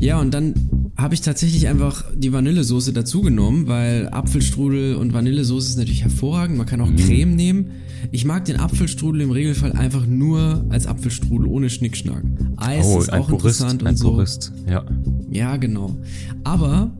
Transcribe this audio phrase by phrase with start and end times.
[0.00, 0.54] Ja, und dann
[0.96, 6.56] habe ich tatsächlich einfach die Vanillesoße dazugenommen, weil Apfelstrudel und Vanillesoße ist natürlich hervorragend.
[6.56, 6.96] Man kann auch mhm.
[6.96, 7.66] Creme nehmen.
[8.12, 12.22] Ich mag den Apfelstrudel im Regelfall einfach nur als Apfelstrudel, ohne Schnickschnack.
[12.56, 14.12] Eis oh, ist auch Purist, interessant und so.
[14.12, 14.84] Purist, ja.
[15.30, 15.96] Ja, genau.
[16.44, 16.96] Aber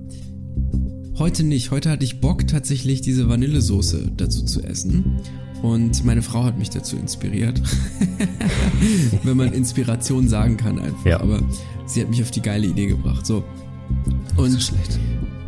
[1.18, 1.70] heute nicht.
[1.70, 5.16] Heute hatte ich Bock, tatsächlich diese Vanillesoße dazu zu essen.
[5.62, 7.60] Und meine Frau hat mich dazu inspiriert.
[9.22, 11.04] Wenn man Inspiration sagen kann einfach.
[11.04, 11.20] Ja.
[11.20, 11.40] Aber
[11.86, 13.26] sie hat mich auf die geile Idee gebracht.
[13.26, 13.44] So.
[14.36, 14.98] Und so schlecht.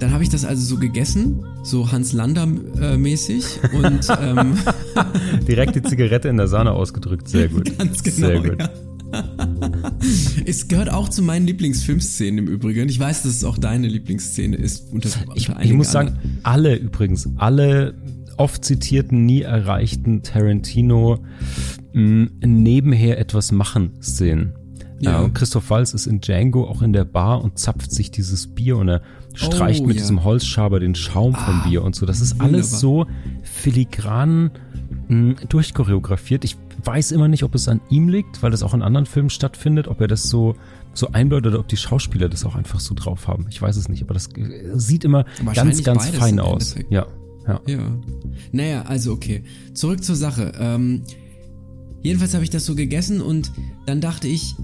[0.01, 2.49] dann habe ich das also so gegessen, so Hans Lander
[2.81, 4.59] äh, mäßig und ähm,
[5.49, 7.29] direkt die Zigarette in der Sahne ausgedrückt.
[7.29, 7.77] Sehr gut.
[7.79, 8.27] Ganz genau.
[8.27, 8.59] Sehr gut.
[8.59, 8.71] Ja.
[10.47, 12.89] es gehört auch zu meinen Lieblingsfilmszenen im Übrigen.
[12.89, 14.93] Ich weiß, dass es auch deine Lieblingsszene ist.
[14.93, 17.95] Unter, unter ich, ich muss sagen, alle übrigens, alle
[18.39, 21.19] oft zitierten, nie erreichten Tarantino
[21.93, 24.55] mh, nebenher etwas machen Szenen.
[25.01, 25.25] Ja.
[25.25, 28.77] Äh, Christoph Walz ist in Django auch in der Bar und zapft sich dieses Bier
[28.77, 29.03] und er
[29.35, 30.03] streicht oh, mit ja.
[30.03, 32.07] diesem Holzschaber den Schaum ah, vom Bier und so.
[32.07, 32.55] Das ist wunderbar.
[32.55, 33.07] alles so
[33.43, 34.53] filigran
[35.09, 36.45] mh, durchchoreografiert.
[36.45, 39.31] Ich weiß immer nicht, ob es an ihm liegt, weil das auch in anderen Filmen
[39.31, 40.55] stattfindet, ob er das so
[40.95, 43.47] so einbläut oder ob die Schauspieler das auch einfach so drauf haben.
[43.49, 44.29] Ich weiß es nicht, aber das
[44.75, 46.75] sieht immer ganz, ganz fein aus.
[46.91, 47.07] Ja.
[47.47, 47.61] Ja.
[47.67, 48.01] ja.
[48.53, 49.43] Naja, also okay.
[49.75, 50.53] Zurück zur Sache.
[50.59, 51.03] Ähm,
[52.03, 53.53] jedenfalls habe ich das so gegessen und
[53.87, 54.55] dann dachte ich,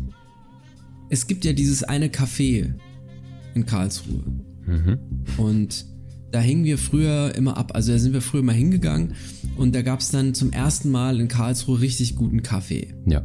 [1.11, 2.75] es gibt ja dieses eine Café
[3.55, 4.23] in Karlsruhe.
[4.67, 4.99] Mhm.
[5.39, 5.87] Und
[6.31, 7.73] da hingen wir früher immer ab.
[7.75, 9.15] Also da sind wir früher mal hingegangen
[9.57, 12.95] und da gab es dann zum ersten Mal in Karlsruhe richtig guten Kaffee.
[13.07, 13.25] Ja.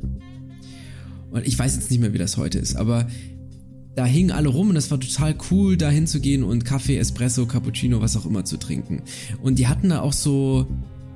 [1.32, 3.08] Und ich weiß jetzt nicht mehr, wie das heute ist, aber
[3.96, 8.02] da hingen alle rum und das war total cool, da hinzugehen und Kaffee, Espresso, Cappuccino,
[8.02, 9.04] was auch immer zu trinken.
[9.42, 10.68] Und die hatten da auch so,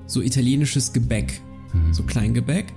[0.06, 1.42] so italienisches Gebäck,
[1.74, 1.94] mhm.
[1.94, 2.68] so Kleingebäck.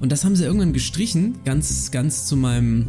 [0.00, 2.88] Und das haben sie irgendwann gestrichen, ganz, ganz zu meinem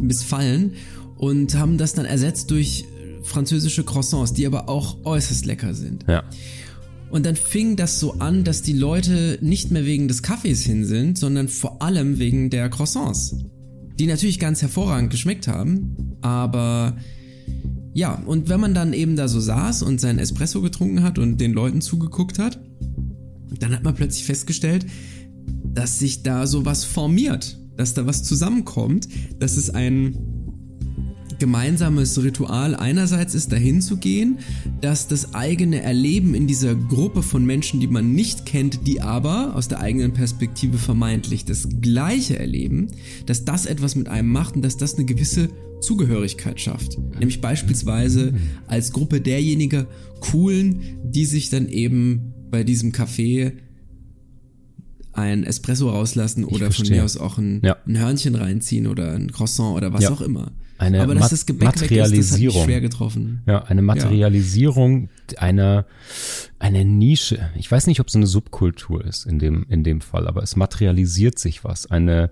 [0.00, 0.72] Missfallen
[1.18, 2.84] und haben das dann ersetzt durch
[3.22, 6.04] französische Croissants, die aber auch äußerst lecker sind.
[6.08, 6.24] Ja.
[7.10, 10.84] Und dann fing das so an, dass die Leute nicht mehr wegen des Kaffees hin
[10.84, 13.36] sind, sondern vor allem wegen der Croissants
[13.98, 16.96] die natürlich ganz hervorragend geschmeckt haben, aber
[17.94, 21.38] ja, und wenn man dann eben da so saß und sein Espresso getrunken hat und
[21.38, 22.58] den Leuten zugeguckt hat,
[23.58, 24.86] dann hat man plötzlich festgestellt,
[25.64, 29.08] dass sich da so was formiert, dass da was zusammenkommt,
[29.38, 30.31] dass es ein
[31.42, 34.38] gemeinsames Ritual einerseits ist, dahin zu gehen,
[34.80, 39.56] dass das eigene Erleben in dieser Gruppe von Menschen, die man nicht kennt, die aber
[39.56, 42.92] aus der eigenen Perspektive vermeintlich das gleiche erleben,
[43.26, 45.48] dass das etwas mit einem macht und dass das eine gewisse
[45.80, 46.96] Zugehörigkeit schafft.
[47.18, 48.34] Nämlich beispielsweise
[48.68, 49.88] als Gruppe derjenigen
[50.20, 53.50] Coolen, die sich dann eben bei diesem Café
[55.12, 57.78] ein Espresso rauslassen oder von mir aus auch ein, ja.
[57.84, 60.10] ein, Hörnchen reinziehen oder ein Croissant oder was ja.
[60.12, 60.52] auch immer
[60.82, 62.58] eine Aber dass das Gebäck Materialisierung.
[62.58, 63.42] Ist, schwer getroffen.
[63.46, 65.38] Ja, eine Materialisierung ja.
[65.38, 65.86] einer
[66.58, 67.50] eine Nische.
[67.56, 70.56] Ich weiß nicht, ob es eine Subkultur ist in dem in dem Fall, aber es
[70.56, 72.30] materialisiert sich was, eine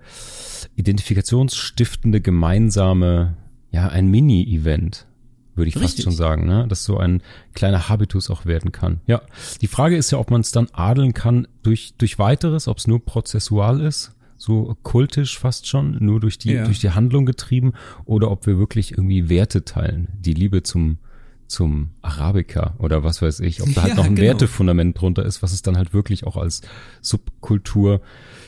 [0.75, 3.37] identifikationsstiftende gemeinsame
[3.71, 5.07] ja, ein Mini-Event
[5.55, 5.91] würde ich Richtig.
[5.91, 6.65] fast schon sagen, ne?
[6.67, 7.21] dass so ein
[7.53, 9.01] kleiner Habitus auch werden kann.
[9.05, 9.21] Ja,
[9.61, 12.87] die Frage ist ja, ob man es dann adeln kann durch durch weiteres, ob es
[12.87, 16.65] nur prozessual ist so kultisch fast schon, nur durch die, ja.
[16.65, 17.73] durch die Handlung getrieben,
[18.05, 20.97] oder ob wir wirklich irgendwie Werte teilen, die Liebe zum,
[21.45, 24.29] zum Arabica oder was weiß ich, ob da halt ja, noch ein genau.
[24.29, 26.61] Wertefundament drunter ist, was es dann halt wirklich auch als
[27.01, 28.01] Subkultur,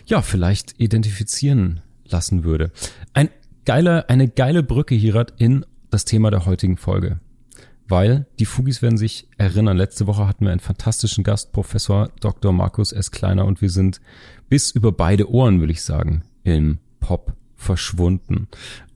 [0.08, 2.72] ja, vielleicht identifizieren lassen würde.
[3.14, 3.30] Ein
[3.64, 7.20] geiler, eine geile Brücke hier in das Thema der heutigen Folge.
[7.88, 12.52] Weil die Fugis werden sich erinnern, letzte Woche hatten wir einen fantastischen Gast, Professor Dr.
[12.54, 13.12] Markus S.
[13.12, 14.02] Kleiner, und wir sind
[14.54, 18.48] bis über beide Ohren, würde ich sagen, im Pop verschwunden.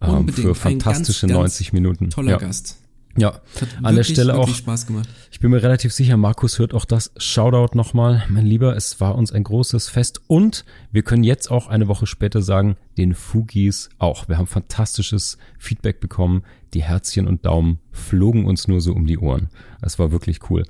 [0.03, 2.11] Ähm, für fantastische ganz, 90 Minuten.
[2.11, 2.37] Toller ja.
[2.37, 2.77] Gast.
[3.17, 4.47] Ja, Hat an der Stelle auch.
[4.47, 5.09] Spaß gemacht.
[5.31, 7.11] Ich bin mir relativ sicher, Markus hört auch das.
[7.17, 8.75] Shoutout nochmal, mein Lieber.
[8.75, 12.77] Es war uns ein großes Fest und wir können jetzt auch eine Woche später sagen,
[12.99, 14.29] den Fugis auch.
[14.29, 16.43] Wir haben fantastisches Feedback bekommen.
[16.73, 19.49] Die Herzchen und Daumen flogen uns nur so um die Ohren.
[19.81, 20.63] Es war wirklich cool.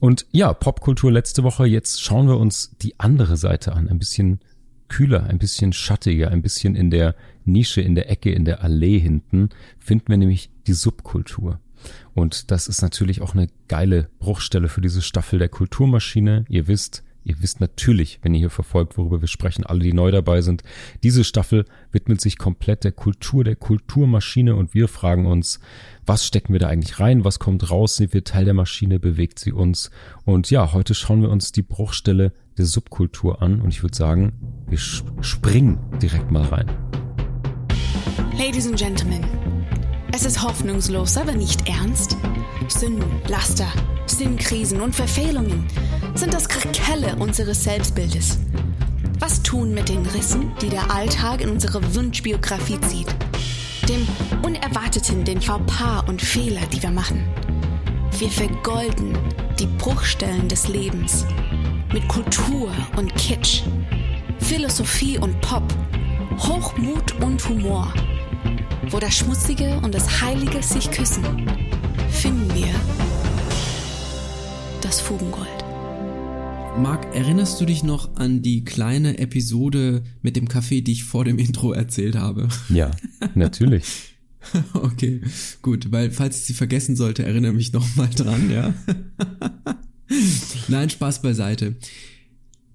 [0.00, 1.66] Und ja, Popkultur letzte Woche.
[1.66, 3.88] Jetzt schauen wir uns die andere Seite an.
[3.88, 4.40] Ein bisschen
[4.88, 7.14] kühler, ein bisschen schattiger, ein bisschen in der
[7.44, 11.60] Nische, in der Ecke, in der Allee hinten finden wir nämlich die Subkultur.
[12.14, 16.44] Und das ist natürlich auch eine geile Bruchstelle für diese Staffel der Kulturmaschine.
[16.48, 20.10] Ihr wisst, ihr wisst natürlich, wenn ihr hier verfolgt, worüber wir sprechen, alle, die neu
[20.10, 20.62] dabei sind.
[21.02, 25.60] Diese Staffel widmet sich komplett der Kultur, der Kulturmaschine und wir fragen uns,
[26.04, 27.24] was stecken wir da eigentlich rein?
[27.24, 27.96] Was kommt raus?
[27.96, 28.98] Sind wir Teil der Maschine?
[28.98, 29.90] Bewegt sie uns?
[30.24, 34.32] Und ja, heute schauen wir uns die Bruchstelle der Subkultur an und ich würde sagen,
[34.68, 36.70] wir springen direkt mal rein.
[38.36, 39.22] Ladies and Gentlemen.
[40.14, 42.18] Es ist hoffnungslos, aber nicht ernst.
[42.68, 43.68] Sünden, Laster,
[44.04, 45.66] Sinnkrisen und Verfehlungen
[46.14, 48.38] sind das Krakelle unseres Selbstbildes.
[49.18, 53.06] Was tun mit den Rissen, die der Alltag in unsere Wunschbiografie zieht?
[53.88, 54.06] Dem
[54.42, 57.26] Unerwarteten, den Fauxpas und Fehler, die wir machen.
[58.18, 59.16] Wir vergolden
[59.58, 61.24] die Bruchstellen des Lebens
[61.90, 63.62] mit Kultur und Kitsch,
[64.40, 65.64] Philosophie und Pop,
[66.38, 67.92] Hochmut und Humor.
[68.92, 71.24] Wo das Schmutzige und das Heilige sich küssen,
[72.10, 72.68] finden wir
[74.82, 75.48] das Fugengold.
[76.76, 81.24] Marc, erinnerst du dich noch an die kleine Episode mit dem Kaffee, die ich vor
[81.24, 82.50] dem Intro erzählt habe?
[82.68, 82.90] Ja,
[83.34, 84.14] natürlich.
[84.74, 85.22] okay,
[85.62, 88.74] gut, weil falls ich sie vergessen sollte, erinnere mich noch mal dran, ja.
[90.68, 91.76] Nein, Spaß beiseite.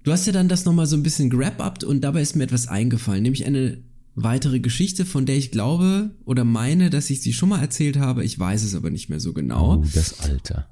[0.01, 2.67] Du hast ja dann das nochmal so ein bisschen grab-upt und dabei ist mir etwas
[2.67, 3.83] eingefallen, nämlich eine
[4.17, 8.25] weitere Geschichte, von der ich glaube oder meine, dass ich sie schon mal erzählt habe.
[8.25, 9.75] Ich weiß es aber nicht mehr so genau.
[9.75, 10.67] Oh, das Alter.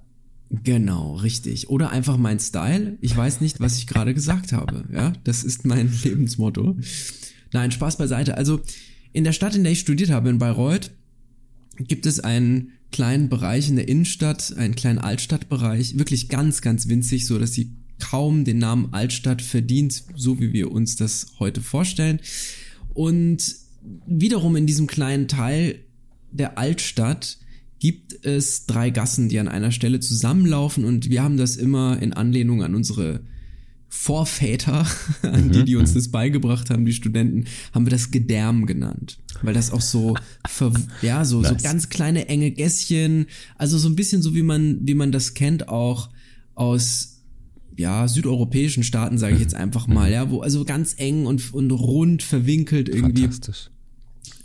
[0.50, 1.70] Genau, richtig.
[1.70, 2.98] Oder einfach mein Style.
[3.02, 4.86] Ich weiß nicht, was ich gerade gesagt habe.
[4.92, 6.76] Ja, das ist mein Lebensmotto.
[7.54, 8.36] Nein, Spaß beiseite.
[8.36, 8.62] Also
[9.14, 10.92] in der Stadt, in der ich studiert habe, in Bayreuth,
[11.78, 17.28] gibt es einen kleinen Bereich in der Innenstadt, einen kleinen Altstadtbereich, wirklich ganz, ganz winzig,
[17.28, 22.20] so dass sie kaum den Namen Altstadt verdient, so wie wir uns das heute vorstellen.
[22.96, 23.56] Und
[24.08, 25.80] wiederum in diesem kleinen Teil
[26.32, 27.38] der Altstadt
[27.80, 32.14] gibt es drei Gassen, die an einer Stelle zusammenlaufen und wir haben das immer in
[32.14, 33.22] Anlehnung an unsere
[33.90, 34.88] Vorväter,
[35.22, 35.96] an die, die uns mhm.
[35.96, 39.20] das beigebracht haben, die Studenten, haben wir das Gedärm genannt.
[39.42, 40.16] Weil das auch so,
[41.02, 41.52] ja, so, nice.
[41.52, 43.28] so ganz kleine enge Gässchen,
[43.58, 46.10] also so ein bisschen so wie man, wie man das kennt auch
[46.56, 47.15] aus
[47.78, 51.72] ja, südeuropäischen Staaten, sage ich jetzt einfach mal, ja, wo also ganz eng und, und
[51.72, 53.24] rund verwinkelt irgendwie.
[53.24, 53.70] Fantastisch.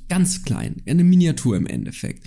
[0.08, 2.26] Ganz klein, eine Miniatur im Endeffekt.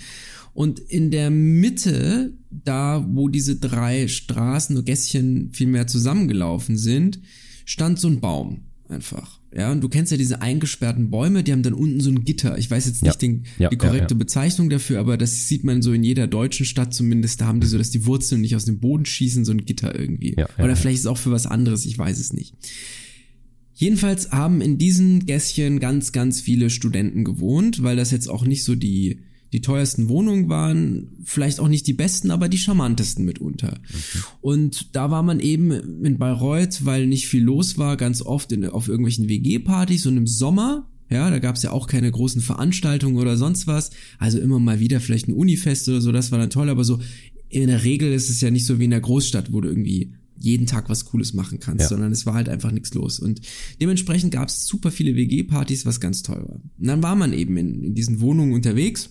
[0.54, 7.20] Und in der Mitte, da wo diese drei Straßen und Gässchen viel mehr zusammengelaufen sind,
[7.64, 9.40] stand so ein Baum einfach.
[9.56, 12.58] Ja, und du kennst ja diese eingesperrten Bäume, die haben dann unten so ein Gitter.
[12.58, 13.18] Ich weiß jetzt nicht ja.
[13.18, 16.66] den, ja, die korrekte ja, Bezeichnung dafür, aber das sieht man so in jeder deutschen
[16.66, 17.40] Stadt zumindest.
[17.40, 19.98] Da haben die so, dass die Wurzeln nicht aus dem Boden schießen, so ein Gitter
[19.98, 20.36] irgendwie.
[20.58, 22.54] Oder vielleicht ist es auch für was anderes, ich weiß es nicht.
[23.74, 28.62] Jedenfalls haben in diesen Gässchen ganz, ganz viele Studenten gewohnt, weil das jetzt auch nicht
[28.62, 29.18] so die
[29.54, 33.78] die teuersten Wohnungen waren, vielleicht auch nicht die besten, aber die charmantesten mitunter.
[33.88, 34.24] Okay.
[34.40, 35.70] Und da war man eben
[36.04, 40.26] in Bayreuth, weil nicht viel los war, ganz oft in, auf irgendwelchen WG-Partys und im
[40.26, 43.90] Sommer ja, da gab's ja auch keine großen Veranstaltungen oder sonst was.
[44.18, 46.98] Also immer mal wieder vielleicht ein Unifest oder so, das war dann toll, aber so
[47.50, 50.14] in der Regel ist es ja nicht so wie in der Großstadt, wo du irgendwie
[50.40, 51.88] jeden Tag was Cooles machen kannst, ja.
[51.88, 53.20] sondern es war halt einfach nichts los.
[53.20, 53.42] Und
[53.80, 56.56] dementsprechend gab's super viele WG-Partys, was ganz toll war.
[56.56, 59.10] Und dann war man eben in, in diesen Wohnungen unterwegs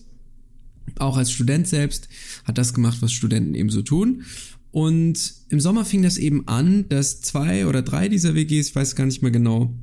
[0.99, 2.09] auch als Student selbst
[2.43, 4.23] hat das gemacht, was Studenten eben so tun.
[4.71, 8.95] Und im Sommer fing das eben an, dass zwei oder drei dieser WGs, ich weiß
[8.95, 9.73] gar nicht mehr genau,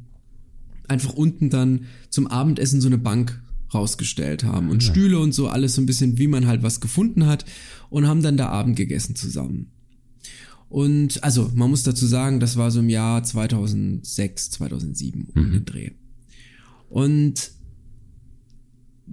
[0.88, 3.40] einfach unten dann zum Abendessen so eine Bank
[3.72, 4.90] rausgestellt haben und ja.
[4.90, 7.44] Stühle und so alles so ein bisschen, wie man halt was gefunden hat
[7.88, 9.70] und haben dann da Abend gegessen zusammen.
[10.68, 15.52] Und also, man muss dazu sagen, das war so im Jahr 2006, 2007 um mhm.
[15.52, 15.90] den Dreh.
[16.88, 17.52] Und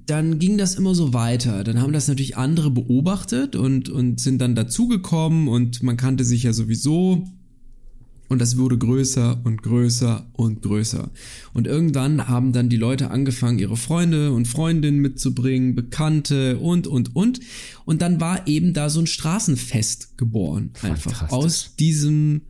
[0.06, 1.64] dann ging das immer so weiter.
[1.64, 6.44] Dann haben das natürlich andere beobachtet und, und sind dann dazugekommen und man kannte sich
[6.44, 7.28] ja sowieso.
[8.30, 11.10] Und das wurde größer und größer und größer.
[11.54, 17.16] Und irgendwann haben dann die Leute angefangen, ihre Freunde und Freundinnen mitzubringen, Bekannte und, und,
[17.16, 17.40] und.
[17.86, 20.71] Und dann war eben da so ein Straßenfest geboren.
[20.81, 22.42] Einfach aus diesem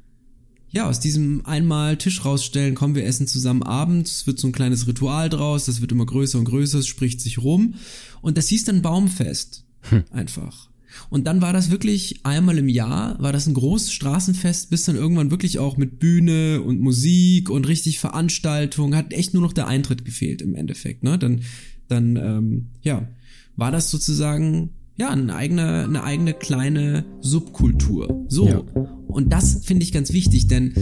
[0.70, 4.54] ja, aus diesem einmal Tisch rausstellen, kommen wir essen zusammen abends, es wird so ein
[4.54, 7.76] kleines Ritual draus, das wird immer größer und größer, es spricht sich rum
[8.22, 9.64] und das hieß dann Baumfest.
[9.90, 10.04] Hm.
[10.12, 10.70] Einfach.
[11.10, 14.96] Und dann war das wirklich einmal im Jahr, war das ein großes Straßenfest, bis dann
[14.96, 19.68] irgendwann wirklich auch mit Bühne und Musik und richtig Veranstaltung, hat echt nur noch der
[19.68, 21.18] Eintritt gefehlt im Endeffekt, ne?
[21.18, 21.42] Dann,
[21.88, 23.08] dann, ähm, ja,
[23.56, 28.26] war das sozusagen ja, eine eigene, eine eigene kleine Subkultur.
[28.28, 28.48] So.
[28.48, 28.64] Ja.
[29.08, 30.74] Und das finde ich ganz wichtig, denn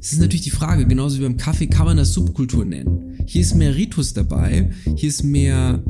[0.00, 3.18] es ist natürlich die Frage, genauso wie beim Kaffee, kann man das Subkultur nennen?
[3.26, 5.82] Hier ist mehr Ritus dabei, hier ist mehr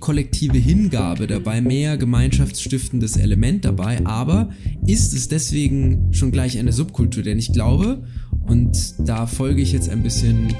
[0.00, 4.50] kollektive Hingabe dabei, mehr gemeinschaftsstiftendes Element dabei, aber
[4.86, 7.22] ist es deswegen schon gleich eine Subkultur?
[7.22, 8.04] Denn ich glaube,
[8.46, 10.54] und da folge ich jetzt ein bisschen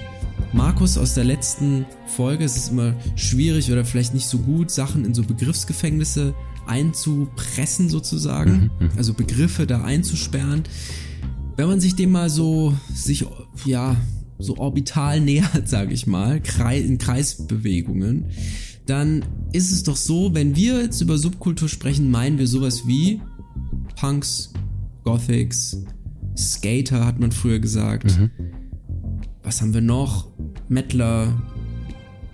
[0.52, 5.04] Markus aus der letzten Folge, es ist immer schwierig oder vielleicht nicht so gut, Sachen
[5.04, 6.34] in so Begriffsgefängnisse
[6.66, 10.64] einzupressen sozusagen, mhm, mhm, also Begriffe da einzusperren.
[11.56, 13.26] Wenn man sich dem mal so sich
[13.64, 13.96] ja
[14.38, 16.40] so orbital nähert, sage ich mal,
[16.74, 18.26] in Kreisbewegungen,
[18.86, 23.20] dann ist es doch so, wenn wir jetzt über Subkultur sprechen, meinen wir sowas wie
[23.94, 24.52] Punks,
[25.04, 25.76] Gothics,
[26.36, 28.18] Skater hat man früher gesagt.
[28.18, 28.30] Mhm.
[29.42, 30.26] Was haben wir noch?
[30.68, 31.32] Mettler,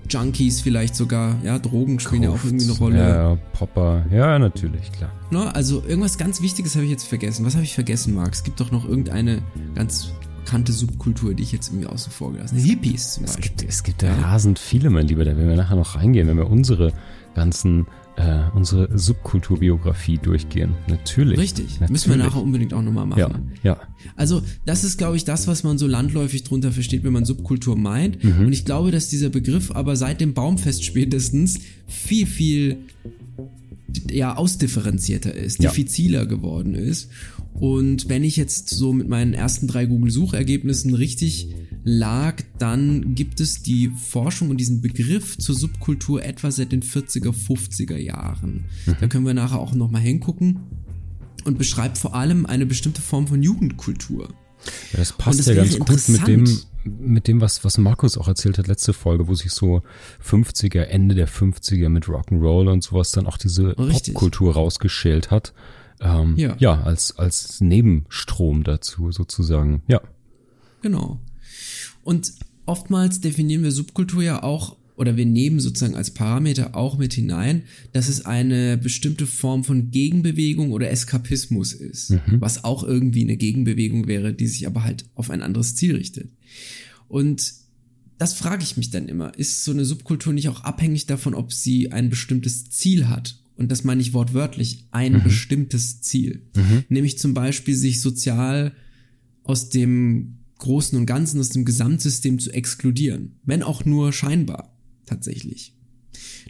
[0.09, 2.99] Junkies vielleicht sogar, ja, Drogen spielen Kraft, ja auch irgendwie eine Rolle.
[2.99, 5.11] Ja, Popper, ja, natürlich, klar.
[5.31, 7.45] No, also irgendwas ganz Wichtiges habe ich jetzt vergessen.
[7.45, 8.33] Was habe ich vergessen, Marc?
[8.33, 9.43] Es gibt doch noch irgendeine
[9.75, 10.11] ganz
[10.45, 12.67] bekannte Subkultur, die ich jetzt irgendwie außen vor gelassen habe.
[12.67, 13.57] Hippies zum es Beispiel.
[13.57, 16.37] Gibt, es gibt ja rasend viele, mein Lieber, da werden wir nachher noch reingehen, wenn
[16.37, 16.93] wir unsere
[17.35, 17.87] ganzen
[18.17, 20.75] äh, unsere Subkulturbiografie durchgehen.
[20.89, 21.39] Natürlich.
[21.39, 21.67] Richtig.
[21.73, 21.91] Natürlich.
[21.91, 23.19] Müssen wir nachher unbedingt auch nochmal machen.
[23.21, 23.31] Ja,
[23.63, 23.81] ja.
[24.17, 27.77] Also, das ist, glaube ich, das, was man so landläufig drunter versteht, wenn man Subkultur
[27.77, 28.23] meint.
[28.25, 28.47] Mhm.
[28.47, 32.79] Und ich glaube, dass dieser Begriff aber seit dem Baumfest spätestens viel, viel
[34.11, 35.71] ja, ausdifferenzierter ist, ja.
[35.71, 37.11] diffiziler geworden ist.
[37.53, 41.49] Und wenn ich jetzt so mit meinen ersten drei Google-Suchergebnissen richtig
[41.87, 47.33] lag, dann gibt es die Forschung und diesen Begriff zur Subkultur etwa seit den 40er,
[47.33, 48.65] 50er Jahren.
[48.87, 48.97] Mhm.
[49.01, 50.59] Da können wir nachher auch nochmal hingucken
[51.45, 54.31] und beschreibt vor allem eine bestimmte Form von Jugendkultur.
[54.93, 58.27] Ja, das passt das ja ganz gut mit dem, mit dem, was, was Markus auch
[58.27, 59.83] erzählt hat, letzte Folge, wo sich so
[60.25, 65.55] 50er, Ende der 50er mit Rock'n'Roll und sowas dann auch diese Popkultur rausgeschält hat.
[66.01, 66.57] Ähm, ja.
[66.59, 70.01] ja, als, als Nebenstrom dazu sozusagen, ja.
[70.83, 71.21] Genau.
[72.07, 72.35] Und
[72.67, 77.65] oftmals definieren wir Subkultur ja auch oder wir nehmen sozusagen als Parameter auch mit hinein,
[77.93, 82.41] dass es eine bestimmte Form von Gegenbewegung oder Eskapismus ist, mhm.
[82.41, 86.31] was auch irgendwie eine Gegenbewegung wäre, die sich aber halt auf ein anderes Ziel richtet.
[87.09, 87.55] Und
[88.19, 89.37] das frage ich mich dann immer.
[89.37, 93.43] Ist so eine Subkultur nicht auch abhängig davon, ob sie ein bestimmtes Ziel hat?
[93.57, 95.23] Und das meine ich wortwörtlich, ein mhm.
[95.25, 96.43] bestimmtes Ziel.
[96.55, 96.85] Mhm.
[96.89, 98.75] Nämlich zum Beispiel sich sozial
[99.43, 103.37] aus dem Großen und Ganzen, aus dem Gesamtsystem zu exkludieren.
[103.45, 105.75] Wenn auch nur scheinbar tatsächlich.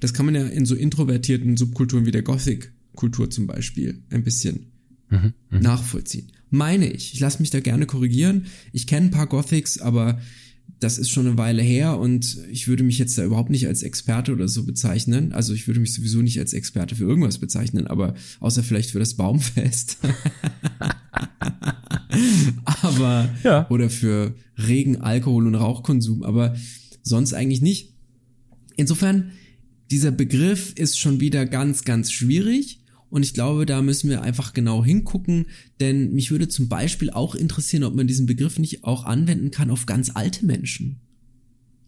[0.00, 4.66] Das kann man ja in so introvertierten Subkulturen wie der Gothic-Kultur zum Beispiel ein bisschen
[5.10, 5.60] mhm, mh.
[5.60, 6.32] nachvollziehen.
[6.50, 7.14] Meine ich.
[7.14, 8.46] Ich lasse mich da gerne korrigieren.
[8.72, 10.20] Ich kenne ein paar Gothics, aber
[10.78, 13.82] das ist schon eine Weile her und ich würde mich jetzt da überhaupt nicht als
[13.82, 15.32] Experte oder so bezeichnen.
[15.32, 18.98] Also ich würde mich sowieso nicht als Experte für irgendwas bezeichnen, aber außer vielleicht für
[18.98, 19.96] das Baumfest.
[22.82, 23.66] aber ja.
[23.70, 26.54] oder für regen Alkohol und Rauchkonsum, aber
[27.02, 27.94] sonst eigentlich nicht.
[28.76, 29.32] Insofern,
[29.90, 32.80] dieser Begriff ist schon wieder ganz, ganz schwierig.
[33.08, 35.46] Und ich glaube, da müssen wir einfach genau hingucken,
[35.80, 39.70] denn mich würde zum Beispiel auch interessieren, ob man diesen Begriff nicht auch anwenden kann
[39.70, 41.00] auf ganz alte Menschen.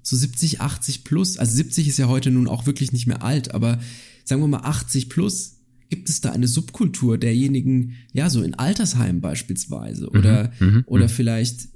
[0.02, 1.38] So 70, 80 plus.
[1.38, 3.80] Also 70 ist ja heute nun auch wirklich nicht mehr alt, aber
[4.24, 5.56] sagen wir mal 80 plus.
[5.90, 11.04] Gibt es da eine Subkultur derjenigen, ja, so in Altersheimen beispielsweise oder, mhm, mhm oder
[11.04, 11.10] mhm.
[11.10, 11.68] vielleicht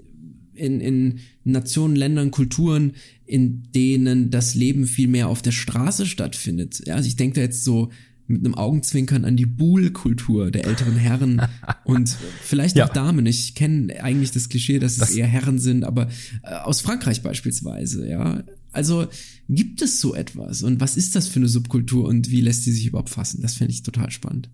[0.54, 2.92] in, in Nationen, Ländern, Kulturen,
[3.24, 6.82] in denen das Leben viel mehr auf der Straße stattfindet.
[6.86, 7.90] Ja, also ich denke da jetzt so
[8.32, 11.42] mit einem Augenzwinkern an die Buhl-Kultur der älteren Herren
[11.84, 12.86] und vielleicht ja.
[12.86, 13.26] auch Damen.
[13.26, 16.08] Ich kenne eigentlich das Klischee, dass das es eher Herren sind, aber
[16.42, 18.42] äh, aus Frankreich beispielsweise, ja.
[18.72, 19.06] Also
[19.48, 22.72] gibt es so etwas und was ist das für eine Subkultur und wie lässt sie
[22.72, 23.42] sich überhaupt fassen?
[23.42, 24.48] Das fände ich total spannend.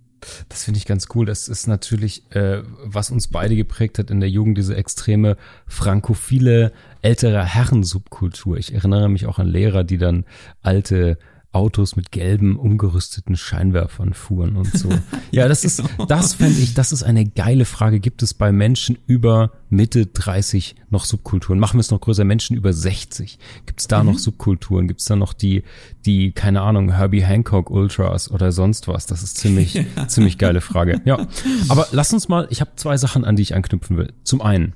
[0.49, 1.27] Das finde ich ganz cool.
[1.27, 6.73] Das ist natürlich, äh, was uns beide geprägt hat in der Jugend, diese extreme frankophile
[7.03, 8.57] ältere Herrensubkultur.
[8.57, 10.25] Ich erinnere mich auch an Lehrer, die dann
[10.63, 11.19] alte
[11.51, 14.89] Autos mit gelben umgerüsteten Scheinwerfern fuhren und so.
[15.31, 16.07] Ja, das ist, genau.
[16.07, 18.01] das fände ich, das ist eine geile Frage.
[18.01, 21.59] Gibt es bei Menschen über Mitte 30 noch Subkulturen?
[21.59, 23.39] Machen wir es noch größer, Menschen über 60.
[23.67, 24.11] Gibt es da mhm.
[24.11, 24.89] noch Subkulturen?
[24.89, 25.65] Gibt es da noch die,
[26.07, 29.05] die, keine Ahnung, Herbie Hancock Ultras oder sonst was?
[29.05, 30.09] Das ist ziemlich, ja.
[30.09, 31.03] ziemlich geile Frage.
[31.05, 31.27] Ja.
[31.69, 34.15] Aber lass uns mal, ich habe zwei Sachen, an die ich anknüpfen will.
[34.25, 34.73] Zum einen,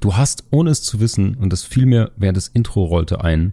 [0.00, 3.52] du hast, ohne es zu wissen, und das fiel mir während das Intro rollte ein,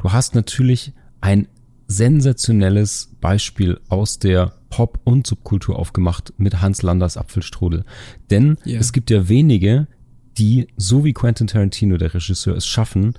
[0.00, 1.48] du hast natürlich ein
[1.88, 7.84] sensationelles Beispiel aus der Pop- und Subkultur aufgemacht mit Hans Landers Apfelstrudel.
[8.30, 8.80] Denn yeah.
[8.80, 9.86] es gibt ja wenige,
[10.38, 13.14] die, so wie Quentin Tarantino, der Regisseur, es schaffen,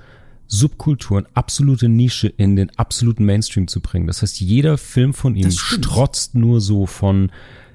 [0.47, 4.07] Subkulturen, absolute Nische in den absoluten Mainstream zu bringen.
[4.07, 7.31] Das heißt, jeder Film von ihm strotzt nur so von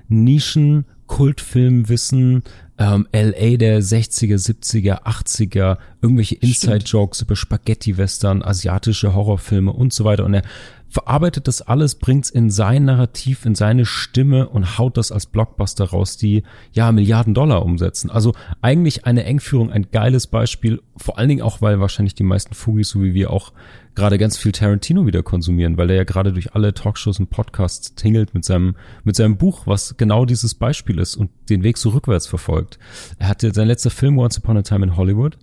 [0.09, 2.43] Nischen, Kultfilmwissen,
[2.79, 10.25] ähm, LA der 60er, 70er, 80er, irgendwelche Inside-Jokes über Spaghetti-Western, asiatische Horrorfilme und so weiter.
[10.25, 10.43] Und er
[10.89, 15.85] verarbeitet das alles, bringt's in sein Narrativ, in seine Stimme und haut das als Blockbuster
[15.85, 18.11] raus, die ja Milliarden Dollar umsetzen.
[18.11, 22.55] Also eigentlich eine Engführung, ein geiles Beispiel, vor allen Dingen auch, weil wahrscheinlich die meisten
[22.55, 23.53] Fugis, so wie wir auch
[23.95, 27.95] gerade ganz viel Tarantino wieder konsumieren, weil er ja gerade durch alle Talkshows und Podcasts
[27.95, 31.91] tingelt mit seinem, mit seinem Buch, was genau dieses Beispiel ist und den Weg so
[31.91, 32.79] rückwärts verfolgt.
[33.19, 35.39] Er hatte sein letzter Film Once Upon a Time in Hollywood.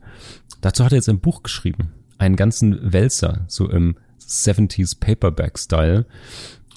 [0.61, 1.93] Dazu hat er jetzt ein Buch geschrieben.
[2.17, 6.05] Einen ganzen Wälzer, so im 70s Paperback-Style.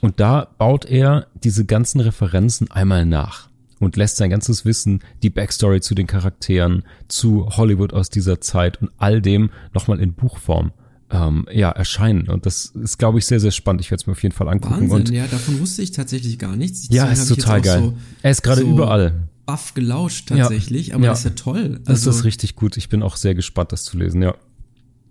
[0.01, 3.49] Und da baut er diese ganzen Referenzen einmal nach
[3.79, 8.81] und lässt sein ganzes Wissen, die Backstory zu den Charakteren, zu Hollywood aus dieser Zeit
[8.81, 10.73] und all dem nochmal in Buchform
[11.13, 12.29] ähm, ja, erscheinen.
[12.29, 13.83] Und das ist, glaube ich, sehr, sehr spannend.
[13.83, 14.91] Ich werde es mir auf jeden Fall angucken.
[14.91, 16.89] Wahnsinn, und ja, davon wusste ich tatsächlich gar nichts.
[16.91, 17.81] Ja, ist total geil.
[17.81, 19.29] So, er ist gerade so überall.
[19.45, 21.11] Baff gelauscht tatsächlich, ja, aber ja.
[21.11, 21.81] das ist ja toll.
[21.81, 22.77] Also, das ist also richtig gut.
[22.77, 24.35] Ich bin auch sehr gespannt, das zu lesen, ja.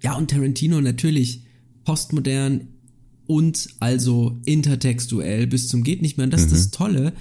[0.01, 1.43] Ja, und Tarantino natürlich
[1.83, 2.67] postmodern
[3.27, 6.25] und also intertextuell bis zum geht nicht mehr.
[6.25, 6.71] Und das ist das mhm.
[6.71, 7.13] Tolle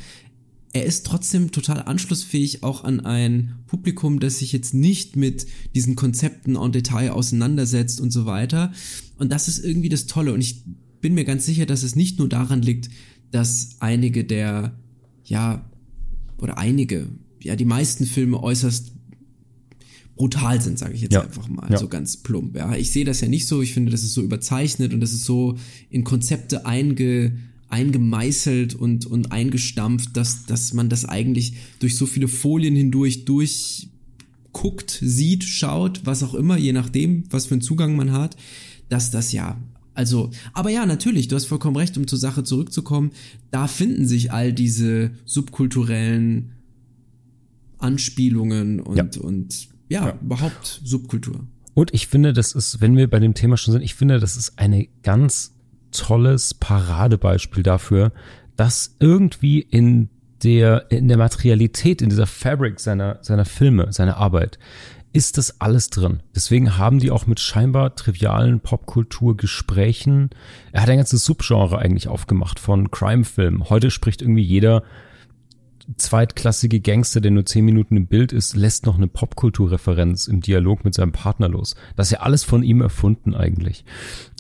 [0.73, 5.97] er ist trotzdem total anschlussfähig auch an ein Publikum, das sich jetzt nicht mit diesen
[5.97, 8.73] Konzepten en Detail auseinandersetzt und so weiter.
[9.19, 10.33] Und das ist irgendwie das Tolle.
[10.33, 10.63] Und ich
[11.01, 12.89] bin mir ganz sicher, dass es nicht nur daran liegt,
[13.33, 14.79] dass einige der,
[15.25, 15.69] ja,
[16.39, 17.09] oder einige,
[17.43, 18.93] ja, die meisten Filme äußerst
[20.15, 21.23] brutal sind, sage ich jetzt ja.
[21.23, 21.79] einfach mal, ja.
[21.79, 22.55] so ganz plump.
[22.55, 23.63] Ja, ich sehe das ja nicht so.
[23.63, 25.57] Ich finde, das ist so überzeichnet und das ist so
[25.89, 27.33] in Konzepte einge
[27.71, 34.99] eingemeißelt und, und eingestampft, dass, dass man das eigentlich durch so viele Folien hindurch durchguckt,
[35.01, 38.37] sieht, schaut, was auch immer, je nachdem, was für einen Zugang man hat,
[38.89, 39.59] dass das ja
[39.93, 43.11] also, aber ja, natürlich, du hast vollkommen recht, um zur Sache zurückzukommen,
[43.51, 46.53] da finden sich all diese subkulturellen
[47.79, 49.21] Anspielungen und, ja.
[49.21, 51.47] und ja, ja, überhaupt Subkultur.
[51.75, 54.37] Und ich finde, das ist, wenn wir bei dem Thema schon sind, ich finde, das
[54.37, 55.53] ist eine ganz
[55.93, 58.13] tolles Paradebeispiel dafür,
[58.57, 60.11] dass irgendwie in
[60.43, 64.59] der, in der Materialität, in dieser Fabric seiner, seiner Filme, seiner Arbeit,
[65.13, 66.23] ist das alles drin.
[66.35, 70.31] Deswegen haben die auch mit scheinbar trivialen Popkulturgesprächen,
[70.73, 73.69] er hat ein ganzes Subgenre eigentlich aufgemacht von Crime-Filmen.
[73.69, 74.85] Heute spricht irgendwie jeder
[75.97, 80.85] zweitklassige Gangster, der nur zehn Minuten im Bild ist, lässt noch eine Popkulturreferenz im Dialog
[80.85, 81.75] mit seinem Partner los.
[81.97, 83.85] Das ist ja alles von ihm erfunden eigentlich.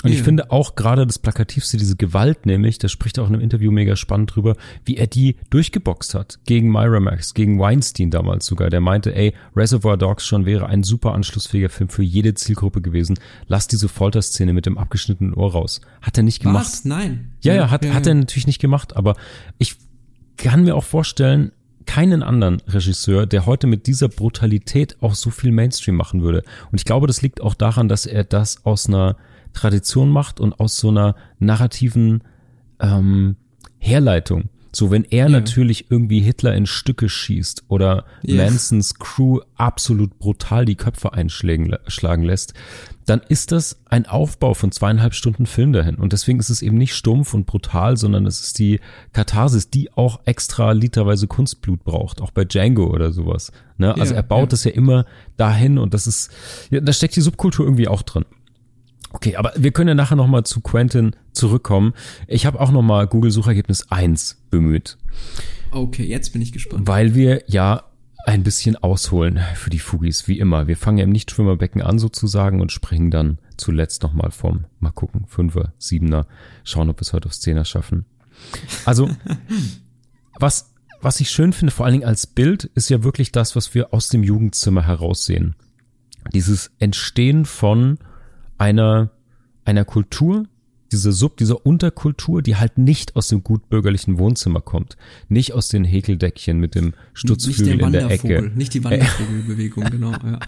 [0.02, 0.18] Und yeah.
[0.18, 3.70] ich finde auch gerade das Plakativste, diese Gewalt nämlich, da spricht auch in einem Interview
[3.70, 6.38] mega spannend drüber, wie er die durchgeboxt hat.
[6.46, 8.70] Gegen Miramax, gegen Weinstein damals sogar.
[8.70, 13.18] Der meinte, ey, Reservoir Dogs schon wäre ein super anschlussfähiger Film für jede Zielgruppe gewesen.
[13.46, 15.80] Lass diese Folterszene mit dem abgeschnittenen Ohr raus.
[16.00, 16.64] Hat er nicht gemacht.
[16.64, 16.84] Was?
[16.84, 17.32] Nein.
[17.42, 19.16] Ja, ja, hat, ja, hat er natürlich nicht gemacht, aber
[19.58, 19.76] ich
[20.42, 21.52] kann mir auch vorstellen,
[21.86, 26.42] keinen anderen Regisseur, der heute mit dieser Brutalität auch so viel Mainstream machen würde.
[26.70, 29.16] Und ich glaube, das liegt auch daran, dass er das aus einer
[29.52, 32.22] Tradition macht und aus so einer narrativen
[32.80, 33.36] ähm,
[33.78, 34.50] Herleitung.
[34.72, 35.28] So, wenn er ja.
[35.28, 38.44] natürlich irgendwie Hitler in Stücke schießt oder ja.
[38.44, 42.54] Mansons Crew absolut brutal die Köpfe einschlagen schlagen lässt,
[43.06, 45.96] dann ist das ein Aufbau von zweieinhalb Stunden Film dahin.
[45.96, 48.80] Und deswegen ist es eben nicht stumpf und brutal, sondern es ist die
[49.12, 53.52] Katharsis, die auch extra literweise Kunstblut braucht, auch bei Django oder sowas.
[53.78, 53.94] Ne?
[53.96, 54.70] Also ja, er baut ja.
[54.70, 56.30] ja immer dahin und das ist,
[56.70, 58.24] ja, da steckt die Subkultur irgendwie auch drin.
[59.12, 61.94] Okay, aber wir können ja nachher nochmal zu Quentin zurückkommen.
[62.28, 64.98] Ich habe auch nochmal Google Suchergebnis 1 bemüht.
[65.72, 66.86] Okay, jetzt bin ich gespannt.
[66.86, 67.89] Weil wir ja
[68.26, 70.66] ein bisschen ausholen für die Fugis, wie immer.
[70.66, 75.24] Wir fangen ja im Nichtschwimmerbecken an sozusagen und springen dann zuletzt nochmal vom, mal gucken,
[75.26, 76.26] Fünfer, Siebener,
[76.64, 78.04] schauen, ob wir es heute aufs Zehner schaffen.
[78.84, 79.08] Also,
[80.38, 83.74] was, was ich schön finde, vor allen Dingen als Bild, ist ja wirklich das, was
[83.74, 85.56] wir aus dem Jugendzimmer heraussehen.
[86.32, 87.98] Dieses Entstehen von
[88.58, 89.10] einer,
[89.64, 90.46] einer Kultur,
[90.92, 94.96] diese Sub, dieser Unterkultur, die halt nicht aus dem gutbürgerlichen Wohnzimmer kommt.
[95.28, 98.50] Nicht aus den Häkeldeckchen mit dem Stutzflügel der in der Ecke.
[98.54, 100.12] Nicht die Wandervogelbewegung, genau.
[100.12, 100.38] Ja.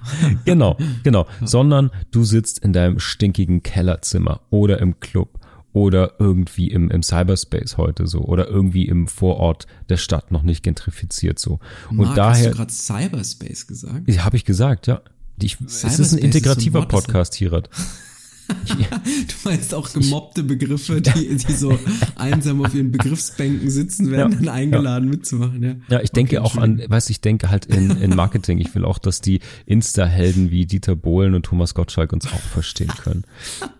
[0.44, 1.26] genau, genau.
[1.40, 1.46] Ja.
[1.46, 5.38] Sondern du sitzt in deinem stinkigen Kellerzimmer oder im Club
[5.72, 10.62] oder irgendwie im, im Cyberspace heute so oder irgendwie im Vorort der Stadt noch nicht
[10.62, 11.60] gentrifiziert so.
[11.90, 12.34] Und Marc, daher.
[12.34, 12.72] Hast du gerade
[13.10, 14.08] Cyberspace gesagt?
[14.08, 15.00] Ja, habe ich gesagt, ja.
[15.40, 17.70] Ich, es ist ein integrativer ist ein Podcast, Hirat.
[18.66, 21.78] du meinst auch gemobbte Begriffe, die, die so
[22.16, 25.10] einsam auf ihren Begriffsbänken sitzen, werden ja, dann eingeladen ja.
[25.10, 25.74] mitzumachen, ja.
[25.88, 28.58] Ja, ich denke okay, auch an, weiß ich denke halt in, in Marketing.
[28.58, 32.92] Ich will auch, dass die Insta-Helden wie Dieter Bohlen und Thomas Gottschalk uns auch verstehen
[33.02, 33.24] können.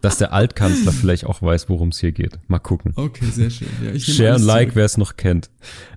[0.01, 2.39] dass der Altkanzler vielleicht auch weiß, worum es hier geht.
[2.49, 2.93] Mal gucken.
[2.97, 3.69] Okay, sehr schön.
[3.85, 5.51] Ja, Share und Like, wer es noch kennt.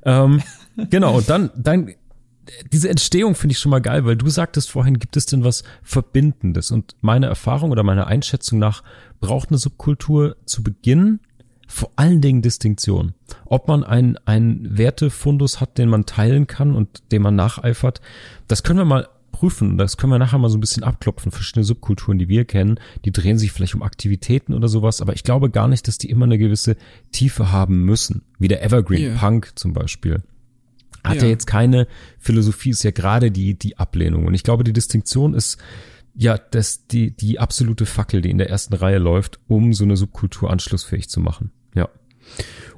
[0.03, 0.41] Ähm,
[0.89, 1.93] genau, und dann, dann
[2.71, 5.63] diese Entstehung finde ich schon mal geil, weil du sagtest vorhin, gibt es denn was
[5.83, 6.71] Verbindendes?
[6.71, 8.83] Und meine Erfahrung oder meine Einschätzung nach
[9.19, 11.19] braucht eine Subkultur zu Beginn
[11.67, 13.13] vor allen Dingen Distinktion.
[13.45, 18.01] Ob man einen, einen Wertefundus hat, den man teilen kann und dem man nacheifert,
[18.47, 19.77] das können wir mal prüfen.
[19.77, 21.31] Das können wir nachher mal so ein bisschen abklopfen.
[21.31, 25.23] Verschiedene Subkulturen, die wir kennen, die drehen sich vielleicht um Aktivitäten oder sowas, aber ich
[25.23, 26.77] glaube gar nicht, dass die immer eine gewisse
[27.11, 28.21] Tiefe haben müssen.
[28.39, 29.17] Wie der Evergreen yeah.
[29.17, 30.21] Punk zum Beispiel
[31.07, 31.23] hat ja.
[31.23, 31.87] ja jetzt keine
[32.19, 34.25] Philosophie, ist ja gerade die, die Ablehnung.
[34.25, 35.57] Und ich glaube, die Distinktion ist
[36.17, 39.97] ja, das, die, die absolute Fackel, die in der ersten Reihe läuft, um so eine
[39.97, 41.51] Subkultur anschlussfähig zu machen.
[41.73, 41.89] Ja.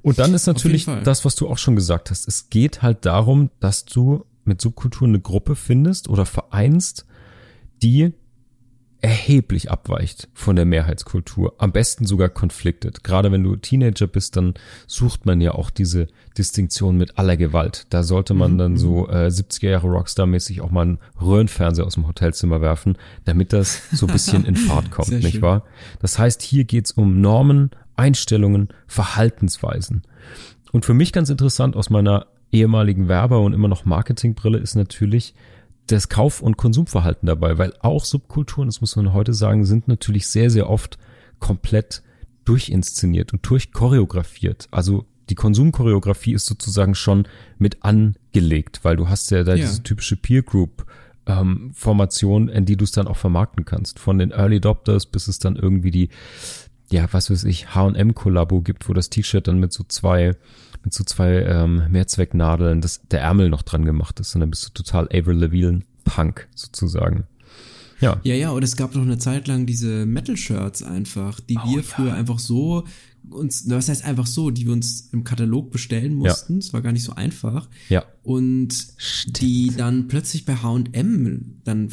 [0.01, 2.27] Und dann ist natürlich das, was du auch schon gesagt hast.
[2.27, 7.05] Es geht halt darum, dass du mit Subkulturen eine Gruppe findest oder vereinst,
[7.83, 8.13] die
[9.01, 13.03] erheblich abweicht von der Mehrheitskultur, am besten sogar konfliktet.
[13.03, 14.55] Gerade wenn du Teenager bist, dann
[14.87, 16.07] sucht man ja auch diese
[16.37, 17.85] Distinktion mit aller Gewalt.
[17.91, 18.57] Da sollte man mhm.
[18.57, 19.13] dann so mhm.
[19.13, 24.07] äh, 70er Jahre Rockstar-mäßig auch mal einen Röhrenfernseher aus dem Hotelzimmer werfen, damit das so
[24.07, 25.41] ein bisschen in Fahrt kommt, Sehr nicht schön.
[25.43, 25.63] wahr?
[25.99, 30.03] Das heißt, hier geht's um Normen, Einstellungen, Verhaltensweisen.
[30.71, 35.33] Und für mich ganz interessant aus meiner ehemaligen Werber- und immer noch Marketingbrille ist natürlich,
[35.87, 40.27] das Kauf- und Konsumverhalten dabei, weil auch Subkulturen, das muss man heute sagen, sind natürlich
[40.27, 40.97] sehr, sehr oft
[41.39, 42.03] komplett
[42.45, 44.67] durchinszeniert und durchchoreografiert.
[44.71, 49.65] Also die Konsumchoreografie ist sozusagen schon mit angelegt, weil du hast ja da ja.
[49.65, 50.85] diese typische Peer Group
[51.25, 53.99] ähm, Formation, in die du es dann auch vermarkten kannst.
[53.99, 56.09] Von den Early Adopters bis es dann irgendwie die,
[56.89, 60.35] ja, was weiß ich, H&M Kollabo gibt, wo das T-Shirt dann mit so zwei
[60.83, 64.65] mit so zwei ähm, Mehrzwecknadeln, dass der Ärmel noch dran gemacht ist und dann bist
[64.65, 67.25] du total Avril Lavigne Punk sozusagen.
[67.99, 68.19] Ja.
[68.23, 71.77] Ja, ja, und es gab noch eine Zeit lang diese Metal-Shirts einfach, die oh, wir
[71.77, 71.81] ja.
[71.81, 72.85] früher einfach so
[73.29, 76.59] uns, was heißt einfach so, die wir uns im Katalog bestellen mussten.
[76.59, 76.73] Es ja.
[76.73, 77.69] war gar nicht so einfach.
[77.89, 78.05] Ja.
[78.23, 79.41] Und Stimmt.
[79.41, 81.89] die dann plötzlich bei H&M dann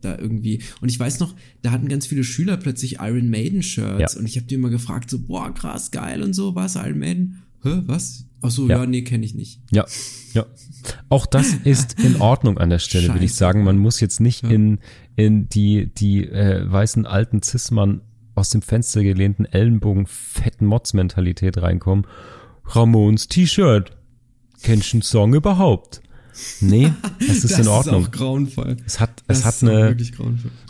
[0.00, 0.62] da irgendwie.
[0.80, 4.18] Und ich weiß noch, da hatten ganz viele Schüler plötzlich Iron Maiden Shirts ja.
[4.18, 7.42] und ich habe die immer gefragt so, boah, krass, geil und so, was Iron Maiden?
[7.62, 8.24] Hä, was?
[8.40, 9.60] Ach so, ja, ja nee, kenne ich nicht.
[9.70, 9.86] Ja,
[10.32, 10.46] ja.
[11.08, 13.18] Auch das ist in Ordnung an der Stelle, Scheiße.
[13.18, 13.64] will ich sagen.
[13.64, 14.50] Man muss jetzt nicht ja.
[14.50, 14.78] in,
[15.16, 18.02] in die, die äh, weißen alten Zismann
[18.34, 22.06] aus dem Fenster gelehnten Ellenbogen fetten Mods-Mentalität reinkommen.
[22.64, 23.96] Ramons T-Shirt.
[24.62, 26.00] Kennst du einen Song überhaupt?
[26.60, 28.02] Nee, es ist in Ordnung.
[28.02, 28.76] Das ist auch grauenvoll.
[28.86, 29.96] Es hat, es das hat eine,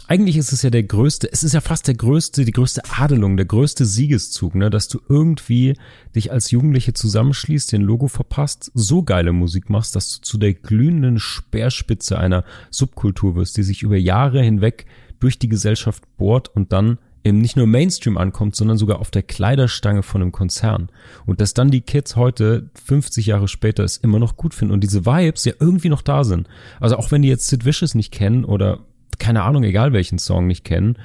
[0.09, 3.37] eigentlich ist es ja der größte, es ist ja fast der größte, die größte Adelung,
[3.37, 5.75] der größte Siegeszug, ne, dass du irgendwie
[6.16, 10.55] dich als Jugendliche zusammenschließt, den Logo verpasst, so geile Musik machst, dass du zu der
[10.55, 14.87] glühenden Speerspitze einer Subkultur wirst, die sich über Jahre hinweg
[15.21, 19.23] durch die Gesellschaft bohrt und dann eben nicht nur Mainstream ankommt, sondern sogar auf der
[19.23, 20.88] Kleiderstange von einem Konzern.
[21.27, 24.83] Und dass dann die Kids heute, 50 Jahre später, es immer noch gut finden und
[24.83, 26.49] diese Vibes ja irgendwie noch da sind.
[26.81, 28.81] Also auch wenn die jetzt Sid Vicious nicht kennen oder
[29.18, 30.98] keine Ahnung, egal welchen Song nicht kennen,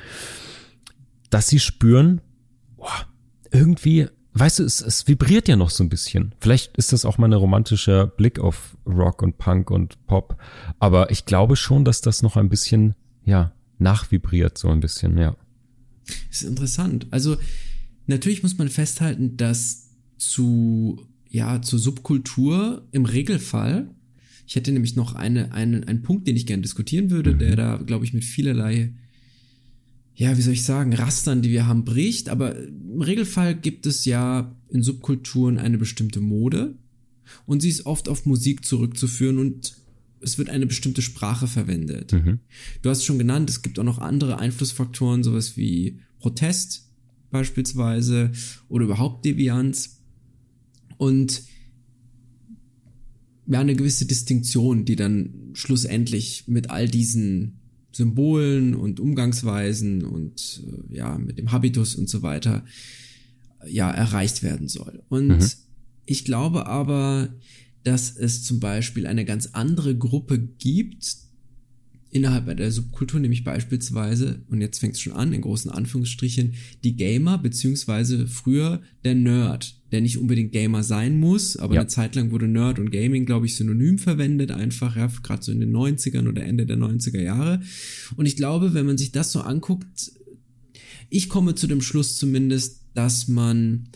[1.30, 2.22] dass sie spüren,
[2.78, 3.08] boah,
[3.52, 6.36] irgendwie, weißt du, es, es vibriert ja noch so ein bisschen.
[6.40, 10.38] Vielleicht ist das auch mal ein romantischer Blick auf Rock und Punk und Pop,
[10.80, 12.96] aber ich glaube schon, dass das noch ein bisschen,
[13.26, 15.36] ja, nachvibriert, so ein bisschen, ja.
[16.30, 17.08] Das ist interessant.
[17.12, 17.38] Also,
[18.08, 23.90] natürlich muss man festhalten, dass zu, ja, zur Subkultur im Regelfall
[24.54, 27.40] ich hätte nämlich noch eine, eine, einen Punkt, den ich gerne diskutieren würde, mhm.
[27.40, 28.94] der da, glaube ich, mit vielerlei,
[30.14, 32.30] ja, wie soll ich sagen, Rastern, die wir haben, bricht.
[32.30, 36.76] Aber im Regelfall gibt es ja in Subkulturen eine bestimmte Mode
[37.48, 39.76] und sie ist oft auf Musik zurückzuführen und
[40.22, 42.14] es wird eine bestimmte Sprache verwendet.
[42.14, 42.38] Mhm.
[42.84, 46.92] Du hast schon genannt, es gibt auch noch andere Einflussfaktoren, sowas wie Protest
[47.32, 48.32] beispielsweise
[48.70, 50.00] oder überhaupt Devianz.
[50.98, 51.42] Und
[53.48, 57.60] ja, eine gewisse Distinktion, die dann schlussendlich mit all diesen
[57.92, 62.66] Symbolen und Umgangsweisen und äh, ja, mit dem Habitus und so weiter
[63.68, 65.04] ja erreicht werden soll.
[65.10, 65.50] Und mhm.
[66.06, 67.34] ich glaube aber,
[67.84, 71.23] dass es zum Beispiel eine ganz andere Gruppe gibt,
[72.14, 76.96] innerhalb der Subkultur, nämlich beispielsweise, und jetzt fängt es schon an, in großen Anführungsstrichen, die
[76.96, 81.82] Gamer, beziehungsweise früher der Nerd, der nicht unbedingt Gamer sein muss, aber ja.
[81.82, 85.52] eine Zeit lang wurde Nerd und Gaming, glaube ich, synonym verwendet, einfach, ja, gerade so
[85.52, 87.62] in den 90ern oder Ende der 90er Jahre.
[88.16, 90.12] Und ich glaube, wenn man sich das so anguckt,
[91.10, 93.90] ich komme zu dem Schluss zumindest, dass man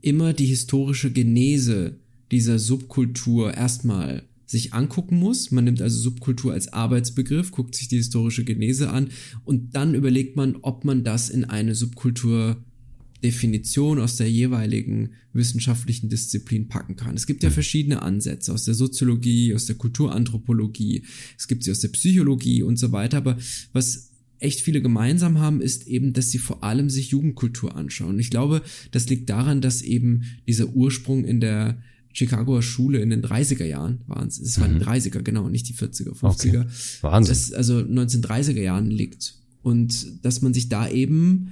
[0.00, 1.98] immer die historische Genese
[2.30, 4.22] dieser Subkultur erstmal
[4.54, 5.50] sich angucken muss.
[5.50, 9.08] Man nimmt also Subkultur als Arbeitsbegriff, guckt sich die historische Genese an
[9.44, 16.68] und dann überlegt man, ob man das in eine Subkulturdefinition aus der jeweiligen wissenschaftlichen Disziplin
[16.68, 17.16] packen kann.
[17.16, 21.02] Es gibt ja verschiedene Ansätze aus der Soziologie, aus der Kulturanthropologie,
[21.36, 23.36] es gibt sie aus der Psychologie und so weiter, aber
[23.72, 28.20] was echt viele gemeinsam haben, ist eben, dass sie vor allem sich Jugendkultur anschauen.
[28.20, 28.62] Ich glaube,
[28.92, 31.82] das liegt daran, dass eben dieser Ursprung in der
[32.14, 34.38] Chicagoer Schule in den 30er Jahren waren es.
[34.38, 34.78] Es waren mhm.
[34.78, 36.60] die 30er, genau, nicht die 40er, 50er.
[36.60, 36.64] Okay.
[37.02, 37.34] Wahnsinn.
[37.34, 39.34] Das also 1930er Jahren liegt.
[39.62, 41.50] Und dass man sich da eben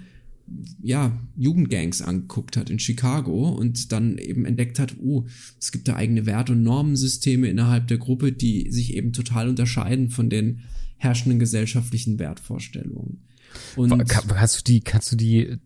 [0.83, 5.27] ja, Jugendgangs angeguckt hat in Chicago und dann eben entdeckt hat, oh,
[5.59, 10.11] es gibt da eigene Wert- und Normensysteme innerhalb der Gruppe, die sich eben total unterscheiden
[10.11, 10.61] von den
[10.97, 13.23] herrschenden gesellschaftlichen Wertvorstellungen.
[13.77, 15.57] Und kannst du die, kannst du die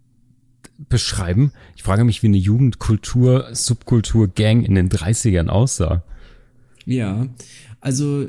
[0.89, 1.53] beschreiben?
[1.77, 6.03] Ich frage mich, wie eine Jugendkultur, Subkultur, Gang in den 30ern aussah.
[6.85, 7.29] Ja,
[7.81, 8.29] also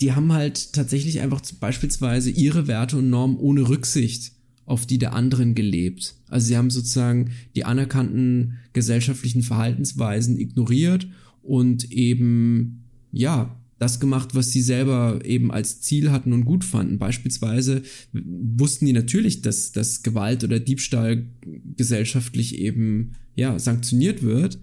[0.00, 4.32] die haben halt tatsächlich einfach beispielsweise ihre Werte und Normen ohne Rücksicht
[4.66, 6.14] auf die der anderen gelebt.
[6.28, 11.06] Also sie haben sozusagen die anerkannten gesellschaftlichen Verhaltensweisen ignoriert
[11.42, 16.98] und eben, ja, das gemacht, was sie selber eben als Ziel hatten und gut fanden.
[16.98, 17.82] Beispielsweise
[18.12, 21.26] wussten die natürlich, dass, dass Gewalt oder Diebstahl
[21.76, 24.58] gesellschaftlich eben, ja, sanktioniert wird.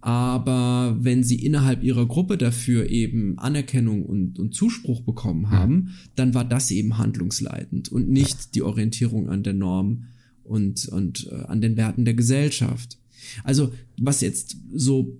[0.00, 6.32] Aber wenn sie innerhalb ihrer Gruppe dafür eben Anerkennung und, und Zuspruch bekommen haben, dann
[6.32, 10.04] war das eben handlungsleitend und nicht die Orientierung an der Norm
[10.44, 12.98] und, und äh, an den Werten der Gesellschaft.
[13.42, 15.18] Also was jetzt so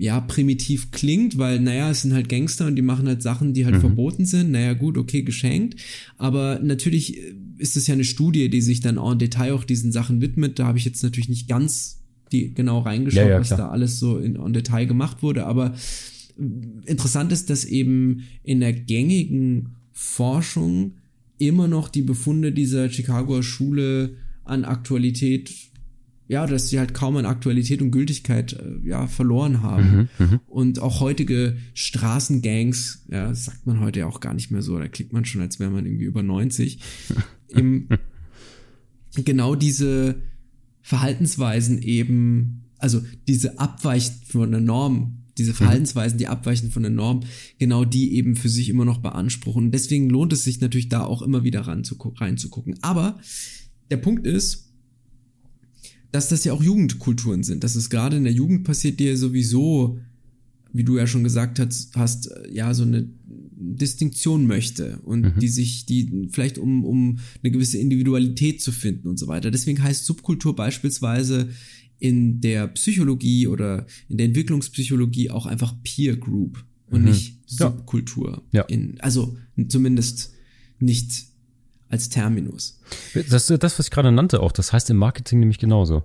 [0.00, 3.66] ja, primitiv klingt, weil, naja, es sind halt Gangster und die machen halt Sachen, die
[3.66, 3.80] halt mhm.
[3.80, 4.50] verboten sind.
[4.50, 5.78] Naja, gut, okay, geschenkt.
[6.16, 9.92] Aber natürlich äh, ist es ja eine Studie, die sich dann en Detail auch diesen
[9.92, 10.58] Sachen widmet.
[10.58, 12.00] Da habe ich jetzt natürlich nicht ganz
[12.32, 15.44] die genau reingeschaut, ja, ja, was da alles so in en Detail gemacht wurde.
[15.44, 15.74] Aber
[16.86, 20.94] interessant ist, dass eben in der gängigen Forschung
[21.36, 25.50] immer noch die Befunde dieser Chicagoer Schule an Aktualität
[26.30, 30.08] ja, dass sie halt kaum an Aktualität und Gültigkeit äh, ja verloren haben.
[30.16, 34.52] Mhm, mhm, und auch heutige Straßengangs, ja, das sagt man heute ja auch gar nicht
[34.52, 36.78] mehr so, da klickt man schon, als wäre man irgendwie über 90.
[37.48, 37.88] Im,
[39.16, 40.22] genau diese
[40.82, 45.56] Verhaltensweisen eben, also diese abweichen von der Norm, diese mhm.
[45.56, 47.24] Verhaltensweisen, die abweichen von der Norm,
[47.58, 49.64] genau die eben für sich immer noch beanspruchen.
[49.64, 52.78] Und deswegen lohnt es sich natürlich da auch immer wieder reinzugucken.
[52.82, 53.18] Aber
[53.90, 54.69] der Punkt ist,
[56.12, 59.16] dass das ja auch Jugendkulturen sind, dass es gerade in der Jugend passiert, die ja
[59.16, 59.98] sowieso,
[60.72, 65.38] wie du ja schon gesagt hast, hast ja so eine Distinktion möchte und mhm.
[65.40, 69.50] die sich, die vielleicht um, um eine gewisse Individualität zu finden und so weiter.
[69.50, 71.50] Deswegen heißt Subkultur beispielsweise
[71.98, 77.08] in der Psychologie oder in der Entwicklungspsychologie auch einfach Peer Group und mhm.
[77.08, 78.42] nicht Subkultur.
[78.52, 78.62] Ja.
[78.62, 79.36] In, also
[79.68, 80.32] zumindest
[80.78, 81.29] nicht
[81.90, 82.78] als Terminus.
[83.14, 84.52] Das ist das, was ich gerade nannte auch.
[84.52, 86.04] Das heißt im Marketing nämlich genauso.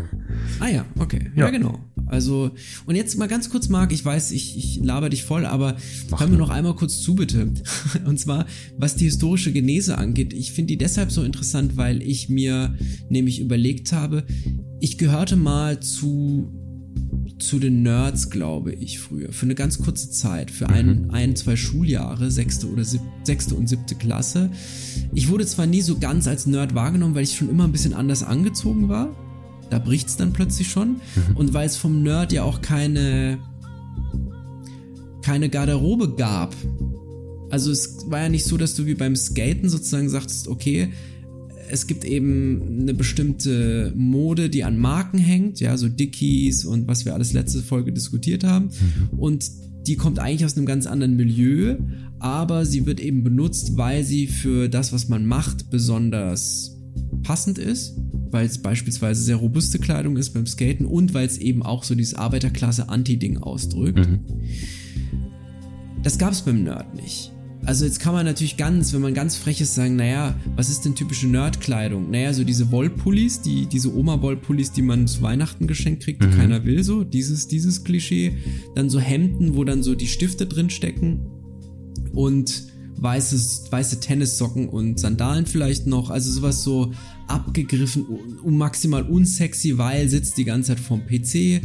[0.60, 1.30] ah ja, okay.
[1.34, 1.46] Ja.
[1.46, 1.50] ja.
[1.50, 1.80] genau.
[2.06, 2.52] Also,
[2.86, 5.76] und jetzt mal ganz kurz, Marc, ich weiß, ich, ich laber dich voll, aber
[6.10, 7.52] Mach hör mir noch einmal kurz zu, bitte.
[8.06, 8.46] Und zwar,
[8.78, 10.32] was die historische Genese angeht.
[10.32, 12.76] Ich finde die deshalb so interessant, weil ich mir
[13.08, 14.24] nämlich überlegt habe,
[14.78, 16.52] ich gehörte mal zu
[17.38, 19.32] zu den Nerds, glaube ich, früher.
[19.32, 20.50] Für eine ganz kurze Zeit.
[20.50, 21.10] Für ein, mhm.
[21.10, 24.50] ein zwei Schuljahre, sechste oder sieb, sechste und siebte Klasse.
[25.12, 27.94] Ich wurde zwar nie so ganz als Nerd wahrgenommen, weil ich schon immer ein bisschen
[27.94, 29.14] anders angezogen war.
[29.70, 30.88] Da bricht's dann plötzlich schon.
[30.88, 31.36] Mhm.
[31.36, 33.38] Und weil es vom Nerd ja auch keine,
[35.22, 36.54] keine Garderobe gab.
[37.50, 40.92] Also es war ja nicht so, dass du wie beim Skaten sozusagen sagst, okay,
[41.68, 47.04] es gibt eben eine bestimmte Mode, die an Marken hängt, ja, so Dickies und was
[47.04, 48.66] wir alles letzte Folge diskutiert haben.
[48.66, 49.18] Mhm.
[49.18, 49.50] Und
[49.86, 51.76] die kommt eigentlich aus einem ganz anderen Milieu,
[52.18, 56.76] aber sie wird eben benutzt, weil sie für das, was man macht, besonders
[57.22, 57.94] passend ist,
[58.30, 61.94] weil es beispielsweise sehr robuste Kleidung ist beim Skaten und weil es eben auch so
[61.94, 64.08] dieses Arbeiterklasse-Anti-Ding ausdrückt.
[64.08, 64.20] Mhm.
[66.02, 67.32] Das gab es beim Nerd nicht.
[67.66, 70.84] Also jetzt kann man natürlich ganz, wenn man ganz frech ist, sagen, naja, was ist
[70.84, 72.10] denn typische Nerdkleidung?
[72.10, 76.36] Naja, so diese Wollpullis, die, diese Oma-Wollpullis, die man zu Weihnachten geschenkt kriegt, die mhm.
[76.36, 78.36] keiner will, so, dieses, dieses Klischee.
[78.76, 81.26] Dann so Hemden, wo dann so die Stifte drin stecken
[82.12, 86.10] und weißes, weiße Tennissocken und Sandalen vielleicht noch.
[86.10, 86.92] Also sowas so
[87.26, 88.06] abgegriffen,
[88.44, 91.60] maximal unsexy, weil sitzt die ganze Zeit vorm PC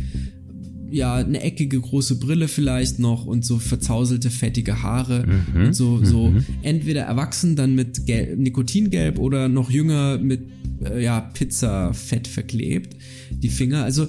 [0.91, 5.25] ja, eine eckige große Brille vielleicht noch und so verzauselte, fettige Haare.
[5.25, 6.45] Mhm, und so, so mhm.
[6.61, 10.41] entweder erwachsen dann mit Gelb, Nikotingelb oder noch jünger mit
[10.83, 12.95] äh, ja, Pizza-Fett verklebt.
[13.31, 13.83] Die Finger.
[13.83, 14.07] Also,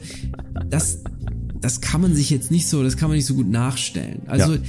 [0.69, 1.03] das,
[1.61, 4.23] das kann man sich jetzt nicht so, das kann man nicht so gut nachstellen.
[4.27, 4.61] Also, ja.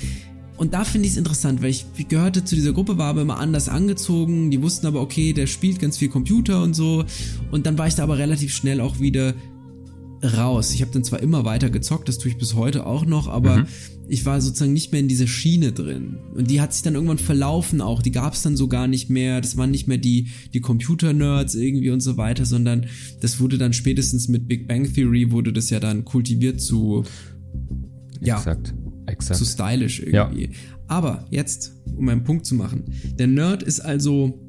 [0.55, 3.39] Und da finde ich es interessant, weil ich gehörte zu dieser Gruppe, war aber immer
[3.39, 4.51] anders angezogen.
[4.51, 7.05] Die wussten aber, okay, der spielt ganz viel Computer und so.
[7.51, 9.33] Und dann war ich da aber relativ schnell auch wieder
[10.23, 10.73] raus.
[10.73, 13.57] Ich habe dann zwar immer weiter gezockt, das tue ich bis heute auch noch, aber
[13.57, 13.65] mhm.
[14.07, 16.17] ich war sozusagen nicht mehr in dieser Schiene drin.
[16.33, 18.01] Und die hat sich dann irgendwann verlaufen auch.
[18.01, 19.41] Die gab es dann so gar nicht mehr.
[19.41, 22.85] Das waren nicht mehr die, die Computer-Nerds irgendwie und so weiter, sondern
[23.21, 27.03] das wurde dann spätestens mit Big Bang Theory wurde das ja dann kultiviert zu,
[28.21, 28.73] ja, exakt,
[29.07, 29.37] exakt.
[29.37, 30.45] zu stylisch irgendwie.
[30.45, 30.49] Ja.
[30.87, 32.83] Aber jetzt, um einen Punkt zu machen.
[33.17, 34.39] Der Nerd ist also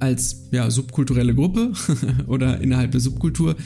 [0.00, 1.72] als ja, subkulturelle Gruppe
[2.26, 3.56] oder innerhalb der Subkultur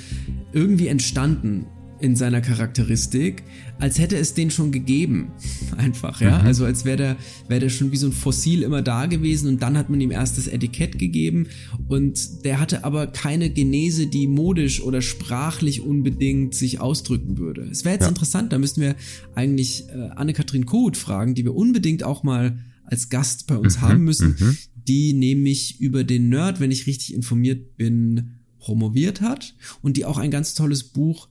[0.53, 1.67] irgendwie entstanden
[2.01, 3.43] in seiner Charakteristik,
[3.79, 5.33] als hätte es den schon gegeben.
[5.77, 6.39] Einfach, ja.
[6.39, 6.47] Mhm.
[6.47, 7.17] Also als wäre der,
[7.49, 10.11] wäre der schon wie so ein Fossil immer da gewesen und dann hat man ihm
[10.11, 11.49] erst das Etikett gegeben
[11.89, 17.63] und der hatte aber keine Genese, die modisch oder sprachlich unbedingt sich ausdrücken würde.
[17.71, 18.09] Es wäre jetzt ja.
[18.09, 18.95] interessant, da müssten wir
[19.35, 23.83] eigentlich äh, Anne-Kathrin Kohut fragen, die wir unbedingt auch mal als Gast bei uns mhm.
[23.83, 24.57] haben müssen, mhm.
[24.75, 30.19] die nämlich über den Nerd, wenn ich richtig informiert bin, promoviert hat und die auch
[30.19, 31.29] ein ganz tolles Buch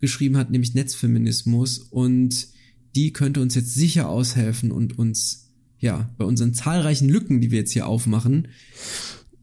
[0.00, 1.78] geschrieben hat, nämlich Netzfeminismus.
[1.78, 2.48] Und
[2.94, 7.58] die könnte uns jetzt sicher aushelfen und uns, ja, bei unseren zahlreichen Lücken, die wir
[7.58, 8.48] jetzt hier aufmachen,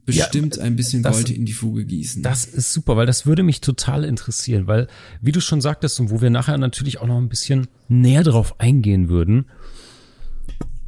[0.04, 2.22] bestimmt ja, ein bisschen das, Gold in die Fuge gießen.
[2.22, 4.86] Das ist super, weil das würde mich total interessieren, weil,
[5.20, 8.60] wie du schon sagtest und wo wir nachher natürlich auch noch ein bisschen näher drauf
[8.60, 9.46] eingehen würden,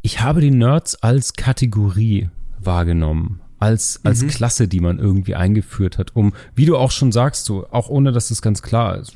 [0.03, 2.31] ich habe die Nerds als Kategorie
[2.61, 4.29] wahrgenommen als, als mhm.
[4.29, 8.13] Klasse, die man irgendwie eingeführt hat, um, wie du auch schon sagst, so, auch ohne
[8.13, 9.15] dass es ganz klar ist,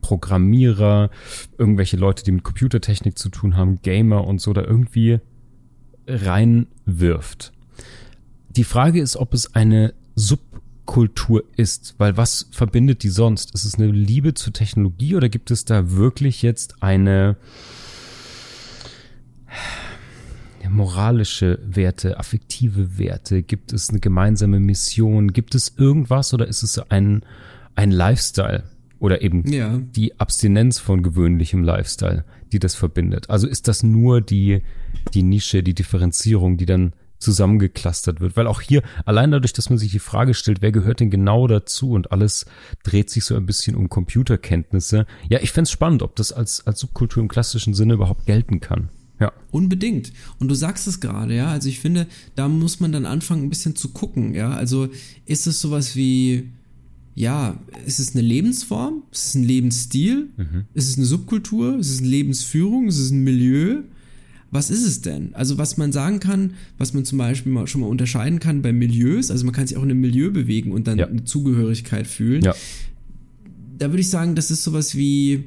[0.00, 1.10] Programmierer,
[1.58, 5.20] irgendwelche Leute, die mit Computertechnik zu tun haben, Gamer und so, da irgendwie
[6.06, 7.52] reinwirft.
[8.48, 13.54] Die Frage ist, ob es eine Subkultur ist, weil was verbindet die sonst?
[13.54, 17.36] Ist es eine Liebe zur Technologie oder gibt es da wirklich jetzt eine
[20.68, 23.42] moralische Werte, affektive Werte?
[23.42, 25.32] Gibt es eine gemeinsame Mission?
[25.32, 27.22] Gibt es irgendwas oder ist es ein,
[27.74, 28.64] ein Lifestyle?
[29.00, 29.78] Oder eben ja.
[29.78, 33.30] die Abstinenz von gewöhnlichem Lifestyle, die das verbindet.
[33.30, 34.62] Also ist das nur die,
[35.14, 38.36] die Nische, die Differenzierung, die dann zusammengeklustert wird.
[38.36, 41.46] Weil auch hier, allein dadurch, dass man sich die Frage stellt, wer gehört denn genau
[41.46, 42.46] dazu und alles
[42.82, 45.06] dreht sich so ein bisschen um Computerkenntnisse.
[45.28, 48.88] Ja, ich fände spannend, ob das als, als Subkultur im klassischen Sinne überhaupt gelten kann.
[49.20, 49.32] Ja.
[49.50, 50.12] Unbedingt.
[50.38, 51.48] Und du sagst es gerade, ja.
[51.48, 54.50] Also ich finde, da muss man dann anfangen, ein bisschen zu gucken, ja.
[54.50, 54.88] Also
[55.26, 56.48] ist es sowas wie,
[57.14, 59.02] ja, ist es eine Lebensform?
[59.10, 60.28] Ist es ein Lebensstil?
[60.36, 60.64] Mhm.
[60.74, 61.78] Ist es eine Subkultur?
[61.78, 62.88] Ist es eine Lebensführung?
[62.88, 63.82] Ist es ein Milieu?
[64.50, 65.34] Was ist es denn?
[65.34, 68.72] Also was man sagen kann, was man zum Beispiel mal, schon mal unterscheiden kann bei
[68.72, 71.06] Milieus, also man kann sich auch in einem Milieu bewegen und dann ja.
[71.06, 72.42] eine Zugehörigkeit fühlen.
[72.42, 72.54] Ja.
[73.78, 75.44] Da würde ich sagen, das ist sowas wie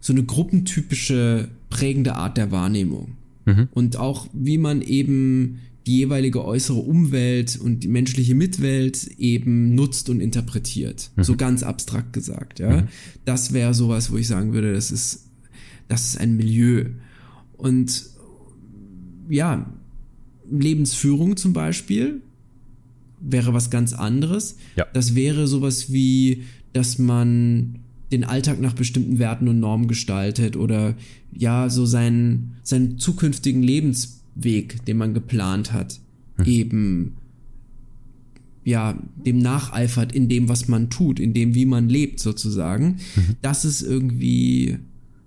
[0.00, 3.16] so eine gruppentypische prägende Art der Wahrnehmung.
[3.46, 3.68] Mhm.
[3.72, 10.10] Und auch wie man eben die jeweilige äußere Umwelt und die menschliche Mitwelt eben nutzt
[10.10, 11.10] und interpretiert.
[11.16, 11.24] Mhm.
[11.24, 12.82] So ganz abstrakt gesagt, ja.
[12.82, 12.88] Mhm.
[13.24, 15.30] Das wäre sowas, wo ich sagen würde, das ist,
[15.88, 16.84] das ist ein Milieu.
[17.56, 18.04] Und
[19.30, 19.72] ja,
[20.50, 22.20] Lebensführung zum Beispiel
[23.20, 24.56] wäre was ganz anderes.
[24.76, 24.86] Ja.
[24.92, 27.80] Das wäre sowas wie, dass man
[28.10, 30.94] den Alltag nach bestimmten Werten und Normen gestaltet oder
[31.32, 36.00] ja, so seinen, seinen zukünftigen Lebensweg, den man geplant hat,
[36.36, 36.46] hm.
[36.46, 37.16] eben
[38.64, 42.98] ja, dem nacheifert in dem, was man tut, in dem, wie man lebt, sozusagen.
[43.16, 43.36] Mhm.
[43.40, 44.76] Das ist irgendwie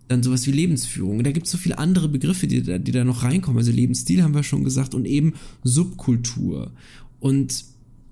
[0.08, 1.24] dann sowas wie Lebensführung.
[1.24, 3.58] Da gibt es so viele andere Begriffe, die da, die da noch reinkommen.
[3.58, 6.72] Also Lebensstil haben wir schon gesagt und eben Subkultur.
[7.20, 7.65] Und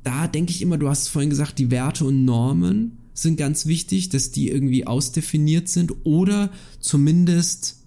[0.03, 4.09] da denke ich immer, du hast vorhin gesagt, die Werte und Normen sind ganz wichtig,
[4.09, 7.83] dass die irgendwie ausdefiniert sind oder zumindest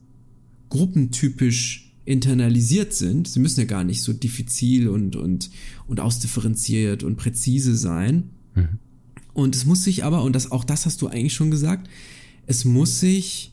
[0.68, 3.28] gruppentypisch internalisiert sind.
[3.28, 5.50] Sie müssen ja gar nicht so diffizil und, und,
[5.86, 8.30] und ausdifferenziert und präzise sein.
[8.54, 8.78] Mhm.
[9.34, 11.88] Und es muss sich aber, und das, auch das hast du eigentlich schon gesagt,
[12.46, 13.52] es muss sich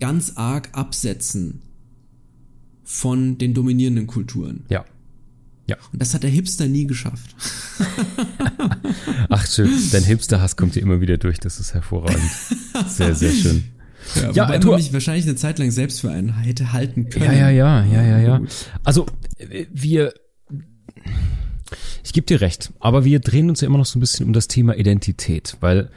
[0.00, 1.60] ganz arg absetzen
[2.82, 4.64] von den dominierenden Kulturen.
[4.68, 4.84] Ja.
[5.70, 5.76] Ja.
[5.92, 7.36] Und das hat der Hipster nie geschafft.
[9.28, 12.28] Ach schön, dein Hipster-Hass kommt dir immer wieder durch, das ist hervorragend.
[12.88, 13.62] Sehr, sehr schön.
[14.16, 17.26] Ja, ja wobei du mich wahrscheinlich eine Zeit lang selbst für einen hätte halten können.
[17.26, 18.40] Ja, ja, ja, ja, ja, ja.
[18.82, 19.06] Also
[19.72, 20.12] wir,
[22.02, 24.32] ich gebe dir recht, aber wir drehen uns ja immer noch so ein bisschen um
[24.32, 25.88] das Thema Identität, weil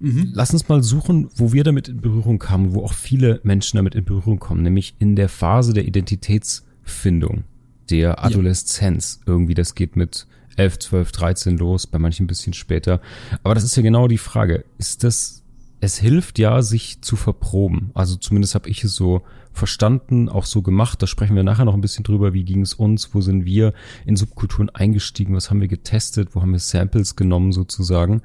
[0.00, 0.32] mhm.
[0.34, 3.94] lass uns mal suchen, wo wir damit in Berührung kamen, wo auch viele Menschen damit
[3.94, 7.44] in Berührung kommen, nämlich in der Phase der Identitätsfindung
[7.90, 9.20] der Adoleszenz.
[9.20, 9.32] Ja.
[9.32, 13.00] Irgendwie, das geht mit 11, 12, 13 los, bei manchen ein bisschen später.
[13.42, 14.64] Aber das ist ja genau die Frage.
[14.78, 15.42] Ist das,
[15.80, 17.90] es hilft ja, sich zu verproben.
[17.94, 21.02] Also zumindest habe ich es so verstanden, auch so gemacht.
[21.02, 22.34] Da sprechen wir nachher noch ein bisschen drüber.
[22.34, 23.14] Wie ging es uns?
[23.14, 23.72] Wo sind wir
[24.04, 25.34] in Subkulturen eingestiegen?
[25.34, 26.30] Was haben wir getestet?
[26.32, 28.22] Wo haben wir Samples genommen sozusagen?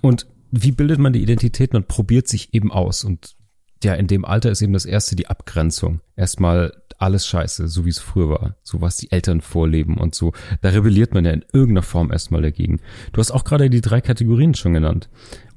[0.00, 1.72] Und wie bildet man die Identität?
[1.72, 3.04] Man probiert sich eben aus.
[3.04, 3.36] Und
[3.82, 6.00] ja, in dem Alter ist eben das erste die Abgrenzung.
[6.16, 10.32] Erstmal alles scheiße, so wie es früher war, so was die Eltern vorleben und so.
[10.60, 12.80] Da rebelliert man ja in irgendeiner Form erstmal dagegen.
[13.12, 15.08] Du hast auch gerade die drei Kategorien schon genannt.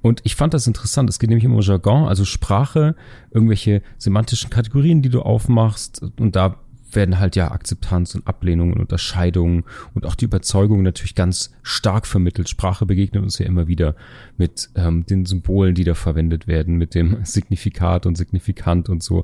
[0.02, 1.10] Und ich fand das interessant.
[1.10, 2.96] Es geht nämlich um Jargon, also Sprache,
[3.32, 6.02] irgendwelche semantischen Kategorien, die du aufmachst.
[6.20, 6.60] Und da
[6.96, 12.08] werden halt ja Akzeptanz und Ablehnung und Unterscheidung und auch die Überzeugung natürlich ganz stark
[12.08, 12.50] vermittelt.
[12.50, 13.96] Sprache begegnet uns ja immer wieder
[14.38, 19.24] mit ähm, den Symbolen, die da verwendet werden, mit dem Signifikat und Signifikant und so.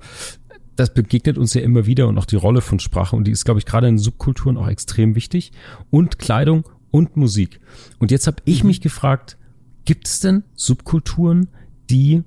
[0.76, 3.46] Das begegnet uns ja immer wieder und auch die Rolle von Sprache und die ist,
[3.46, 5.52] glaube ich, gerade in Subkulturen auch extrem wichtig.
[5.90, 7.60] Und Kleidung und Musik.
[8.00, 9.38] Und jetzt habe ich mich gefragt,
[9.86, 11.50] gibt es denn Subkulturen,
[11.90, 12.24] die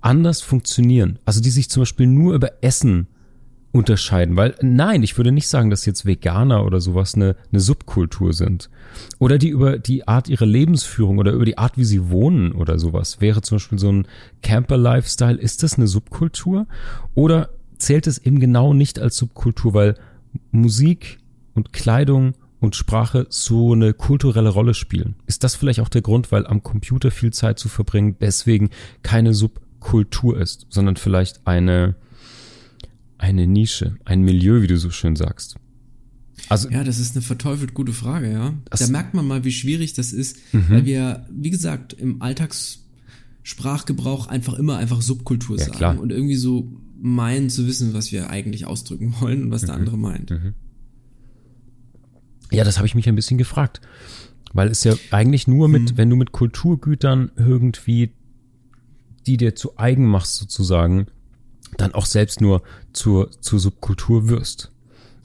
[0.00, 1.18] anders funktionieren?
[1.24, 3.08] Also die sich zum Beispiel nur über Essen
[3.74, 8.32] unterscheiden, weil nein, ich würde nicht sagen, dass jetzt Veganer oder sowas eine, eine Subkultur
[8.32, 8.70] sind.
[9.18, 12.78] Oder die über die Art ihrer Lebensführung oder über die Art, wie sie wohnen oder
[12.78, 13.20] sowas.
[13.20, 14.06] Wäre zum Beispiel so ein
[14.42, 16.68] Camper-Lifestyle, ist das eine Subkultur?
[17.16, 19.96] Oder zählt es eben genau nicht als Subkultur, weil
[20.52, 21.18] Musik
[21.54, 25.16] und Kleidung und Sprache so eine kulturelle Rolle spielen?
[25.26, 28.70] Ist das vielleicht auch der Grund, weil am Computer viel Zeit zu verbringen deswegen
[29.02, 31.96] keine Subkultur ist, sondern vielleicht eine
[33.24, 35.56] eine Nische, ein Milieu, wie du so schön sagst.
[36.48, 38.54] Also, ja, das ist eine verteufelt gute Frage, ja.
[38.70, 40.68] Da merkt man mal, wie schwierig das ist, mhm.
[40.68, 45.98] weil wir, wie gesagt, im Alltagssprachgebrauch einfach immer einfach Subkultur ja, sagen klar.
[45.98, 46.70] und irgendwie so
[47.00, 49.66] meinen zu wissen, was wir eigentlich ausdrücken wollen und was mhm.
[49.66, 50.30] der andere meint.
[50.30, 50.54] Mhm.
[52.50, 53.80] Ja, das habe ich mich ein bisschen gefragt.
[54.52, 55.96] Weil es ja eigentlich nur mit, mhm.
[55.96, 58.12] wenn du mit Kulturgütern irgendwie
[59.26, 61.06] die dir zu eigen machst sozusagen,
[61.76, 62.62] dann auch selbst nur
[62.92, 64.70] zur, zur Subkultur wirst.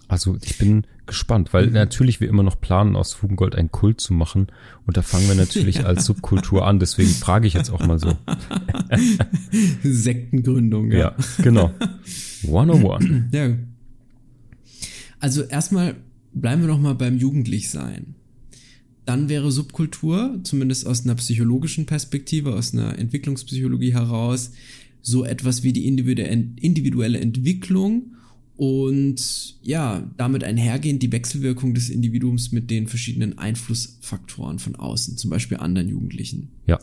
[0.07, 1.73] Also ich bin gespannt, weil mhm.
[1.73, 4.47] natürlich wir immer noch planen, aus Fugengold einen Kult zu machen.
[4.85, 5.83] Und da fangen wir natürlich ja.
[5.83, 6.79] als Subkultur an.
[6.79, 8.17] Deswegen frage ich jetzt auch mal so.
[9.83, 10.97] Sektengründung, ja.
[10.97, 11.71] Ja, genau.
[12.43, 13.05] 101.
[13.31, 13.55] Ja.
[15.19, 15.95] Also erstmal
[16.33, 18.15] bleiben wir noch mal beim Jugendlichsein.
[19.05, 24.51] Dann wäre Subkultur, zumindest aus einer psychologischen Perspektive, aus einer Entwicklungspsychologie heraus,
[25.01, 28.15] so etwas wie die individuelle Entwicklung
[28.55, 35.29] und ja, damit einhergehend die Wechselwirkung des Individuums mit den verschiedenen Einflussfaktoren von außen, zum
[35.29, 36.49] Beispiel anderen Jugendlichen.
[36.67, 36.77] Ja.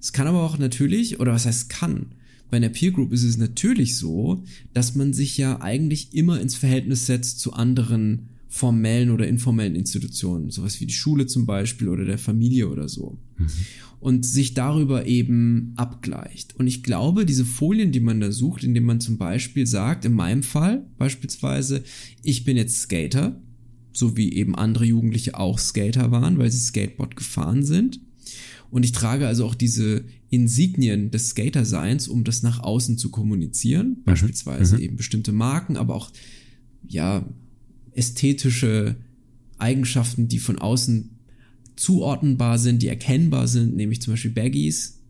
[0.00, 2.06] Es kann aber auch natürlich, oder was heißt kann,
[2.50, 4.42] bei einer Peer Group ist es natürlich so,
[4.72, 10.50] dass man sich ja eigentlich immer ins Verhältnis setzt zu anderen formellen oder informellen Institutionen,
[10.50, 13.18] sowas wie die Schule zum Beispiel oder der Familie oder so.
[13.36, 13.46] Mhm.
[14.00, 16.56] Und sich darüber eben abgleicht.
[16.56, 20.14] Und ich glaube, diese Folien, die man da sucht, indem man zum Beispiel sagt, in
[20.14, 21.84] meinem Fall beispielsweise,
[22.22, 23.38] ich bin jetzt Skater,
[23.92, 28.00] so wie eben andere Jugendliche auch Skater waren, weil sie Skateboard gefahren sind.
[28.70, 33.88] Und ich trage also auch diese Insignien des Skater-Seins, um das nach außen zu kommunizieren.
[33.88, 34.04] Mhm.
[34.04, 34.82] Beispielsweise mhm.
[34.82, 36.10] eben bestimmte Marken, aber auch,
[36.86, 37.26] ja,
[37.92, 38.96] ästhetische
[39.58, 41.10] Eigenschaften, die von außen
[41.80, 45.00] zuordnenbar sind, die erkennbar sind, nämlich zum Beispiel Baggies,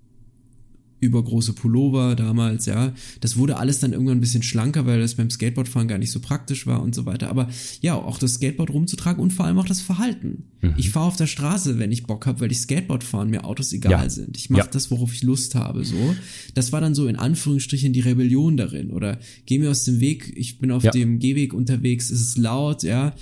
[1.00, 2.92] übergroße Pullover damals, ja.
[3.20, 6.20] Das wurde alles dann irgendwann ein bisschen schlanker, weil das beim Skateboardfahren gar nicht so
[6.20, 7.28] praktisch war und so weiter.
[7.30, 7.48] Aber
[7.80, 10.44] ja, auch das Skateboard rumzutragen und vor allem auch das Verhalten.
[10.60, 10.74] Mhm.
[10.76, 13.72] Ich fahre auf der Straße, wenn ich Bock habe, weil ich Skateboard fahren mir Autos
[13.72, 14.10] egal ja.
[14.10, 14.36] sind.
[14.36, 14.68] Ich mache ja.
[14.70, 16.14] das, worauf ich Lust habe, so.
[16.54, 18.90] Das war dann so in Anführungsstrichen die Rebellion darin.
[18.90, 20.90] Oder geh mir aus dem Weg, ich bin auf ja.
[20.90, 23.14] dem Gehweg unterwegs, es ist laut, ja.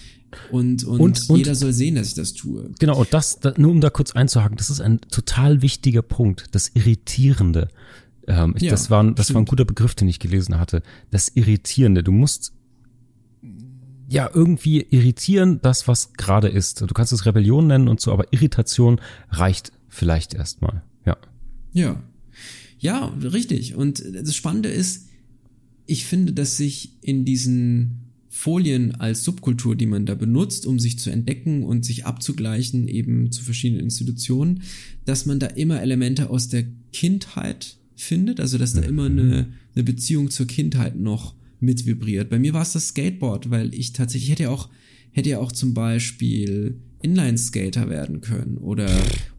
[0.50, 2.70] Und, und, und, jeder soll sehen, dass ich das tue.
[2.78, 6.70] Genau, und das, nur um da kurz einzuhaken, das ist ein total wichtiger Punkt, das
[6.74, 7.68] Irritierende.
[8.26, 10.82] Ähm, ja, das, war, das war ein guter Begriff, den ich gelesen hatte.
[11.10, 12.02] Das Irritierende.
[12.02, 12.52] Du musst
[14.08, 16.80] ja irgendwie irritieren, das, was gerade ist.
[16.80, 19.00] Du kannst es Rebellion nennen und so, aber Irritation
[19.30, 20.82] reicht vielleicht erstmal.
[21.06, 21.16] Ja.
[21.72, 22.02] Ja.
[22.78, 23.74] Ja, richtig.
[23.74, 25.08] Und das Spannende ist,
[25.86, 30.98] ich finde, dass sich in diesen Folien als Subkultur, die man da benutzt, um sich
[30.98, 34.62] zu entdecken und sich abzugleichen eben zu verschiedenen Institutionen,
[35.04, 39.84] dass man da immer Elemente aus der Kindheit findet, also dass da immer eine, eine
[39.84, 42.30] Beziehung zur Kindheit noch mit vibriert.
[42.30, 44.68] Bei mir war es das Skateboard, weil ich tatsächlich hätte ja auch,
[45.10, 48.88] hätte ja auch zum Beispiel Inline-Skater werden können oder,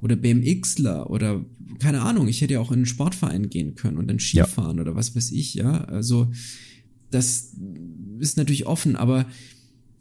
[0.02, 1.46] oder BMXler oder
[1.78, 4.82] keine Ahnung, ich hätte ja auch in einen Sportverein gehen können und dann Skifahren ja.
[4.82, 5.84] oder was weiß ich, ja.
[5.86, 6.32] Also
[7.12, 7.54] das
[8.20, 9.26] ist natürlich offen, aber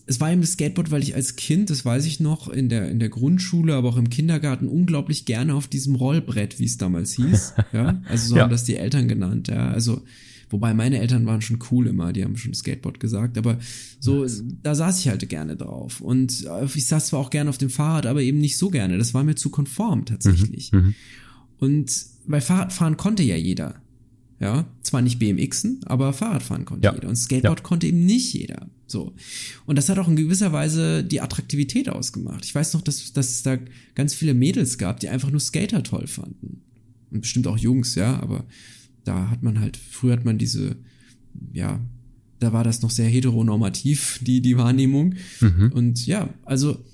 [0.09, 2.91] es war eben das Skateboard, weil ich als Kind, das weiß ich noch, in der,
[2.91, 7.13] in der Grundschule, aber auch im Kindergarten unglaublich gerne auf diesem Rollbrett, wie es damals
[7.13, 8.43] hieß, ja, also so ja.
[8.43, 10.01] haben das die Eltern genannt, ja, also,
[10.49, 13.59] wobei meine Eltern waren schon cool immer, die haben schon Skateboard gesagt, aber
[14.01, 14.27] so,
[14.63, 17.71] da saß ich halt gerne drauf und äh, ich saß zwar auch gerne auf dem
[17.71, 20.73] Fahrrad, aber eben nicht so gerne, das war mir zu konform tatsächlich.
[20.73, 20.95] Mhm, mhm.
[21.59, 23.83] und bei Fahrradfahren konnte ja jeder.
[24.41, 26.95] Ja, zwar nicht BMXen, aber Fahrradfahren konnte ja.
[26.95, 27.09] jeder.
[27.09, 27.65] Und Skateboard ja.
[27.65, 28.69] konnte eben nicht jeder.
[28.87, 29.15] So.
[29.67, 32.45] Und das hat auch in gewisser Weise die Attraktivität ausgemacht.
[32.45, 33.59] Ich weiß noch, dass, dass es da
[33.97, 36.63] ganz viele Mädels gab, die einfach nur Skater toll fanden.
[37.11, 38.47] Und bestimmt auch Jungs, ja, aber
[39.05, 40.77] da hat man halt, früher hat man diese,
[41.53, 41.81] ja,
[42.39, 45.15] da war das noch sehr heteronormativ, die, die Wahrnehmung.
[45.41, 45.73] Mhm.
[45.75, 46.85] Und ja, also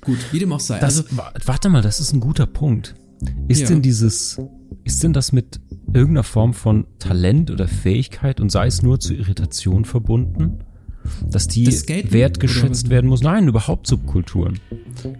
[0.00, 0.80] gut, wie dem auch sei.
[0.80, 2.96] Das, also, warte mal, das ist ein guter Punkt.
[3.48, 3.68] Ist ja.
[3.68, 4.38] denn dieses,
[4.84, 5.60] ist denn das mit
[5.92, 10.60] irgendeiner Form von Talent oder Fähigkeit und sei es nur zur Irritation verbunden?
[11.30, 13.22] Dass die wertgeschätzt werden muss?
[13.22, 14.58] Nein, überhaupt Subkulturen.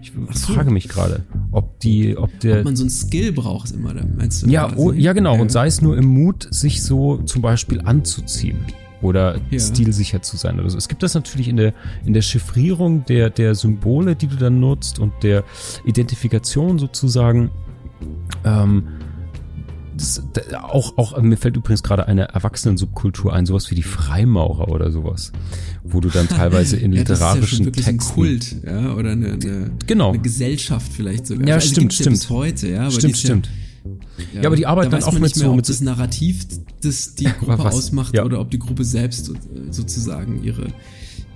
[0.03, 0.53] Ich so.
[0.53, 2.59] frage mich gerade, ob die, ob der.
[2.59, 4.49] Ob man so ein Skill braucht immer, meinst du?
[4.49, 5.41] Ja, oh, ja genau.
[5.41, 8.59] Und sei es nur im Mut, sich so zum Beispiel anzuziehen
[9.03, 9.59] oder ja.
[9.59, 10.79] stilsicher zu sein oder so.
[10.79, 11.73] Es gibt das natürlich in der,
[12.05, 15.45] in der Chiffrierung der, der Symbole, die du dann nutzt und der
[15.85, 17.51] Identifikation sozusagen.
[18.45, 18.89] Ähm,
[19.97, 24.69] das, das, auch, auch, mir fällt übrigens gerade eine Erwachsenen-Subkultur ein, sowas wie die Freimaurer
[24.69, 25.33] oder sowas,
[25.85, 28.13] wo du dann teilweise in ja, literarischen das ist ja Texten.
[28.13, 30.11] Ein Kult, ja, oder eine, eine, genau.
[30.11, 31.49] eine Gesellschaft vielleicht sogar.
[31.49, 32.07] Ja, also stimmt, stimmt.
[32.07, 32.91] Ja bis heute, ja.
[32.91, 33.51] Stimmt, stimmt.
[34.35, 36.47] Ja, ja, aber die arbeiten da dann auch mit mehr, so ob das Narrativ
[36.83, 38.25] das die Gruppe ausmacht ja.
[38.25, 39.31] oder ob die Gruppe selbst
[39.71, 40.69] sozusagen ihre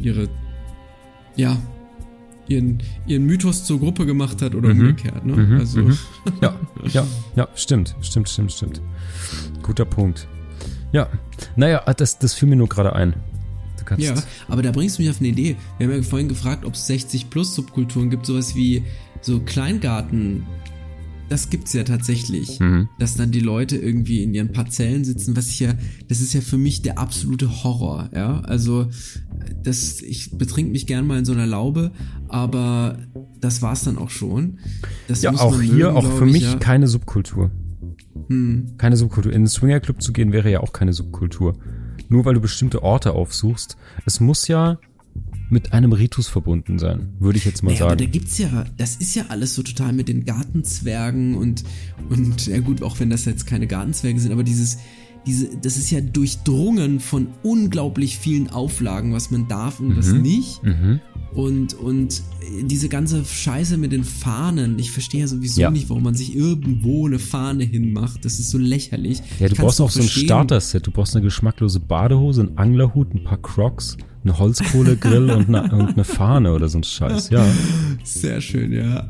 [0.01, 0.29] ihre
[1.37, 1.57] ja
[2.51, 4.81] ihren, ihren Mythos zur Gruppe gemacht hat oder mhm.
[4.81, 5.25] umgekehrt.
[5.25, 5.37] Ne?
[5.37, 5.59] Mhm.
[5.59, 5.83] Also.
[5.83, 5.99] Mhm.
[6.41, 6.55] Ja,
[6.93, 8.83] ja, ja, stimmt, stimmt, stimmt, stimmt.
[9.63, 10.29] Guter Punkt.
[10.93, 11.09] Ja,
[11.57, 13.15] naja, das, das fiel mir nur gerade ein.
[13.97, 14.15] ja,
[14.49, 15.57] aber da bringst du mich auf eine Idee.
[15.79, 18.85] Wir haben ja vorhin gefragt, ob es 60 plus Subkulturen gibt, sowas wie
[19.21, 20.47] so Kleingarten
[21.31, 22.89] das gibt's ja tatsächlich, mhm.
[22.99, 25.75] dass dann die Leute irgendwie in ihren Parzellen sitzen, was ich ja,
[26.09, 28.41] das ist ja für mich der absolute Horror, ja.
[28.41, 28.89] Also,
[29.63, 31.93] das, ich betrink mich gern mal in so einer Laube,
[32.29, 32.99] aber
[33.41, 34.59] das war's dann auch schon.
[35.07, 36.57] Das ja, auch hier, mögen, auch für mich ja.
[36.57, 37.53] keine Subkultur.
[38.29, 38.73] Hm.
[38.77, 39.33] Keine Subkultur.
[39.33, 41.57] In den Swingerclub zu gehen wäre ja auch keine Subkultur.
[42.09, 43.77] Nur weil du bestimmte Orte aufsuchst.
[44.05, 44.79] Es muss ja
[45.51, 47.93] mit einem Ritus verbunden sein, würde ich jetzt mal naja, sagen.
[47.93, 51.65] Aber da gibt's ja, das ist ja alles so total mit den Gartenzwergen und,
[52.09, 54.79] und, ja gut, auch wenn das jetzt keine Gartenzwerge sind, aber dieses,
[55.27, 59.97] diese, das ist ja durchdrungen von unglaublich vielen Auflagen, was man darf und mhm.
[59.97, 60.63] was nicht.
[60.63, 61.01] Mhm.
[61.35, 62.23] Und, und
[62.63, 65.71] diese ganze Scheiße mit den Fahnen, ich verstehe ja sowieso ja.
[65.71, 68.25] nicht, warum man sich irgendwo eine Fahne hinmacht.
[68.25, 69.23] Das ist so lächerlich.
[69.39, 70.87] Ja, du brauchst auch so ein Starter-Set.
[70.87, 75.95] Du brauchst eine geschmacklose Badehose, einen Anglerhut, ein paar Crocs eine Holzkohlegrill und, eine, und
[75.95, 77.47] eine Fahne oder so ein Scheiß, ja.
[78.05, 79.09] Sehr schön, ja.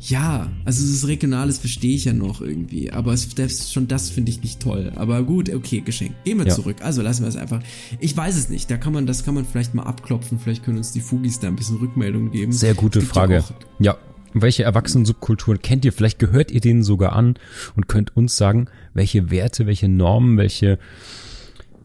[0.00, 4.30] Ja, also das Regionales verstehe ich ja noch irgendwie, aber es, das, schon das finde
[4.30, 4.92] ich nicht toll.
[4.94, 6.24] Aber gut, okay, geschenkt.
[6.24, 6.54] Gehen wir ja.
[6.54, 6.76] zurück.
[6.82, 7.60] Also lassen wir es einfach.
[7.98, 8.70] Ich weiß es nicht.
[8.70, 10.38] Da kann man, das kann man vielleicht mal abklopfen.
[10.38, 12.52] Vielleicht können uns die Fugis da ein bisschen Rückmeldung geben.
[12.52, 13.42] Sehr gute Frage.
[13.80, 13.96] Ja,
[14.34, 15.92] welche Erwachsenen-Subkulturen kennt ihr?
[15.92, 17.34] Vielleicht gehört ihr denen sogar an
[17.74, 20.78] und könnt uns sagen, welche Werte, welche Normen, welche,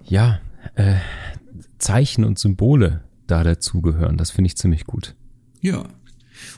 [0.05, 0.39] ja,
[0.75, 0.95] äh,
[1.77, 4.17] Zeichen und Symbole da dazugehören.
[4.17, 5.15] Das finde ich ziemlich gut.
[5.61, 5.87] Ja.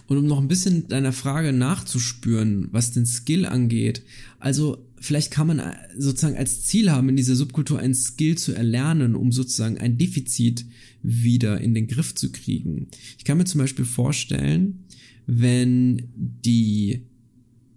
[0.07, 4.03] Und um noch ein bisschen deiner Frage nachzuspüren, was den Skill angeht,
[4.39, 5.61] also vielleicht kann man
[5.97, 10.65] sozusagen als Ziel haben, in dieser Subkultur ein Skill zu erlernen, um sozusagen ein Defizit
[11.03, 12.87] wieder in den Griff zu kriegen.
[13.17, 14.85] Ich kann mir zum Beispiel vorstellen,
[15.27, 17.05] wenn die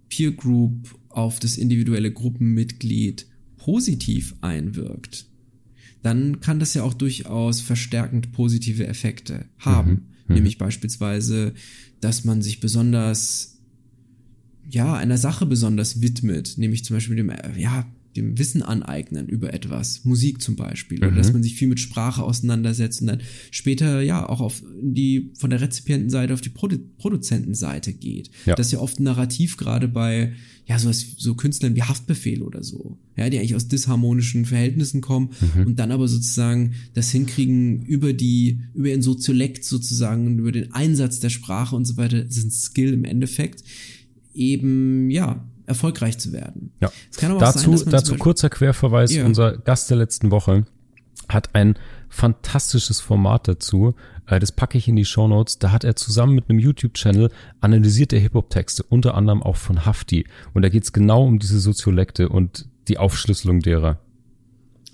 [0.09, 3.27] Peer Group auf das individuelle Gruppenmitglied
[3.57, 5.27] positiv einwirkt,
[6.01, 9.89] dann kann das ja auch durchaus verstärkend positive Effekte haben.
[9.89, 10.05] Mhm.
[10.27, 10.35] Mhm.
[10.35, 11.53] Nämlich beispielsweise,
[11.99, 13.59] dass man sich besonders,
[14.69, 17.85] ja, einer Sache besonders widmet, nämlich zum Beispiel dem, ja,
[18.19, 21.07] dem Wissen aneignen über etwas, Musik zum Beispiel, mhm.
[21.07, 25.31] oder dass man sich viel mit Sprache auseinandersetzt und dann später ja auch auf die
[25.37, 28.29] von der Rezipientenseite auf die Produ Produzentenseite geht.
[28.45, 28.55] Ja.
[28.55, 30.33] Das ist ja oft ein Narrativ gerade bei
[30.67, 35.31] ja so, so Künstlern wie Haftbefehl oder so, ja, die eigentlich aus disharmonischen Verhältnissen kommen
[35.55, 35.67] mhm.
[35.67, 41.19] und dann aber sozusagen das hinkriegen über die über ihren Soziolekt sozusagen über den Einsatz
[41.19, 43.63] der Sprache und so weiter, das ist ein Skill im Endeffekt
[44.35, 46.73] eben ja erfolgreich zu werden.
[46.81, 46.91] Ja.
[47.39, 49.13] dazu sein, dazu kurzer Querverweis.
[49.13, 49.25] Ja.
[49.25, 50.65] Unser Gast der letzten Woche
[51.29, 51.75] hat ein
[52.09, 53.93] fantastisches Format dazu.
[54.25, 55.59] Äh, das packe ich in die Show Notes.
[55.59, 57.29] Da hat er zusammen mit einem YouTube-Channel
[57.61, 60.25] analysiert der Hip-Hop-Texte, unter anderem auch von Hafti.
[60.53, 63.99] Und da geht es genau um diese Soziolekte und die Aufschlüsselung derer.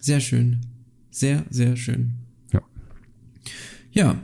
[0.02, 0.62] Sehr schön.
[1.10, 2.16] Sehr, sehr schön.
[2.52, 2.62] Ja.
[3.92, 4.18] Ja,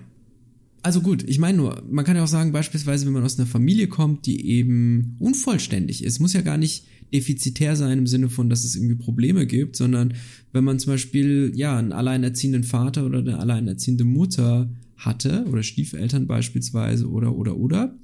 [0.83, 3.47] also gut, ich meine nur, man kann ja auch sagen, beispielsweise, wenn man aus einer
[3.47, 8.49] Familie kommt, die eben unvollständig ist, muss ja gar nicht defizitär sein im Sinne von,
[8.49, 10.13] dass es irgendwie Probleme gibt, sondern
[10.53, 16.25] wenn man zum Beispiel, ja, einen alleinerziehenden Vater oder eine alleinerziehende Mutter hatte oder Stiefeltern
[16.25, 17.95] beispielsweise oder, oder, oder,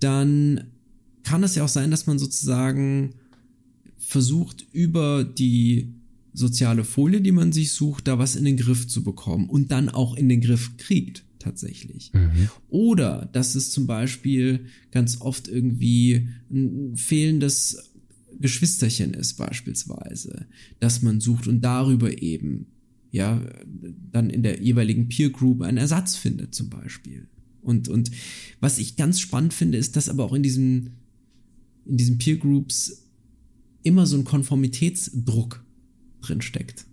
[0.00, 0.64] dann
[1.22, 3.14] kann es ja auch sein, dass man sozusagen
[3.96, 5.92] versucht, über die
[6.32, 9.88] soziale Folie, die man sich sucht, da was in den Griff zu bekommen und dann
[9.88, 12.12] auch in den Griff kriegt tatsächlich.
[12.12, 12.48] Mhm.
[12.68, 17.92] Oder dass es zum Beispiel ganz oft irgendwie ein fehlendes
[18.40, 20.46] Geschwisterchen ist beispielsweise,
[20.80, 22.66] dass man sucht und darüber eben
[23.10, 23.40] ja,
[24.12, 27.28] dann in der jeweiligen Peer Group einen Ersatz findet zum Beispiel.
[27.62, 28.10] Und, und
[28.60, 30.90] was ich ganz spannend finde, ist, dass aber auch in diesen,
[31.86, 33.04] in diesen Peer Groups
[33.82, 35.64] immer so ein Konformitätsdruck
[36.20, 36.86] drin steckt.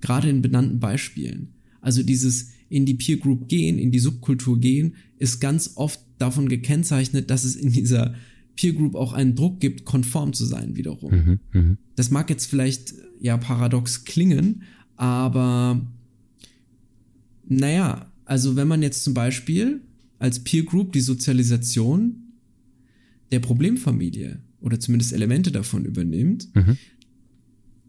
[0.00, 1.54] Gerade in benannten Beispielen.
[1.80, 6.48] Also dieses in die Peer Group gehen, in die Subkultur gehen, ist ganz oft davon
[6.48, 8.14] gekennzeichnet, dass es in dieser
[8.56, 11.12] Peer Group auch einen Druck gibt, konform zu sein wiederum.
[11.12, 11.76] Mhm, mh.
[11.94, 14.62] Das mag jetzt vielleicht ja paradox klingen,
[14.96, 15.86] aber
[17.48, 19.80] naja, also wenn man jetzt zum Beispiel
[20.18, 22.32] als Peer Group die Sozialisation
[23.30, 26.76] der Problemfamilie oder zumindest Elemente davon übernimmt, mhm.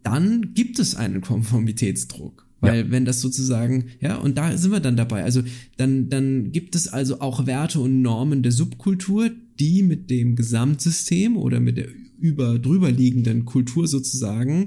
[0.03, 2.46] dann gibt es einen Konformitätsdruck.
[2.59, 2.91] Weil ja.
[2.91, 5.23] wenn das sozusagen, ja, und da sind wir dann dabei.
[5.23, 5.43] Also
[5.77, 9.29] dann, dann gibt es also auch Werte und Normen der Subkultur,
[9.59, 11.87] die mit dem Gesamtsystem oder mit der
[12.19, 14.65] über drüber liegenden Kultur sozusagen,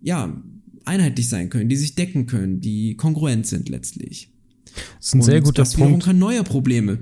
[0.00, 0.42] ja,
[0.86, 4.30] einheitlich sein können, die sich decken können, die kongruent sind letztlich.
[4.98, 6.04] Das ist ein und sehr guter das Punkt.
[6.04, 7.00] kann neue Probleme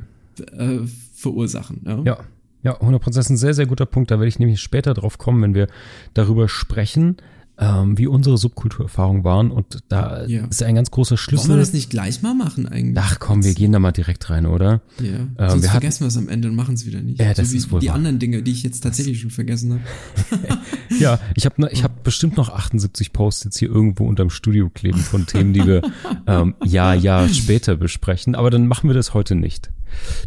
[0.57, 0.79] äh,
[1.15, 1.83] verursachen.
[1.87, 2.03] Ja.
[2.05, 2.19] ja.
[2.63, 4.11] Ja, 100% ist ein sehr, sehr guter Punkt.
[4.11, 5.69] Da werde ich nämlich später drauf kommen, wenn wir
[6.15, 7.17] darüber sprechen,
[7.59, 9.51] ähm, wie unsere Subkulturerfahrungen waren.
[9.51, 10.45] Und da ja.
[10.47, 11.49] ist ein ganz großer Schlüssel.
[11.49, 13.03] Wollen wir das nicht gleich mal machen eigentlich?
[13.05, 14.83] Ach komm, wir gehen da mal direkt rein, oder?
[15.01, 15.09] Ja.
[15.09, 17.19] Ähm, Sonst wir vergessen wir es am Ende und machen es wieder nicht.
[17.19, 17.95] Ja, das so ist wohl Die wahr.
[17.95, 20.59] anderen Dinge, die ich jetzt tatsächlich schon vergessen habe.
[21.01, 24.69] ja, ich habe ne, ich hab bestimmt noch 78 Posts jetzt hier irgendwo unterm Studio
[24.69, 25.83] kleben von Themen, die wir
[26.27, 28.35] ähm, ja, ja später besprechen.
[28.35, 29.71] Aber dann machen wir das heute nicht.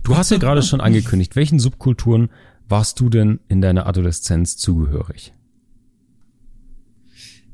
[0.04, 2.30] Du hast ja gerade schon angekündigt, welchen Subkulturen
[2.68, 5.34] warst du denn in deiner Adoleszenz zugehörig?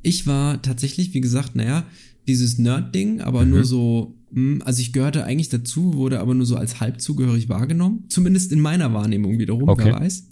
[0.06, 1.86] Ich war tatsächlich, wie gesagt, naja,
[2.28, 3.52] dieses Nerd-Ding, aber mhm.
[3.52, 7.50] nur so, hm, also ich gehörte eigentlich dazu, wurde aber nur so als halb zugehörig
[7.50, 8.06] wahrgenommen.
[8.10, 9.86] Zumindest in meiner Wahrnehmung wiederum, okay.
[9.86, 10.28] wer weiß.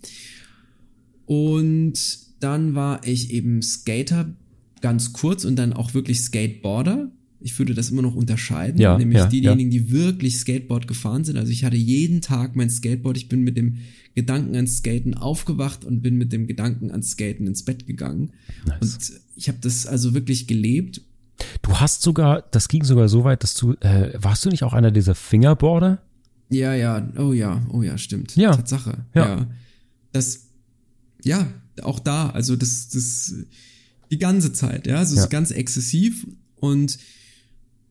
[1.25, 1.93] Und
[2.39, 4.35] dann war ich eben Skater
[4.81, 7.11] ganz kurz und dann auch wirklich Skateboarder.
[7.43, 9.79] Ich würde das immer noch unterscheiden, ja, nämlich ja, diejenigen, ja.
[9.79, 11.37] die wirklich Skateboard gefahren sind.
[11.37, 13.17] Also ich hatte jeden Tag mein Skateboard.
[13.17, 13.79] Ich bin mit dem
[14.15, 18.31] Gedanken ans Skaten aufgewacht und bin mit dem Gedanken ans Skaten ins Bett gegangen.
[18.65, 18.79] Nice.
[18.81, 21.01] Und ich habe das also wirklich gelebt.
[21.61, 24.73] Du hast sogar, das ging sogar so weit, dass du, äh, warst du nicht auch
[24.73, 26.01] einer dieser Fingerboarder?
[26.49, 28.35] Ja, ja, oh ja, oh ja, stimmt.
[28.35, 28.55] Ja.
[28.55, 29.05] Tatsache.
[29.15, 29.47] Ja.
[30.11, 30.47] Das,
[31.23, 31.47] ja,
[31.81, 33.33] auch da, also das, das,
[34.11, 35.23] die ganze Zeit, ja, also ja.
[35.23, 36.27] ist ganz exzessiv
[36.57, 36.99] und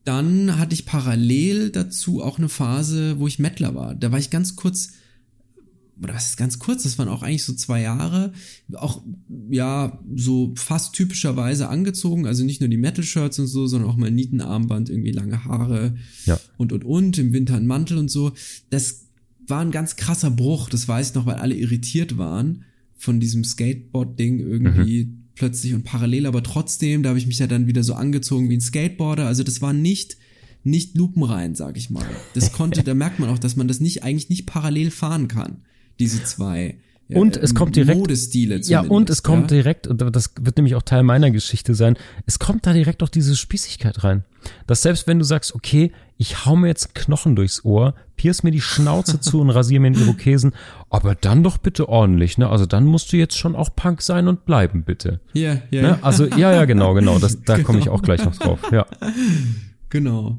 [0.04, 3.94] dann hatte ich parallel dazu auch eine Phase, wo ich Mettler war.
[3.94, 4.90] Da war ich ganz kurz
[6.02, 8.32] oder was ist ganz kurz, das waren auch eigentlich so zwei Jahre,
[8.74, 9.02] auch
[9.50, 14.10] ja so fast typischerweise angezogen, also nicht nur die Metal-Shirts und so, sondern auch mal
[14.10, 15.94] Nietenarmband, irgendwie lange Haare
[16.24, 16.40] ja.
[16.56, 18.32] und und und, im Winter ein Mantel und so.
[18.70, 19.06] Das
[19.46, 22.64] war ein ganz krasser Bruch, das weiß ich noch, weil alle irritiert waren
[22.96, 25.21] von diesem Skateboard-Ding irgendwie mhm.
[25.34, 28.56] Plötzlich und parallel, aber trotzdem, da habe ich mich ja dann wieder so angezogen wie
[28.56, 30.16] ein Skateboarder, also das war nicht
[30.64, 32.06] nicht lupenrein, sag ich mal.
[32.34, 35.62] Das konnte, da merkt man auch, dass man das nicht eigentlich nicht parallel fahren kann
[35.98, 36.78] diese zwei
[37.08, 39.58] ja, und es kommt direkt Modestile ja und es kommt ja?
[39.58, 41.96] direkt und das wird nämlich auch Teil meiner Geschichte sein
[42.26, 44.24] es kommt da direkt auch diese Spießigkeit rein.
[44.66, 48.50] Dass selbst wenn du sagst okay ich hau mir jetzt Knochen durchs Ohr pierce mir
[48.50, 50.52] die Schnauze zu und rasiere mir den Irokesen
[50.90, 52.48] aber dann doch bitte ordentlich ne?
[52.48, 55.20] Also dann musst du jetzt schon auch Punk sein und bleiben bitte.
[55.32, 55.82] Ja ja.
[55.82, 55.98] Ne?
[56.02, 57.18] also ja ja genau genau.
[57.18, 58.86] Das da komme ich auch gleich noch drauf ja.
[59.90, 60.38] Genau.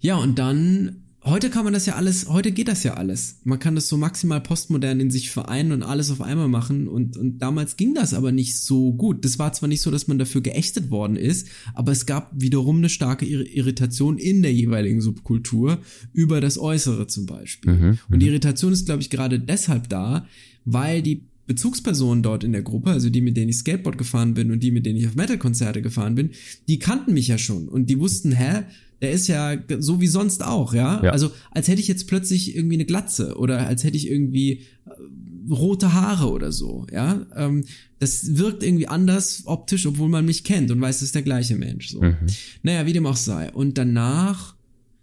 [0.00, 3.40] Ja und dann heute kann man das ja alles, heute geht das ja alles.
[3.44, 7.16] Man kann das so maximal postmodern in sich vereinen und alles auf einmal machen und,
[7.16, 9.24] und damals ging das aber nicht so gut.
[9.24, 12.78] Das war zwar nicht so, dass man dafür geächtet worden ist, aber es gab wiederum
[12.78, 15.78] eine starke Irritation in der jeweiligen Subkultur
[16.12, 17.72] über das Äußere zum Beispiel.
[17.72, 18.32] Mhm, und die mhm.
[18.32, 20.26] Irritation ist, glaube ich, gerade deshalb da,
[20.64, 24.50] weil die Bezugspersonen dort in der Gruppe, also die, mit denen ich Skateboard gefahren bin
[24.50, 26.30] und die, mit denen ich auf Metal-Konzerte gefahren bin,
[26.68, 28.62] die kannten mich ja schon und die wussten, hä,
[29.04, 31.02] der ist ja so wie sonst auch, ja?
[31.04, 31.10] ja?
[31.10, 35.50] Also als hätte ich jetzt plötzlich irgendwie eine Glatze oder als hätte ich irgendwie äh,
[35.50, 37.26] rote Haare oder so, ja?
[37.36, 37.64] Ähm,
[37.98, 41.56] das wirkt irgendwie anders optisch, obwohl man mich kennt und weiß, es ist der gleiche
[41.56, 41.90] Mensch.
[41.90, 42.00] So.
[42.00, 42.16] Mhm.
[42.62, 43.52] Naja, wie dem auch sei.
[43.52, 44.56] Und danach,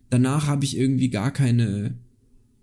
[0.09, 1.93] danach habe ich irgendwie gar keine,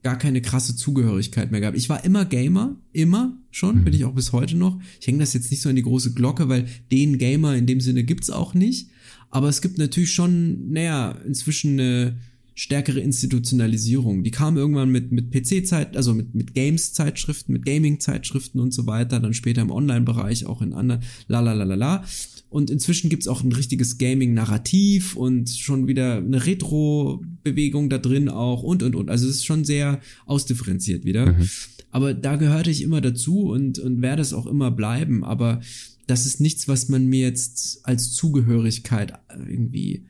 [0.03, 1.79] gar keine krasse Zugehörigkeit mehr gehabt.
[1.79, 3.85] Ich war immer Gamer, immer schon, mhm.
[3.85, 4.81] bin ich auch bis heute noch.
[5.01, 7.81] Ich hänge das jetzt nicht so in die große Glocke, weil den Gamer in dem
[7.81, 8.91] Sinne gibt's auch nicht.
[9.31, 12.17] Aber es gibt natürlich schon, naja, inzwischen eine
[12.59, 14.25] stärkere Institutionalisierung.
[14.25, 19.21] Die kam irgendwann mit, mit PC-Zeit, also mit, mit Games-Zeitschriften, mit Gaming-Zeitschriften und so weiter,
[19.21, 22.05] dann später im Online-Bereich, auch in anderen, la la la la la.
[22.51, 28.65] Und inzwischen gibt's auch ein richtiges Gaming-Narrativ und schon wieder eine Retro-Bewegung da drin auch
[28.65, 29.09] und und und.
[29.09, 31.27] Also es ist schon sehr ausdifferenziert wieder.
[31.27, 31.49] Mhm.
[31.91, 35.23] Aber da gehörte ich immer dazu und, und werde es auch immer bleiben.
[35.23, 35.61] Aber
[36.09, 40.09] das ist nichts, was man mir jetzt als Zugehörigkeit irgendwie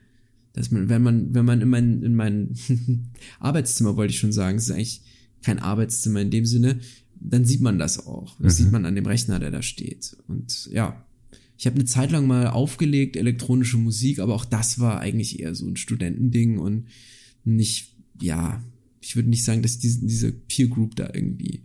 [0.58, 2.54] dass man, wenn man, wenn man in mein, in mein
[3.40, 5.02] Arbeitszimmer, wollte ich schon sagen, es ist eigentlich
[5.42, 6.80] kein Arbeitszimmer in dem Sinne,
[7.20, 8.36] dann sieht man das auch.
[8.40, 8.64] Das mhm.
[8.64, 10.16] sieht man an dem Rechner, der da steht.
[10.26, 11.04] Und ja,
[11.56, 15.54] ich habe eine Zeit lang mal aufgelegt, elektronische Musik, aber auch das war eigentlich eher
[15.54, 16.86] so ein Studentending und
[17.44, 18.62] nicht, ja,
[19.00, 21.62] ich würde nicht sagen, dass diese, diese Peer Group da irgendwie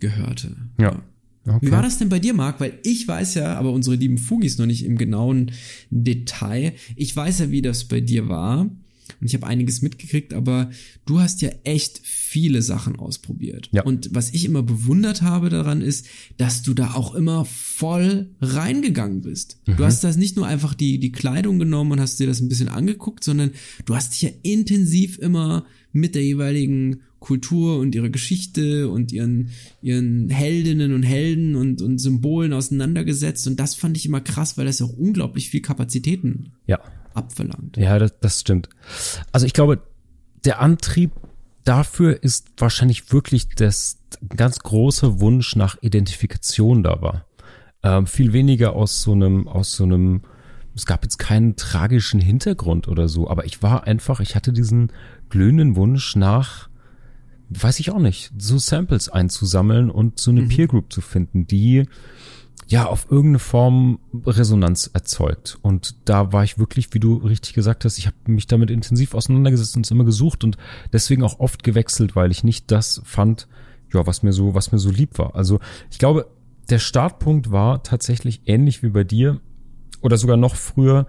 [0.00, 0.56] gehörte.
[0.78, 1.02] Ja.
[1.44, 1.66] Okay.
[1.66, 2.60] Wie war das denn bei dir, Marc?
[2.60, 5.52] Weil ich weiß ja, aber unsere lieben Fugis noch nicht im genauen
[5.90, 6.74] Detail.
[6.94, 8.70] Ich weiß ja, wie das bei dir war.
[9.20, 10.70] Und ich habe einiges mitgekriegt, aber
[11.04, 13.68] du hast ja echt viele Sachen ausprobiert.
[13.72, 13.82] Ja.
[13.82, 16.06] Und was ich immer bewundert habe daran ist,
[16.38, 19.60] dass du da auch immer voll reingegangen bist.
[19.66, 19.76] Mhm.
[19.76, 22.48] Du hast das nicht nur einfach die, die Kleidung genommen und hast dir das ein
[22.48, 23.50] bisschen angeguckt, sondern
[23.84, 29.50] du hast dich ja intensiv immer mit der jeweiligen Kultur und ihrer Geschichte und ihren,
[29.80, 33.46] ihren Heldinnen und Helden und, und Symbolen auseinandergesetzt.
[33.46, 36.78] Und das fand ich immer krass, weil das ja auch unglaublich viel Kapazitäten ja
[37.14, 37.76] abverlangt.
[37.76, 38.68] Ja, das, das stimmt.
[39.32, 39.82] Also ich glaube,
[40.44, 41.12] der Antrieb
[41.64, 43.98] dafür ist wahrscheinlich wirklich das
[44.36, 47.26] ganz große Wunsch nach Identifikation da war.
[47.82, 50.22] Ähm, viel weniger aus so einem, aus so einem,
[50.74, 54.92] es gab jetzt keinen tragischen Hintergrund oder so, aber ich war einfach, ich hatte diesen
[55.28, 56.68] glühenden Wunsch nach,
[57.60, 60.48] weiß ich auch nicht, so Samples einzusammeln und so eine mhm.
[60.48, 61.86] Peer Group zu finden, die
[62.68, 65.58] ja, auf irgendeine Form Resonanz erzeugt.
[65.62, 69.14] Und da war ich wirklich, wie du richtig gesagt hast, ich habe mich damit intensiv
[69.14, 70.56] auseinandergesetzt und es immer gesucht und
[70.92, 73.48] deswegen auch oft gewechselt, weil ich nicht das fand,
[73.92, 75.34] ja, was mir so, was mir so lieb war.
[75.34, 76.28] Also ich glaube,
[76.70, 79.40] der Startpunkt war tatsächlich ähnlich wie bei dir
[80.00, 81.06] oder sogar noch früher.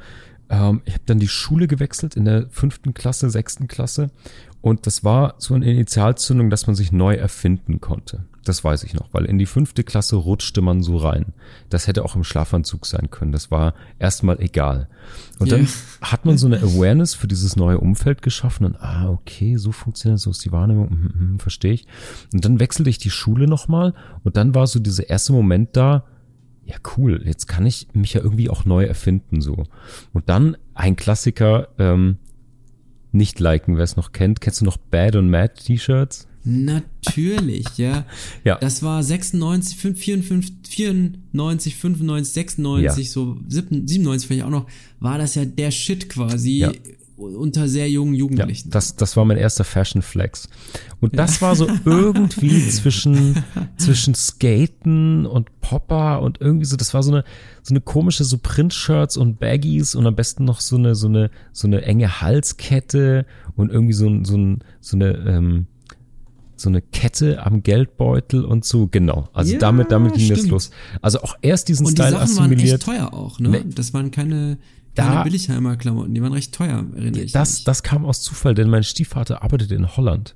[0.50, 4.12] Ähm, ich habe dann die Schule gewechselt in der fünften Klasse, sechsten Klasse
[4.64, 8.24] und das war so eine Initialzündung, dass man sich neu erfinden konnte.
[8.46, 11.34] Das weiß ich noch, weil in die fünfte Klasse rutschte man so rein.
[11.70, 13.34] Das hätte auch im Schlafanzug sein können.
[13.34, 14.88] Das war erstmal egal.
[15.40, 15.58] Und yeah.
[15.58, 15.68] dann
[16.02, 20.22] hat man so eine Awareness für dieses neue Umfeld geschaffen und ah, okay, so funktioniert
[20.22, 21.86] so ist die Wahrnehmung, hm, hm, hm, verstehe ich.
[22.34, 26.06] Und dann wechselte ich die Schule nochmal und dann war so dieser erste Moment da,
[26.66, 29.64] ja cool, jetzt kann ich mich ja irgendwie auch neu erfinden so.
[30.14, 32.18] Und dann ein Klassiker, ähm,
[33.12, 34.42] nicht liken, wer es noch kennt.
[34.42, 36.28] Kennst du noch Bad und Mad T-Shirts?
[36.44, 38.06] Natürlich, ja.
[38.44, 38.58] ja.
[38.58, 43.12] Das war 96, 54, 94, 95, 96, ja.
[43.12, 44.68] so 97 vielleicht auch noch,
[45.00, 46.58] war das ja der Shit quasi.
[46.58, 46.72] Ja
[47.24, 48.70] unter sehr jungen Jugendlichen.
[48.70, 50.50] Ja, das, das war mein erster Fashion Flex.
[51.02, 51.48] Und das ja.
[51.48, 53.44] war so irgendwie zwischen,
[53.78, 57.24] zwischen Skaten und Popper und irgendwie so, das war so eine,
[57.62, 61.32] so eine komische so Print-Shirts und Baggies und am besten noch so eine, so eine,
[61.52, 65.68] so eine enge Halskette und irgendwie so, ein so, ein so eine, ähm,
[66.56, 69.28] so eine Kette am Geldbeutel und so, genau.
[69.34, 70.40] Also ja, damit, damit ging stimmt.
[70.40, 70.72] das los.
[71.02, 72.88] Also auch erst diesen und Style die Sachen assimiliert.
[72.88, 73.50] Waren echt teuer auch, ne?
[73.50, 73.64] Nee.
[73.76, 74.58] Das waren keine,
[74.96, 77.64] keine da, Billigheimer Klamotten, die waren recht teuer, erinnere ich das, mich.
[77.66, 80.36] Das kam aus Zufall, denn mein Stiefvater arbeitete in Holland.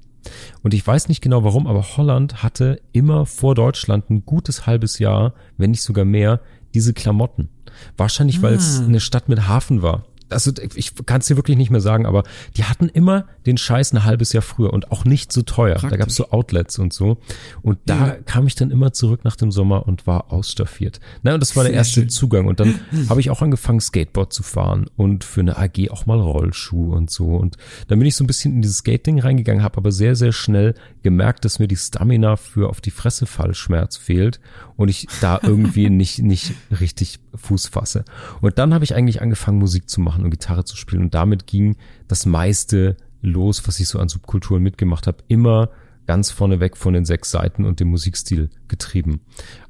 [0.62, 5.00] Und ich weiß nicht genau warum, aber Holland hatte immer vor Deutschland ein gutes halbes
[5.00, 6.42] Jahr, wenn nicht sogar mehr,
[6.74, 7.50] diese Klamotten.
[7.96, 8.86] Wahrscheinlich, weil es ah.
[8.86, 12.24] eine Stadt mit Hafen war also ich kann es dir wirklich nicht mehr sagen, aber
[12.56, 15.76] die hatten immer den Scheiß ein halbes Jahr früher und auch nicht so teuer.
[15.76, 15.90] Praktisch.
[15.90, 17.18] Da gab es so Outlets und so.
[17.62, 18.16] Und da ja.
[18.26, 21.00] kam ich dann immer zurück nach dem Sommer und war ausstaffiert.
[21.24, 22.10] Na, und das war der Sehr erste schön.
[22.10, 22.48] Zugang.
[22.48, 26.20] Und dann habe ich auch angefangen, Skateboard zu fahren und für eine AG auch mal
[26.20, 27.28] Rollschuh und so.
[27.28, 27.58] Und
[27.88, 30.74] dann bin ich so ein bisschen in dieses Skating reingegangen, habe aber sehr, sehr schnell
[31.04, 34.40] gemerkt, dass mir die Stamina für auf die Fresse Fallschmerz fehlt
[34.76, 38.06] und ich da irgendwie nicht, nicht richtig Fuß fasse.
[38.42, 41.04] Und dann habe ich eigentlich angefangen, Musik zu machen und Gitarre zu spielen.
[41.04, 41.76] Und damit ging
[42.08, 45.70] das meiste los, was ich so an Subkulturen mitgemacht habe, immer
[46.08, 49.22] ganz vorneweg von den sechs Seiten und dem Musikstil getrieben.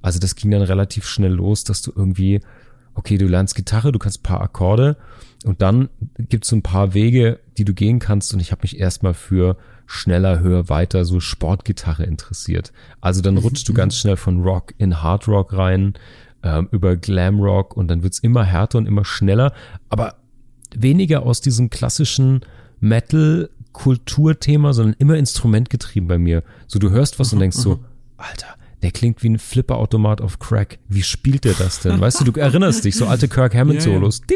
[0.02, 2.42] Also das ging dann relativ schnell los, dass du irgendwie,
[2.94, 4.98] okay, du lernst Gitarre, du kannst ein paar Akkorde
[5.46, 8.62] und dann gibt es so ein paar Wege, die du gehen kannst und ich habe
[8.62, 9.58] mich erstmal für
[9.88, 12.72] schneller, höher, weiter, so Sportgitarre interessiert.
[13.02, 15.94] Also dann rutschst du ganz schnell von Rock in Hard Rock rein,
[16.48, 19.54] ähm, über Glam Rock und dann wird's immer härter und immer schneller,
[19.90, 20.16] aber
[20.76, 22.42] weniger aus diesem klassischen
[22.80, 26.44] Metal Kulturthema, sondern immer instrumentgetrieben bei mir.
[26.68, 27.80] So du hörst was und denkst so,
[28.18, 30.80] Alter, der klingt wie ein Flipperautomat auf Crack.
[30.88, 32.00] Wie spielt der das denn?
[32.00, 34.22] Weißt du, du erinnerst dich, so alte Kirk Hammond Solos.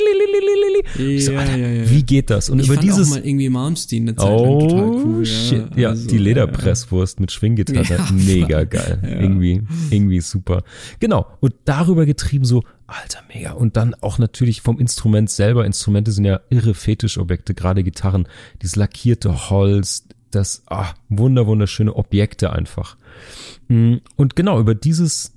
[0.98, 1.22] Ja, ja.
[1.22, 2.50] So, Alter, wie geht das?
[2.50, 5.26] Und ich über fand dieses auch mal irgendwie Malmsteen eine Zeit oh, lang total cool.
[5.26, 5.76] Shit.
[5.76, 9.00] Ja, also, die Lederpresswurst mit Schwinggitarre, mega geil.
[9.04, 10.64] Irgendwie, irgendwie super.
[11.00, 11.28] Genau.
[11.40, 13.52] Und darüber getrieben so, Alter, mega.
[13.54, 15.66] Und dann auch natürlich vom Instrument selber.
[15.66, 18.28] Instrumente sind ja irre Fetischobjekte, gerade Gitarren.
[18.62, 22.98] Dieses lackierte Holz, das, ah, wunder, wunderschöne Objekte einfach.
[23.68, 25.34] Mm, und genau, über dieses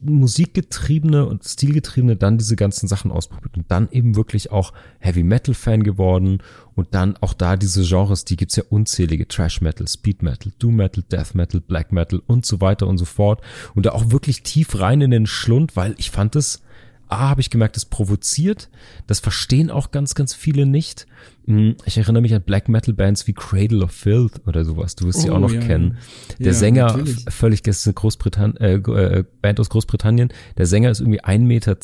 [0.00, 5.54] musikgetriebene und stilgetriebene dann diese ganzen Sachen ausprobiert und dann eben wirklich auch Heavy Metal
[5.54, 6.42] Fan geworden
[6.74, 10.76] und dann auch da diese Genres, die gibt's ja unzählige, Trash Metal, Speed Metal, Doom
[10.76, 13.40] Metal, Death Metal, Black Metal und so weiter und so fort
[13.74, 16.62] und da auch wirklich tief rein in den Schlund, weil ich fand es
[17.08, 18.68] A, habe ich gemerkt, es provoziert.
[19.06, 21.06] Das verstehen auch ganz, ganz viele nicht.
[21.46, 24.96] Hm, ich erinnere mich an Black Metal Bands wie Cradle of Filth oder sowas.
[24.96, 25.98] Du wirst oh, sie auch noch ja, kennen.
[26.38, 27.24] Der ja, Sänger, natürlich.
[27.28, 30.32] völlig, das ist eine Großbritannien, äh, äh, Band aus Großbritannien.
[30.58, 31.76] Der Sänger ist irgendwie 1,20 Meter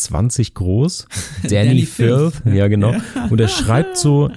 [0.54, 1.06] groß.
[1.42, 2.34] Danny, Danny Filth.
[2.36, 2.56] Filth.
[2.56, 2.94] Ja, genau.
[3.30, 4.30] Und er schreibt so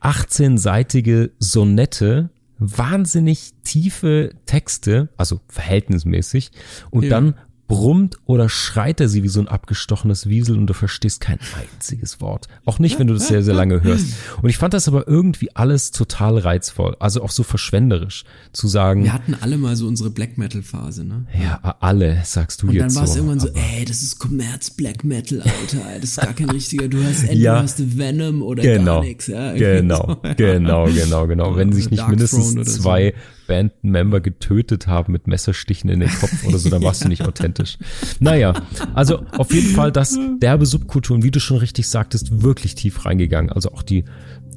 [0.00, 6.50] 18-seitige Sonette wahnsinnig tiefe Texte, also verhältnismäßig,
[6.90, 7.10] und ja.
[7.10, 7.34] dann
[7.66, 12.20] brummt oder schreit er sie wie so ein abgestochenes Wiesel und du verstehst kein einziges
[12.20, 12.48] Wort.
[12.64, 14.06] Auch nicht, wenn du das sehr, sehr lange hörst.
[14.42, 16.96] Und ich fand das aber irgendwie alles total reizvoll.
[16.98, 19.04] Also auch so verschwenderisch zu sagen.
[19.04, 21.26] Wir hatten alle mal so unsere Black Metal Phase, ne?
[21.40, 22.82] Ja, alle, sagst du und jetzt.
[22.82, 26.00] Und dann war es so, irgendwann so, ey, das ist Kommerz Black Metal, Alter.
[26.00, 29.26] Das ist gar kein richtiger, du hast entweder ja, hast Venom oder genau, gar nichts.
[29.26, 30.34] Ja, genau, so, ja.
[30.34, 31.56] genau, genau, genau.
[31.56, 33.43] Wenn sich nicht mindestens zwei so.
[33.46, 37.78] Bandmember getötet haben mit Messerstichen in den Kopf oder so, dann warst du nicht authentisch.
[38.20, 38.54] Naja,
[38.94, 43.04] also auf jeden Fall das derbe Subkultur und wie du schon richtig sagtest, wirklich tief
[43.04, 43.50] reingegangen.
[43.50, 44.04] Also auch die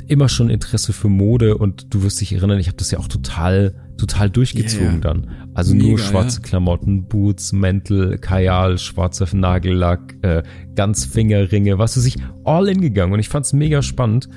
[0.07, 3.07] immer schon Interesse für Mode und du wirst dich erinnern, ich habe das ja auch
[3.07, 5.27] total total durchgezogen yeah, dann.
[5.53, 6.43] Also Mega, nur schwarze ja.
[6.43, 10.43] Klamotten, Boots, Mäntel, Kajal, schwarzer Nagellack, äh,
[10.75, 14.29] Ganzfingerringe, was weiß ich, all in gegangen und ich fand's mega spannend.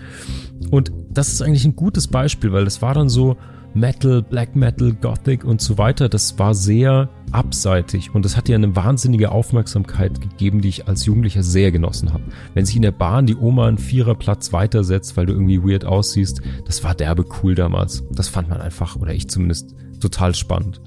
[0.70, 3.36] Und das ist eigentlich ein gutes Beispiel, weil das war dann so,
[3.74, 8.56] Metal, Black Metal, Gothic und so weiter, das war sehr abseitig und das hat dir
[8.56, 12.24] eine wahnsinnige Aufmerksamkeit gegeben, die ich als Jugendlicher sehr genossen habe.
[12.54, 16.42] Wenn sich in der Bahn die Oma einen Viererplatz weitersetzt, weil du irgendwie weird aussiehst,
[16.66, 18.02] das war derbe cool damals.
[18.10, 20.80] Das fand man einfach, oder ich zumindest, total spannend.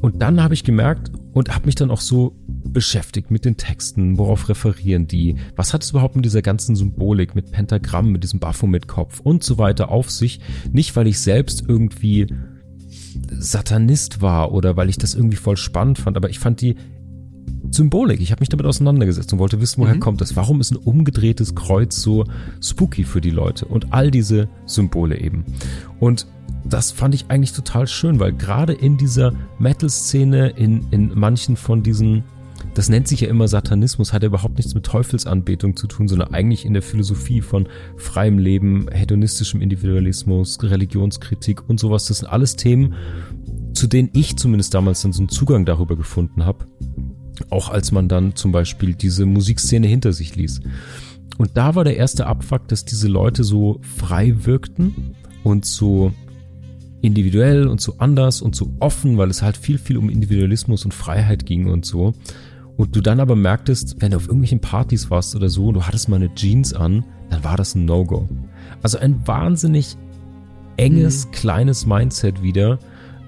[0.00, 4.18] Und dann habe ich gemerkt und habe mich dann auch so beschäftigt mit den Texten,
[4.18, 8.40] worauf referieren die, was hat es überhaupt mit dieser ganzen Symbolik, mit Pentagramm, mit diesem
[8.40, 10.40] Baphomet-Kopf und so weiter auf sich.
[10.72, 12.26] Nicht, weil ich selbst irgendwie
[13.30, 16.76] Satanist war oder weil ich das irgendwie voll spannend fand, aber ich fand die
[17.70, 18.20] Symbolik.
[18.20, 20.00] Ich habe mich damit auseinandergesetzt und wollte wissen, woher mhm.
[20.00, 20.36] kommt das?
[20.36, 22.24] Warum ist ein umgedrehtes Kreuz so
[22.62, 23.66] spooky für die Leute?
[23.66, 25.44] Und all diese Symbole eben.
[25.98, 26.26] Und
[26.64, 31.82] das fand ich eigentlich total schön, weil gerade in dieser Metal-Szene, in, in manchen von
[31.82, 32.24] diesen,
[32.74, 36.34] das nennt sich ja immer Satanismus, hat ja überhaupt nichts mit Teufelsanbetung zu tun, sondern
[36.34, 42.06] eigentlich in der Philosophie von freiem Leben, hedonistischem Individualismus, Religionskritik und sowas.
[42.06, 42.94] Das sind alles Themen,
[43.72, 46.66] zu denen ich zumindest damals dann so einen Zugang darüber gefunden habe.
[47.48, 50.60] Auch als man dann zum Beispiel diese Musikszene hinter sich ließ.
[51.38, 56.12] Und da war der erste Abfuck, dass diese Leute so frei wirkten und so
[57.02, 60.94] individuell und so anders und so offen, weil es halt viel, viel um Individualismus und
[60.94, 62.12] Freiheit ging und so.
[62.76, 65.82] Und du dann aber merktest, wenn du auf irgendwelchen Partys warst oder so und du
[65.82, 68.28] hattest mal eine Jeans an, dann war das ein No-Go.
[68.82, 69.96] Also ein wahnsinnig
[70.76, 71.30] enges, mhm.
[71.32, 72.78] kleines Mindset wieder.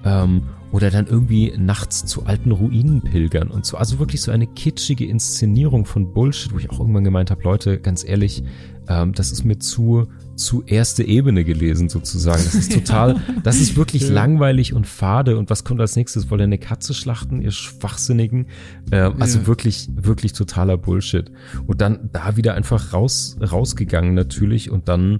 [0.03, 0.43] Ähm,
[0.73, 3.77] oder dann irgendwie nachts zu alten Ruinen pilgern und so.
[3.77, 7.79] Also wirklich so eine kitschige Inszenierung von Bullshit, wo ich auch irgendwann gemeint habe, Leute,
[7.79, 8.43] ganz ehrlich,
[8.89, 12.43] ähm, das ist mir zu zu erste Ebene gelesen sozusagen.
[12.43, 14.13] Das ist total, das ist wirklich ja.
[14.13, 15.37] langweilig und fade.
[15.37, 16.31] Und was kommt als nächstes?
[16.31, 18.47] Wollt ihr eine Katze schlachten, ihr Schwachsinnigen?
[18.91, 19.47] Ähm, also ja.
[19.47, 21.31] wirklich, wirklich totaler Bullshit.
[21.67, 25.19] Und dann da wieder einfach raus, rausgegangen natürlich und dann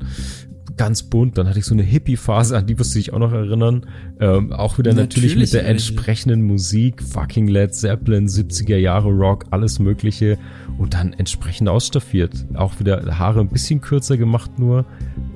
[0.77, 1.37] ganz bunt.
[1.37, 3.85] Dann hatte ich so eine Hippie-Phase, an die wirst du dich auch noch erinnern.
[4.19, 9.45] Ähm, auch wieder natürlich, natürlich mit der entsprechenden Musik, fucking Led Zeppelin, 70er Jahre Rock,
[9.51, 10.37] alles Mögliche.
[10.77, 12.45] Und dann entsprechend ausstaffiert.
[12.55, 14.85] Auch wieder Haare ein bisschen kürzer gemacht nur.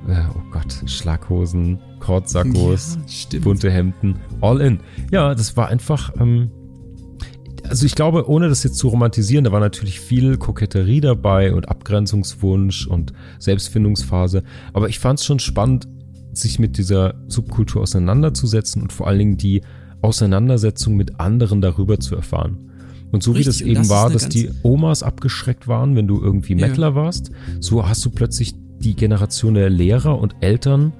[0.07, 2.97] Äh, oh Gott, Schlaghosen, Kordsackos,
[3.31, 4.79] ja, bunte Hemden, all in.
[5.11, 6.49] Ja, das war einfach, ähm,
[7.69, 11.69] also ich glaube, ohne das jetzt zu romantisieren, da war natürlich viel Koketterie dabei und
[11.69, 14.43] Abgrenzungswunsch und Selbstfindungsphase.
[14.73, 15.87] Aber ich fand es schon spannend,
[16.33, 19.61] sich mit dieser Subkultur auseinanderzusetzen und vor allen Dingen die
[20.01, 22.67] Auseinandersetzung mit anderen darüber zu erfahren.
[23.11, 26.21] Und so Richtig, wie das eben das war, dass die Omas abgeschreckt waren, wenn du
[26.21, 26.95] irgendwie Mettler ja.
[26.95, 30.93] warst, so hast du plötzlich die Generation der Lehrer und Eltern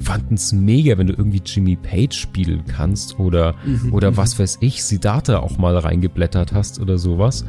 [0.00, 4.16] fanden es mega, wenn du irgendwie Jimmy Page spielen kannst oder, mhm, oder mhm.
[4.16, 7.44] was weiß ich, Siddhartha auch mal reingeblättert hast oder sowas.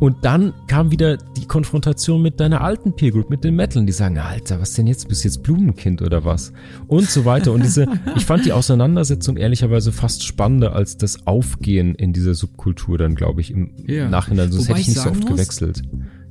[0.00, 3.92] Und dann kam wieder die Konfrontation mit deiner alten Peer Group, mit den Metaln, die
[3.92, 5.08] sagen, Alter, was denn jetzt?
[5.08, 6.52] Bist jetzt Blumenkind oder was?
[6.86, 7.52] Und so weiter.
[7.52, 12.98] Und diese, ich fand die Auseinandersetzung ehrlicherweise fast spannender als das Aufgehen in dieser Subkultur
[12.98, 14.08] dann, glaube ich, im ja.
[14.08, 14.50] Nachhinein.
[14.50, 15.82] Sonst Wobei hätte ich nicht so oft muss, gewechselt.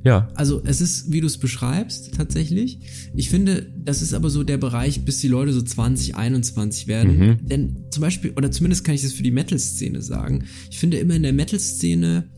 [0.04, 0.28] Ja.
[0.34, 2.78] Also es ist, wie du es beschreibst, tatsächlich.
[3.14, 7.18] Ich finde, das ist aber so der Bereich, bis die Leute so 20, 21 werden.
[7.18, 7.38] Mhm.
[7.48, 11.14] Denn zum Beispiel, oder zumindest kann ich das für die Metal-Szene sagen, ich finde immer
[11.14, 12.28] in der Metal-Szene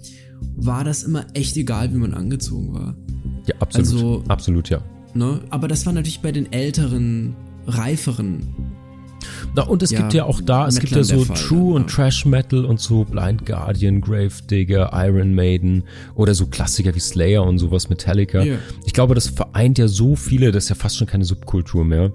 [0.56, 2.96] war das immer echt egal, wie man angezogen war.
[3.46, 3.76] Ja, absolut.
[3.76, 4.82] Also, absolut, ja.
[5.14, 5.40] Ne?
[5.50, 7.34] Aber das war natürlich bei den älteren,
[7.66, 8.42] reiferen
[9.54, 11.90] na, und es ja, gibt ja auch da, es gibt ja so Fall, True und
[11.90, 15.84] Trash Metal und so Blind Guardian, Gravedigger, Iron Maiden
[16.14, 18.42] oder so Klassiker wie Slayer und sowas, Metallica.
[18.42, 18.58] Yeah.
[18.86, 22.12] Ich glaube, das vereint ja so viele, das ist ja fast schon keine Subkultur mehr.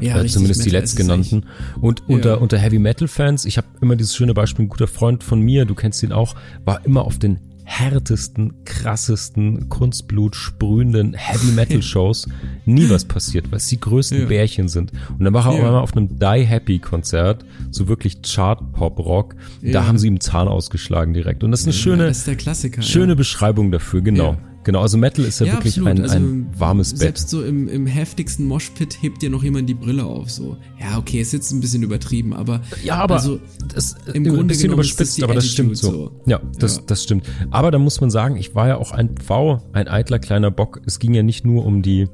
[0.00, 1.46] Ja, äh, zumindest Metal die letztgenannten.
[1.80, 2.14] Und ja.
[2.14, 5.40] unter, unter Heavy Metal Fans, ich habe immer dieses schöne Beispiel, ein guter Freund von
[5.40, 7.38] mir, du kennst ihn auch, war immer auf den
[7.68, 12.28] härtesten, krassesten, Kunstblut sprühenden Heavy Metal Shows
[12.64, 14.26] nie was passiert, weil es die größten ja.
[14.26, 14.92] Bärchen sind.
[15.18, 15.58] Und dann war er ja.
[15.58, 19.34] auch einmal auf einem Die Happy Konzert, so wirklich Chart Pop Rock.
[19.62, 19.72] Ja.
[19.72, 21.42] Da haben sie ihm Zahn ausgeschlagen direkt.
[21.42, 24.38] Und das ist eine schöne, ist schöne Beschreibung dafür, genau.
[24.66, 26.98] Genau, also Metal ist ja, ja wirklich ein, also, ein warmes Bett.
[26.98, 30.28] Selbst so im, im heftigsten Moshpit hebt dir noch jemand die Brille auf.
[30.28, 33.38] So, ja, okay, ist jetzt ein bisschen übertrieben, aber ja, aber also,
[33.68, 35.90] das im Grunde ein bisschen überspitzt, aber das stimmt so.
[35.92, 36.20] so.
[36.26, 36.82] Ja, das, ja.
[36.84, 37.28] das stimmt.
[37.52, 40.80] Aber da muss man sagen, ich war ja auch ein Pfau, ein eitler kleiner Bock.
[40.84, 42.08] Es ging ja nicht nur um die,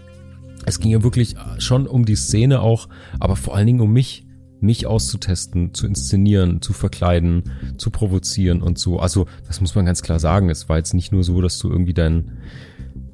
[0.66, 4.21] es ging ja wirklich schon um die Szene auch, aber vor allen Dingen um mich
[4.62, 7.44] mich auszutesten, zu inszenieren, zu verkleiden,
[7.78, 8.98] zu provozieren und so.
[8.98, 10.50] Also, das muss man ganz klar sagen.
[10.50, 12.38] Es war jetzt nicht nur so, dass du irgendwie dein,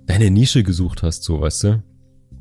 [0.06, 1.82] deine Nische gesucht hast, so, weißt du?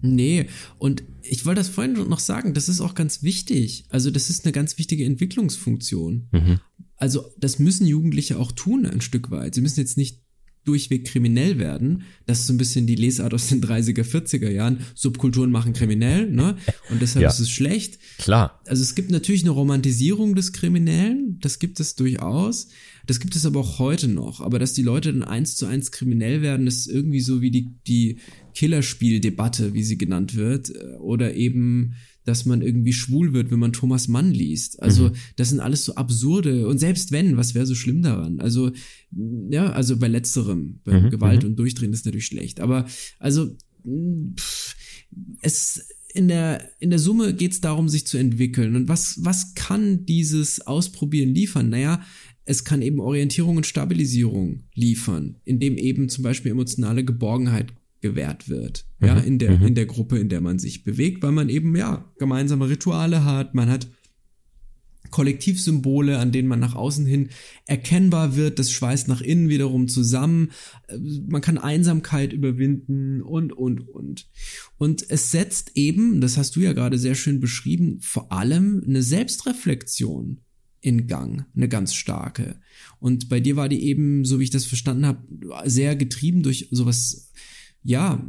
[0.02, 0.48] Nee,
[0.78, 3.86] und ich wollte das vorhin noch sagen, das ist auch ganz wichtig.
[3.90, 6.28] Also, das ist eine ganz wichtige Entwicklungsfunktion.
[6.32, 6.60] Mhm.
[6.98, 9.56] Also, das müssen Jugendliche auch tun, ein Stück weit.
[9.56, 10.22] Sie müssen jetzt nicht
[10.68, 12.04] durchweg kriminell werden.
[12.26, 14.80] Das ist so ein bisschen die Lesart aus den 30er, 40er Jahren.
[14.96, 16.58] Subkulturen machen kriminell, ne?
[16.90, 17.30] Und deshalb ja.
[17.30, 18.00] ist es schlecht.
[18.18, 18.62] Klar.
[18.68, 21.40] Also es gibt natürlich eine Romantisierung des Kriminellen.
[21.40, 22.68] Das gibt es durchaus.
[23.06, 24.42] Das gibt es aber auch heute noch.
[24.42, 27.72] Aber dass die Leute dann eins zu eins kriminell werden, ist irgendwie so wie die,
[27.88, 28.18] die
[28.54, 30.74] Killerspieldebatte, wie sie genannt wird.
[31.00, 31.94] Oder eben
[32.28, 34.82] dass man irgendwie schwul wird, wenn man Thomas Mann liest.
[34.82, 35.14] Also, mhm.
[35.38, 36.68] das sind alles so absurde.
[36.68, 38.40] Und selbst wenn, was wäre so schlimm daran?
[38.42, 38.72] Also,
[39.50, 41.10] ja, also bei letzterem, bei mhm.
[41.10, 41.50] Gewalt mhm.
[41.50, 42.60] und Durchdrehen ist natürlich schlecht.
[42.60, 42.86] Aber,
[43.20, 43.56] also,
[44.38, 44.76] pff,
[45.42, 48.76] es, in der, in der Summe geht es darum, sich zu entwickeln.
[48.76, 51.70] Und was, was kann dieses Ausprobieren liefern?
[51.70, 52.02] Naja,
[52.44, 58.86] es kann eben Orientierung und Stabilisierung liefern, indem eben zum Beispiel emotionale Geborgenheit gewährt wird,
[59.00, 59.08] mhm.
[59.08, 59.68] ja, in der, mhm.
[59.68, 63.56] in der Gruppe, in der man sich bewegt, weil man eben, ja, gemeinsame Rituale hat,
[63.56, 63.88] man hat
[65.10, 67.30] Kollektivsymbole, an denen man nach außen hin
[67.66, 70.52] erkennbar wird, das schweißt nach innen wiederum zusammen,
[70.88, 74.30] äh, man kann Einsamkeit überwinden und, und, und.
[74.78, 79.02] Und es setzt eben, das hast du ja gerade sehr schön beschrieben, vor allem eine
[79.02, 80.42] Selbstreflexion
[80.82, 82.60] in Gang, eine ganz starke.
[83.00, 85.24] Und bei dir war die eben, so wie ich das verstanden habe,
[85.66, 87.32] sehr getrieben durch sowas
[87.88, 88.22] ja,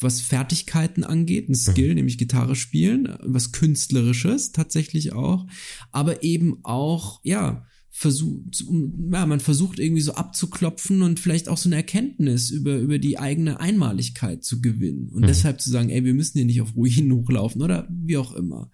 [0.00, 1.96] was Fertigkeiten angeht, ein Skill, mhm.
[1.96, 5.46] nämlich Gitarre spielen, was Künstlerisches tatsächlich auch,
[5.90, 8.64] aber eben auch, ja, versucht,
[9.12, 13.18] ja, man versucht irgendwie so abzuklopfen und vielleicht auch so eine Erkenntnis über, über die
[13.18, 15.26] eigene Einmaligkeit zu gewinnen und mhm.
[15.26, 18.70] deshalb zu sagen, ey, wir müssen hier nicht auf Ruinen hochlaufen oder wie auch immer.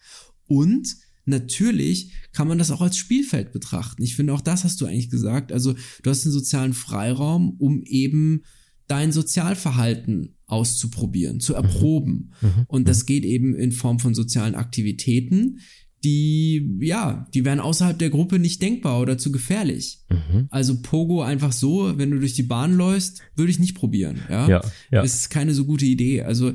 [0.46, 4.04] Und natürlich kann man das auch als Spielfeld betrachten.
[4.04, 5.50] Ich finde, auch das hast du eigentlich gesagt.
[5.52, 5.74] Also,
[6.04, 8.44] du hast einen sozialen Freiraum, um eben
[8.88, 12.32] dein Sozialverhalten auszuprobieren, zu erproben.
[12.40, 12.48] Mhm.
[12.48, 12.64] mhm.
[12.66, 15.60] Und das geht eben in Form von sozialen Aktivitäten,
[16.04, 20.04] die, ja, die wären außerhalb der Gruppe nicht denkbar oder zu gefährlich.
[20.08, 20.46] Mhm.
[20.50, 24.48] Also Pogo einfach so, wenn du durch die Bahn läufst, würde ich nicht probieren, ja.
[24.48, 24.60] ja,
[24.90, 25.02] ja.
[25.02, 26.22] Ist keine so gute Idee.
[26.22, 26.52] Also,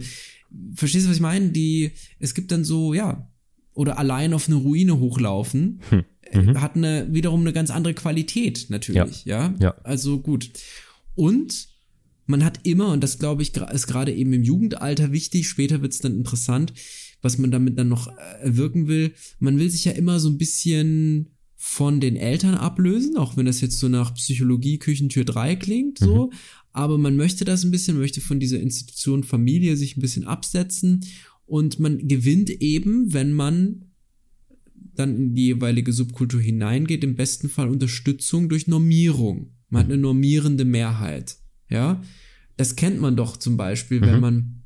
[0.73, 1.49] verstehst du, was ich meine?
[1.49, 3.29] Die, es gibt dann so, ja,
[3.73, 6.03] oder allein auf eine Ruine hochlaufen, hm.
[6.33, 6.61] mhm.
[6.61, 9.47] hat eine, wiederum eine ganz andere Qualität, natürlich, ja.
[9.47, 9.55] ja?
[9.59, 9.75] ja.
[9.83, 10.51] Also gut.
[11.15, 11.67] Und
[12.25, 15.93] man hat immer, und das glaube ich ist gerade eben im Jugendalter wichtig, später wird
[15.93, 16.73] es dann interessant,
[17.21, 18.07] was man damit dann noch
[18.41, 23.37] erwirken will, man will sich ja immer so ein bisschen von den Eltern ablösen, auch
[23.37, 26.27] wenn das jetzt so nach Psychologie Küchentür 3 klingt, so.
[26.27, 26.33] Mhm.
[26.73, 31.05] Aber man möchte das ein bisschen, möchte von dieser Institution Familie sich ein bisschen absetzen
[31.45, 33.85] und man gewinnt eben, wenn man
[34.95, 39.53] dann in die jeweilige Subkultur hineingeht, im besten Fall Unterstützung durch Normierung.
[39.69, 41.37] Man hat eine normierende Mehrheit.
[41.73, 42.01] Ja,
[42.55, 44.05] das kennt man doch zum Beispiel, mhm.
[44.05, 44.63] wenn man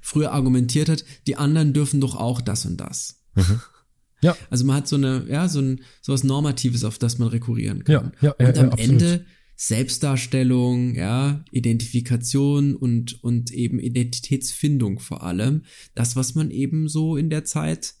[0.00, 3.22] früher argumentiert hat, die anderen dürfen doch auch das und das.
[3.34, 3.60] Mhm.
[4.20, 4.36] Ja.
[4.50, 7.84] Also man hat so eine, ja, so ein, so was Normatives, auf das man rekurrieren
[7.84, 8.12] kann.
[8.20, 9.24] Ja, ja, und am ja, Ende
[9.56, 15.62] Selbstdarstellung, ja, Identifikation und, und eben Identitätsfindung vor allem.
[15.94, 17.94] Das, was man eben so in der Zeit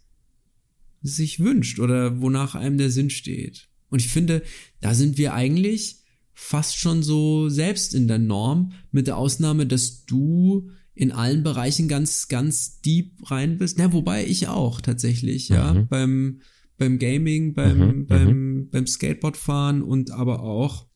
[1.00, 3.68] sich wünscht oder wonach einem der Sinn steht.
[3.88, 4.42] Und ich finde,
[4.80, 6.03] da sind wir eigentlich
[6.34, 11.88] fast schon so selbst in der Norm, mit der Ausnahme, dass du in allen Bereichen
[11.88, 13.78] ganz, ganz deep rein bist.
[13.78, 15.56] Na, wobei ich auch tatsächlich, mhm.
[15.56, 16.40] ja, beim,
[16.78, 18.70] beim Gaming, beim, mhm, beim, mhm.
[18.70, 20.86] beim Skateboardfahren und aber auch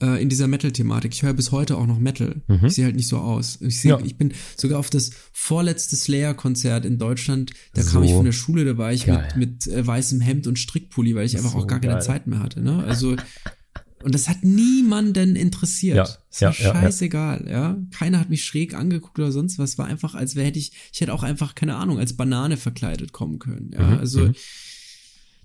[0.00, 1.12] äh, in dieser Metal-Thematik.
[1.14, 2.42] Ich höre bis heute auch noch Metal.
[2.46, 2.66] Mhm.
[2.66, 3.60] Ich sehe halt nicht so aus.
[3.60, 4.00] Ich, seh, ja.
[4.04, 8.32] ich bin sogar auf das vorletzte Slayer-Konzert in Deutschland, da so kam ich von der
[8.32, 9.28] Schule, da war ich geil.
[9.36, 11.90] mit, mit äh, weißem Hemd und Strickpulli, weil ich einfach so auch gar geil.
[11.90, 12.60] keine Zeit mehr hatte.
[12.60, 12.82] Ne?
[12.84, 13.16] Also
[14.08, 15.96] und das hat niemanden interessiert.
[15.98, 17.78] Ja, das war ja, scheißegal, ja, ja.
[17.90, 19.76] Keiner hat mich schräg angeguckt oder sonst was.
[19.76, 23.12] War einfach, als wäre hätte ich, ich hätte auch einfach, keine Ahnung, als Banane verkleidet
[23.12, 23.70] kommen können.
[23.74, 24.34] Ja, mhm, also, mhm.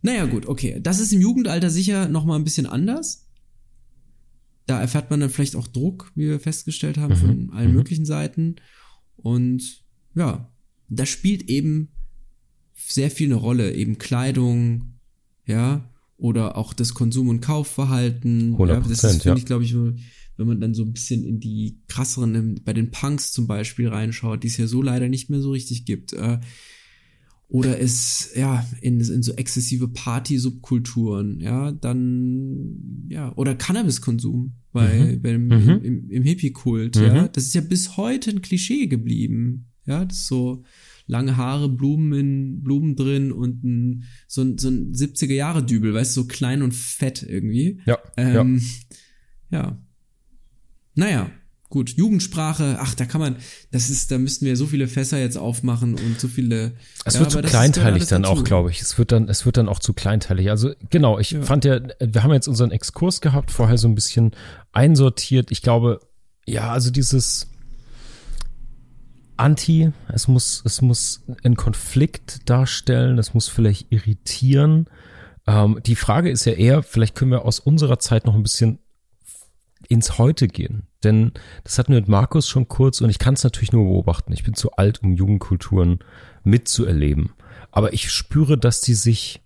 [0.01, 0.79] naja, gut, okay.
[0.81, 3.27] Das ist im Jugendalter sicher nochmal ein bisschen anders.
[4.65, 7.75] Da erfährt man dann vielleicht auch Druck, wie wir festgestellt haben, mhm, von allen mhm.
[7.75, 8.55] möglichen Seiten.
[9.17, 9.83] Und
[10.15, 10.49] ja,
[10.87, 11.89] da spielt eben
[12.77, 14.93] sehr viel eine Rolle, eben Kleidung,
[15.45, 15.92] ja,
[16.23, 18.55] oder auch das Konsum- und Kaufverhalten.
[18.55, 21.41] 100%, ja, das ist, finde ich, glaube ich, wenn man dann so ein bisschen in
[21.41, 25.41] die krasseren, bei den Punks zum Beispiel reinschaut, die es ja so leider nicht mehr
[25.41, 26.13] so richtig gibt.
[26.13, 26.39] Äh,
[27.49, 35.21] oder es, ja, in, in so exzessive Party-Subkulturen, ja, dann, ja, oder Cannabiskonsum bei, mhm.
[35.21, 35.51] beim, mhm.
[35.51, 37.03] im, im, im Hippie-Kult, mhm.
[37.03, 37.27] ja.
[37.27, 39.65] Das ist ja bis heute ein Klischee geblieben.
[39.85, 40.63] Ja, das ist so,
[41.05, 45.93] lange Haare, Blumen in Blumen drin und ein, so ein, so ein 70er Jahre Dübel,
[45.93, 47.81] weißt du, so klein und fett irgendwie.
[47.85, 47.97] Ja.
[48.17, 48.61] Ähm,
[49.49, 49.59] ja.
[49.59, 49.77] ja.
[50.95, 51.29] Naja,
[51.73, 51.89] gut.
[51.89, 53.35] Jugendsprache, ach, da kann man,
[53.71, 56.73] das ist, da müssten wir so viele Fässer jetzt aufmachen und so viele.
[57.03, 58.79] Es ja, wird zu kleinteilig dann auch, glaube ich.
[58.79, 60.49] Es wird dann, es wird dann auch zu kleinteilig.
[60.49, 61.41] Also genau, ich ja.
[61.41, 64.31] fand ja, wir haben jetzt unseren Exkurs gehabt, vorher so ein bisschen
[64.71, 65.51] einsortiert.
[65.51, 65.99] Ich glaube,
[66.45, 67.47] ja, also dieses
[69.43, 74.87] anti, es muss, es muss einen Konflikt darstellen, es muss vielleicht irritieren.
[75.45, 78.79] Ähm, die Frage ist ja eher, vielleicht können wir aus unserer Zeit noch ein bisschen
[79.89, 80.87] ins Heute gehen.
[81.03, 81.33] Denn
[81.65, 84.31] das hatten wir mit Markus schon kurz und ich kann es natürlich nur beobachten.
[84.31, 85.99] Ich bin zu alt, um Jugendkulturen
[86.43, 87.33] mitzuerleben.
[87.71, 89.41] Aber ich spüre, dass die sich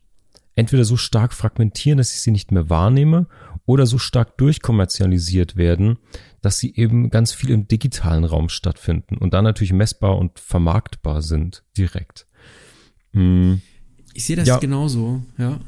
[0.56, 3.26] entweder so stark fragmentieren, dass ich sie nicht mehr wahrnehme,
[3.68, 6.00] oder so stark durchkommerzialisiert werden,
[6.42, 11.22] dass sie eben ganz viel im digitalen Raum stattfinden und dann natürlich messbar und vermarktbar
[11.22, 12.26] sind direkt.
[13.14, 13.62] Hm.
[14.14, 14.58] Ich sehe das ja.
[14.58, 15.60] genauso, ja.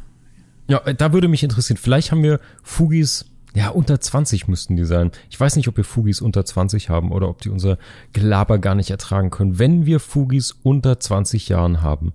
[0.68, 1.78] Ja, da würde mich interessieren.
[1.78, 5.12] Vielleicht haben wir Fugis, ja, unter 20 müssten die sein.
[5.30, 7.78] Ich weiß nicht, ob wir Fugis unter 20 haben oder ob die unser
[8.14, 9.60] Gelaber gar nicht ertragen können.
[9.60, 12.14] Wenn wir Fugis unter 20 Jahren haben,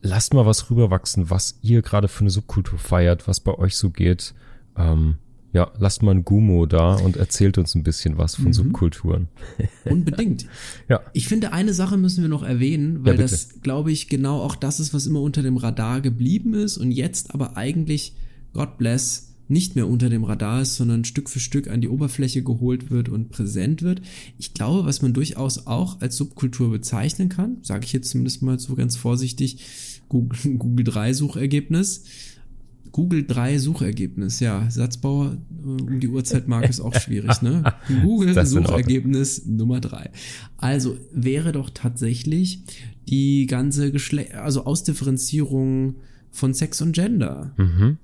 [0.00, 3.90] lasst mal was rüberwachsen, was ihr gerade für eine Subkultur feiert, was bei euch so
[3.90, 4.34] geht.
[4.76, 5.16] Ähm,
[5.52, 8.52] ja, lasst mal ein Gumo da und erzählt uns ein bisschen was von mhm.
[8.52, 9.28] Subkulturen.
[9.86, 10.46] Unbedingt.
[10.88, 11.00] ja.
[11.14, 14.54] Ich finde, eine Sache müssen wir noch erwähnen, weil ja, das, glaube ich, genau auch
[14.54, 18.14] das ist, was immer unter dem Radar geblieben ist und jetzt aber eigentlich,
[18.52, 22.42] God bless, nicht mehr unter dem Radar ist, sondern Stück für Stück an die Oberfläche
[22.42, 24.02] geholt wird und präsent wird.
[24.38, 28.58] Ich glaube, was man durchaus auch als Subkultur bezeichnen kann, sage ich jetzt zumindest mal
[28.58, 29.64] so ganz vorsichtig,
[30.08, 32.04] Google, Google 3 Suchergebnis.
[32.96, 34.70] Google 3 Suchergebnis, ja.
[34.70, 37.74] Satzbauer äh, um die Uhrzeitmarke ist auch schwierig, ne?
[38.02, 40.10] Google Suchergebnis Nummer 3.
[40.56, 42.60] Also wäre doch tatsächlich
[43.06, 45.96] die ganze Geschle also Ausdifferenzierung
[46.30, 47.52] von Sex und Gender.
[47.58, 47.98] Mhm.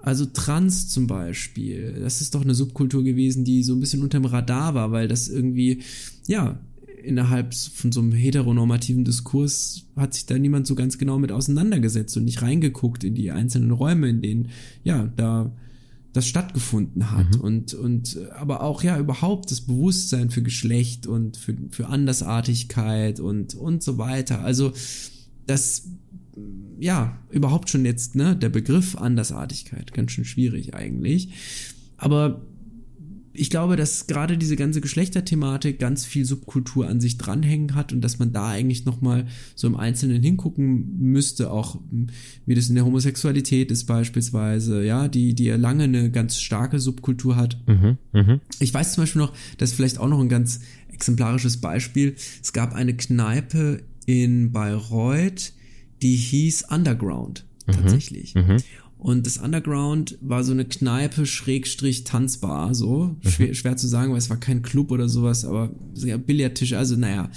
[0.00, 4.24] Also Trans zum Beispiel, das ist doch eine Subkultur gewesen, die so ein bisschen unterm
[4.24, 5.82] Radar war, weil das irgendwie,
[6.28, 6.60] ja,
[7.02, 12.16] innerhalb von so einem heteronormativen Diskurs hat sich da niemand so ganz genau mit auseinandergesetzt
[12.16, 14.48] und nicht reingeguckt in die einzelnen Räume, in denen,
[14.84, 15.52] ja, da
[16.12, 17.40] das stattgefunden hat mhm.
[17.42, 23.54] und und aber auch ja überhaupt das Bewusstsein für Geschlecht und für für Andersartigkeit und
[23.54, 24.40] und so weiter.
[24.40, 24.72] Also
[25.46, 25.84] das
[26.78, 31.30] ja, überhaupt schon jetzt, ne, der Begriff Andersartigkeit, ganz schön schwierig eigentlich.
[31.96, 32.42] Aber
[33.38, 38.00] ich glaube, dass gerade diese ganze Geschlechterthematik ganz viel Subkultur an sich dranhängen hat und
[38.00, 41.78] dass man da eigentlich nochmal so im Einzelnen hingucken müsste, auch
[42.46, 46.80] wie das in der Homosexualität ist beispielsweise, ja, die, die ja lange eine ganz starke
[46.80, 47.58] Subkultur hat.
[47.66, 48.40] Mhm, mh.
[48.60, 50.60] Ich weiß zum Beispiel noch, das ist vielleicht auch noch ein ganz
[50.92, 52.16] exemplarisches Beispiel.
[52.42, 55.52] Es gab eine Kneipe in Bayreuth,
[56.02, 58.34] die hieß Underground mhm, tatsächlich.
[58.34, 58.56] Mhm,
[58.98, 63.16] und das Underground war so eine Kneipe, Schrägstrich, Tanzbar, so.
[63.22, 63.30] Mhm.
[63.30, 65.70] Schwer, schwer zu sagen, weil es war kein Club oder sowas, aber
[66.26, 67.30] Billardtisch, also naja.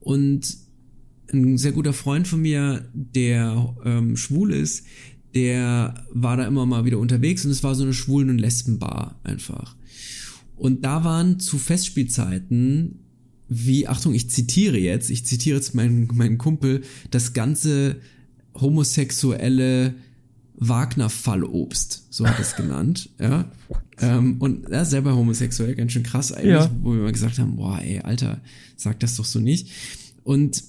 [0.00, 0.56] Und
[1.32, 4.84] ein sehr guter Freund von mir, der ähm, schwul ist,
[5.34, 9.20] der war da immer mal wieder unterwegs und es war so eine Schwulen- und Lesbenbar
[9.22, 9.76] einfach.
[10.56, 13.00] Und da waren zu Festspielzeiten,
[13.48, 18.00] wie, Achtung, ich zitiere jetzt, ich zitiere jetzt meinen, meinen Kumpel, das ganze
[18.54, 19.94] homosexuelle
[20.58, 23.50] Wagner-Fallobst, so hat es genannt, ja.
[24.00, 26.70] Ähm, und er ja, selber homosexuell, ganz schön krass eigentlich, ja.
[26.82, 28.40] wo wir mal gesagt haben, boah, ey, Alter,
[28.76, 29.70] sag das doch so nicht.
[30.22, 30.62] Und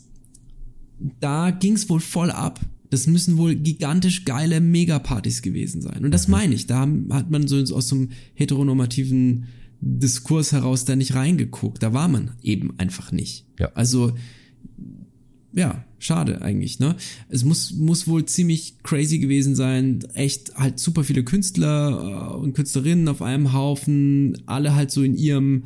[1.20, 2.60] da ging's wohl voll ab,
[2.90, 6.06] das müssen wohl gigantisch geile Megapartys gewesen sein.
[6.06, 6.32] Und das mhm.
[6.32, 9.46] meine ich, da hat man so aus so einem heteronormativen
[9.82, 11.84] Diskurs heraus da nicht reingeguckt.
[11.84, 13.46] Da war man eben einfach nicht.
[13.60, 13.72] Ja.
[13.74, 14.14] Also,
[15.54, 16.96] ja, schade eigentlich, ne?
[17.30, 20.04] Es muss, muss wohl ziemlich crazy gewesen sein.
[20.14, 25.16] Echt halt super viele Künstler äh, und Künstlerinnen auf einem Haufen, alle halt so in
[25.16, 25.64] ihrem,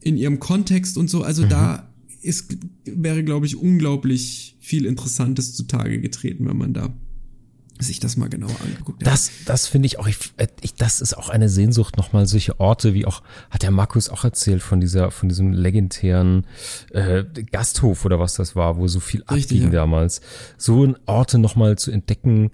[0.00, 1.22] in ihrem Kontext und so.
[1.22, 1.48] Also mhm.
[1.48, 1.90] da
[2.22, 6.92] ist, wäre, glaube ich, unglaublich viel Interessantes zutage getreten, wenn man da
[7.80, 9.04] sich das mal genauer angeguckt.
[9.04, 10.18] Das, das finde ich auch, ich,
[10.60, 14.24] ich, das ist auch eine Sehnsucht, nochmal solche Orte, wie auch, hat der Markus auch
[14.24, 16.46] erzählt von dieser, von diesem legendären
[16.90, 19.80] äh, Gasthof oder was das war, wo so viel Richtig, abging ja.
[19.80, 20.20] damals.
[20.56, 22.50] So Orte nochmal zu entdecken,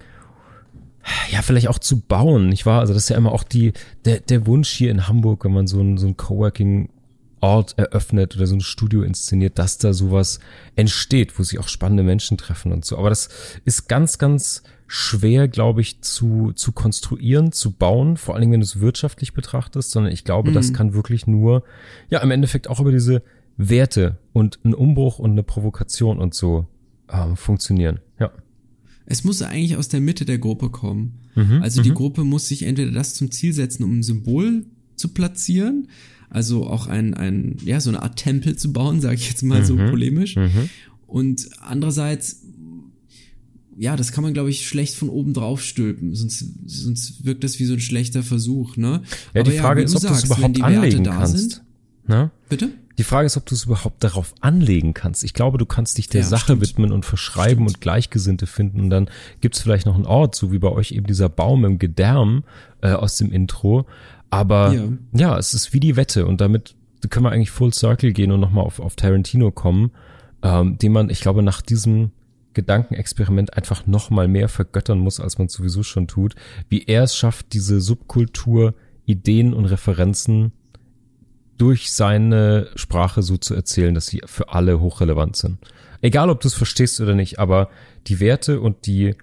[1.31, 2.81] ja, vielleicht auch zu bauen, nicht wahr?
[2.81, 3.73] Also das ist ja immer auch die,
[4.05, 6.89] der, der Wunsch hier in Hamburg, wenn man so ein, so ein Coworking
[7.39, 10.39] Ort eröffnet oder so ein Studio inszeniert, dass da sowas
[10.75, 12.97] entsteht, wo sich auch spannende Menschen treffen und so.
[12.97, 13.29] Aber das
[13.63, 18.61] ist ganz, ganz schwer, glaube ich, zu, zu konstruieren, zu bauen, vor allen Dingen, wenn
[18.61, 20.53] du es wirtschaftlich betrachtest, sondern ich glaube, mhm.
[20.53, 21.63] das kann wirklich nur,
[22.09, 23.21] ja, im Endeffekt auch über diese
[23.57, 26.67] Werte und ein Umbruch und eine Provokation und so
[27.09, 27.99] ähm, funktionieren.
[28.19, 28.31] Ja.
[29.05, 31.19] Es muss eigentlich aus der Mitte der Gruppe kommen.
[31.35, 31.61] Mhm.
[31.61, 31.95] Also die mhm.
[31.95, 34.65] Gruppe muss sich entweder das zum Ziel setzen, um ein Symbol
[34.95, 35.87] zu platzieren,
[36.29, 39.61] also auch ein, ein, ja, so eine Art Tempel zu bauen, sage ich jetzt mal
[39.61, 39.65] mhm.
[39.65, 40.35] so polemisch.
[40.35, 40.69] Mhm.
[41.07, 42.46] Und andererseits,
[43.77, 47.59] ja, das kann man, glaube ich, schlecht von oben drauf stülpen, sonst, sonst wirkt das
[47.59, 49.03] wie so ein schlechter Versuch, ne?
[49.33, 51.37] Ja, Aber die Frage ja, ist, ob du es überhaupt anlegen kannst.
[51.37, 51.63] Sind,
[52.07, 52.31] ne?
[52.49, 52.69] Bitte?
[52.97, 55.23] Die Frage ist, ob du es überhaupt darauf anlegen kannst.
[55.23, 56.61] Ich glaube, du kannst dich der ja, Sache stimmt.
[56.63, 57.69] widmen und verschreiben stimmt.
[57.69, 58.81] und Gleichgesinnte finden.
[58.81, 59.09] Und dann
[59.39, 62.43] gibt's vielleicht noch einen Ort, so wie bei euch eben dieser Baum im Gedärm
[62.81, 63.85] äh, aus dem Intro.
[64.31, 64.87] Aber ja.
[65.13, 66.75] ja, es ist wie die Wette und damit
[67.11, 69.91] können wir eigentlich Full Circle gehen und nochmal auf, auf Tarantino kommen,
[70.41, 72.11] ähm, den man, ich glaube, nach diesem
[72.57, 76.35] Gedankenexperiment einfach nochmal mehr vergöttern muss, als man sowieso schon tut,
[76.69, 78.73] wie er es schafft, diese Subkultur,
[79.05, 80.51] Ideen und Referenzen
[81.57, 85.59] durch seine Sprache so zu erzählen, dass sie für alle hochrelevant sind.
[86.01, 87.69] Egal, ob du es verstehst oder nicht, aber
[88.07, 89.15] die Werte und die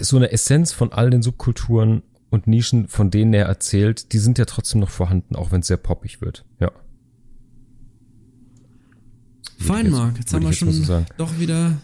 [0.00, 4.38] so eine Essenz von all den Subkulturen und Nischen, von denen er erzählt, die sind
[4.38, 6.44] ja trotzdem noch vorhanden, auch wenn es sehr poppig wird.
[6.60, 6.70] Ja.
[9.60, 10.18] Fein, Marc.
[10.18, 11.76] Jetzt haben wir schon so doch wieder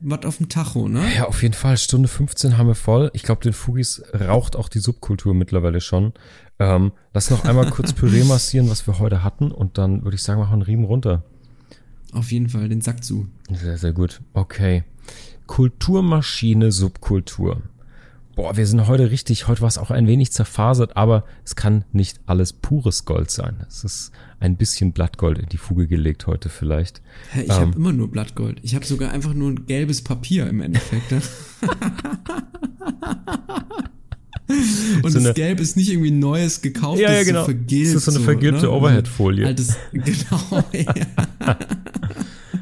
[0.00, 1.04] was auf dem Tacho, ne?
[1.16, 1.76] Ja, auf jeden Fall.
[1.76, 3.10] Stunde 15 haben wir voll.
[3.14, 6.12] Ich glaube, den Fugis raucht auch die Subkultur mittlerweile schon.
[6.58, 9.50] Ähm, lass noch einmal kurz Püree massieren, was wir heute hatten.
[9.50, 11.24] Und dann würde ich sagen, machen wir einen Riemen runter.
[12.12, 13.28] Auf jeden Fall, den Sack zu.
[13.50, 14.20] Sehr, sehr gut.
[14.32, 14.84] Okay.
[15.46, 17.62] Kulturmaschine, Subkultur
[18.38, 21.84] boah, wir sind heute richtig, heute war es auch ein wenig zerfasert, aber es kann
[21.90, 23.66] nicht alles pures Gold sein.
[23.66, 27.02] Es ist ein bisschen Blattgold in die Fuge gelegt heute vielleicht.
[27.32, 28.60] Hä, ich ähm, habe immer nur Blattgold.
[28.62, 31.10] Ich habe sogar einfach nur ein gelbes Papier im Endeffekt.
[35.02, 37.40] Und so das Gelb ist nicht irgendwie neues gekauft, ja, ja, genau.
[37.40, 37.94] so vergilbt.
[37.94, 38.70] Das ist so eine vergilbte ne?
[38.70, 39.46] Overhead-Folie.
[39.46, 41.56] Altes, genau, ja.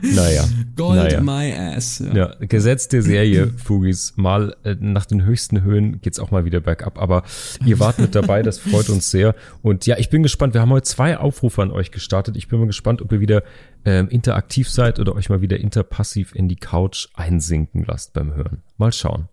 [0.02, 0.44] Naja.
[0.76, 1.20] Gold naja.
[1.20, 1.98] my ass.
[1.98, 2.14] Ja.
[2.14, 4.12] ja, Gesetz der Serie, Fugis.
[4.16, 6.98] Mal äh, nach den höchsten Höhen geht's auch mal wieder bergab.
[6.98, 7.22] Aber
[7.64, 9.34] ihr wart mit dabei, das freut uns sehr.
[9.62, 10.54] Und ja, ich bin gespannt.
[10.54, 12.36] Wir haben heute zwei Aufrufe an euch gestartet.
[12.36, 13.42] Ich bin mal gespannt, ob ihr wieder
[13.84, 18.62] ähm, interaktiv seid oder euch mal wieder interpassiv in die Couch einsinken lasst beim Hören.
[18.76, 19.28] Mal schauen.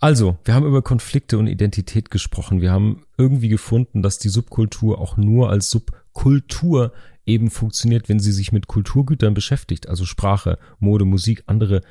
[0.00, 2.62] Also, wir haben über Konflikte und Identität gesprochen.
[2.62, 6.92] Wir haben irgendwie gefunden, dass die Subkultur auch nur als Subkultur
[7.26, 11.82] eben funktioniert, wenn sie sich mit Kulturgütern beschäftigt, also Sprache, Mode, Musik, andere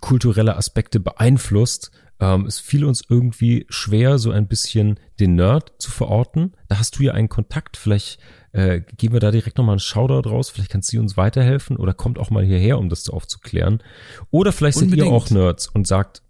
[0.00, 1.90] kulturelle Aspekte beeinflusst.
[2.20, 6.52] Ähm, es fiel uns irgendwie schwer, so ein bisschen den Nerd zu verorten.
[6.68, 8.18] Da hast du ja einen Kontakt, vielleicht
[8.52, 11.94] äh, geben wir da direkt nochmal einen Shoutout raus, vielleicht kannst du uns weiterhelfen oder
[11.94, 13.82] kommt auch mal hierher, um das aufzuklären.
[14.30, 15.00] Oder vielleicht Unbedingt.
[15.00, 16.22] seid ihr auch Nerds und sagt,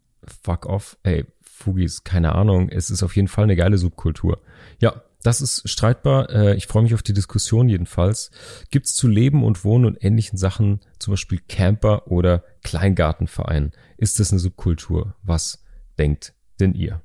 [0.42, 4.42] fuck off, ey, Fugis, keine Ahnung, es ist auf jeden Fall eine geile Subkultur.
[4.80, 6.30] Ja, das ist streitbar.
[6.30, 8.30] Äh, ich freue mich auf die Diskussion jedenfalls.
[8.70, 13.72] Gibt es zu Leben und Wohnen und ähnlichen Sachen, zum Beispiel Camper oder Kleingartenverein?
[13.96, 15.16] Ist das eine Subkultur?
[15.22, 15.64] Was
[15.98, 17.02] denkt denn ihr?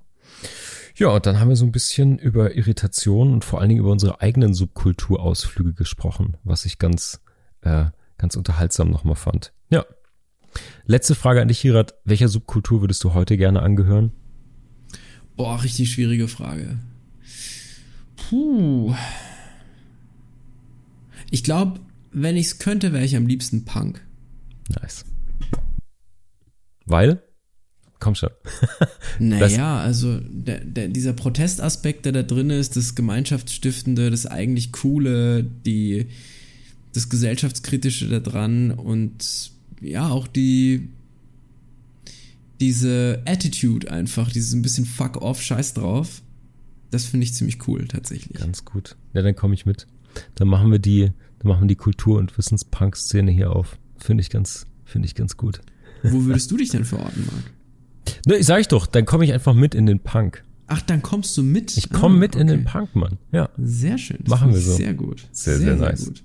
[0.95, 3.91] Ja, und dann haben wir so ein bisschen über Irritation und vor allen Dingen über
[3.91, 7.21] unsere eigenen Subkulturausflüge gesprochen, was ich ganz,
[7.61, 7.85] äh,
[8.17, 9.53] ganz unterhaltsam nochmal fand.
[9.69, 9.85] Ja.
[10.85, 11.95] Letzte Frage an dich, Hirat.
[12.05, 14.11] Welcher Subkultur würdest du heute gerne angehören?
[15.35, 16.79] Boah, richtig schwierige Frage.
[18.15, 18.93] Puh.
[21.29, 21.79] Ich glaube,
[22.11, 24.05] wenn ich es könnte, wäre ich am liebsten Punk.
[24.69, 25.05] Nice.
[26.85, 27.23] Weil?
[27.99, 28.31] Komm schon.
[29.19, 35.43] naja, also der, der, dieser Protestaspekt, der da drin ist, das Gemeinschaftsstiftende, das eigentlich Coole,
[35.43, 36.07] die,
[36.93, 40.89] das Gesellschaftskritische da dran und ja, auch die
[42.61, 46.21] diese Attitude einfach, dieses ein bisschen fuck off, scheiß drauf.
[46.91, 48.39] Das finde ich ziemlich cool, tatsächlich.
[48.39, 48.95] Ganz gut.
[49.13, 49.87] Ja, dann komme ich mit.
[50.35, 53.79] Dann machen wir die, dann machen wir die Kultur- und Wissenspunk-Szene hier auf.
[53.97, 55.61] Finde ich ganz, finde ich ganz gut.
[56.03, 58.15] Wo würdest du dich denn verorten, Marc?
[58.27, 60.43] Ne, ich sag ich doch, dann komme ich einfach mit in den Punk.
[60.67, 61.75] Ach, dann kommst du mit?
[61.77, 62.41] Ich komme ah, mit okay.
[62.41, 63.17] in den Punk, Mann.
[63.31, 63.49] Ja.
[63.57, 64.19] Sehr schön.
[64.21, 64.75] Das Machen wir so.
[64.75, 65.27] Sehr gut.
[65.31, 66.05] Sehr, sehr, sehr nice.
[66.05, 66.23] Gut.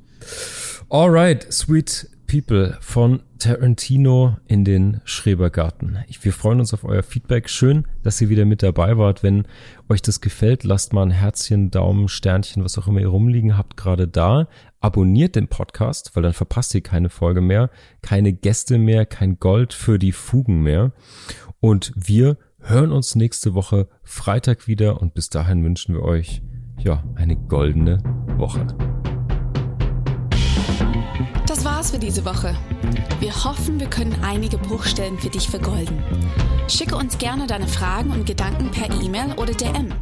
[0.88, 5.98] Alright, sweet people von Tarantino in den Schrebergarten.
[6.20, 7.48] Wir freuen uns auf euer Feedback.
[7.48, 9.23] Schön, dass ihr wieder mit dabei wart.
[9.23, 9.47] Wenn
[9.89, 13.77] euch das gefällt, lasst mal ein Herzchen, Daumen, Sternchen, was auch immer ihr rumliegen habt,
[13.77, 14.48] gerade da.
[14.81, 17.70] Abonniert den Podcast, weil dann verpasst ihr keine Folge mehr,
[18.03, 20.93] keine Gäste mehr, kein Gold für die Fugen mehr.
[21.61, 26.43] Und wir hören uns nächste Woche Freitag wieder und bis dahin wünschen wir euch
[26.78, 27.98] ja eine goldene
[28.36, 28.66] Woche.
[31.86, 32.56] War's für diese Woche.
[33.20, 36.02] Wir hoffen, wir können einige Bruchstellen für dich vergolden.
[36.68, 39.94] Schicke uns gerne deine Fragen und Gedanken per E-Mail oder DM.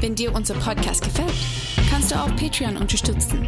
[0.00, 1.32] Wenn dir unser Podcast gefällt,
[1.90, 3.46] kannst du auch Patreon unterstützen.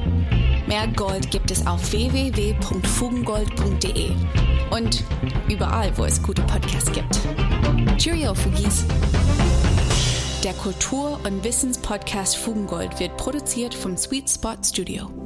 [0.69, 4.13] Mehr Gold gibt es auf www.fugengold.de
[4.71, 5.03] und
[5.49, 7.19] überall, wo es gute Podcasts gibt.
[7.99, 8.85] Cheerio, Fugis!
[10.45, 15.24] Der Kultur- und Wissenspodcast Fugengold wird produziert vom Sweet Spot Studio.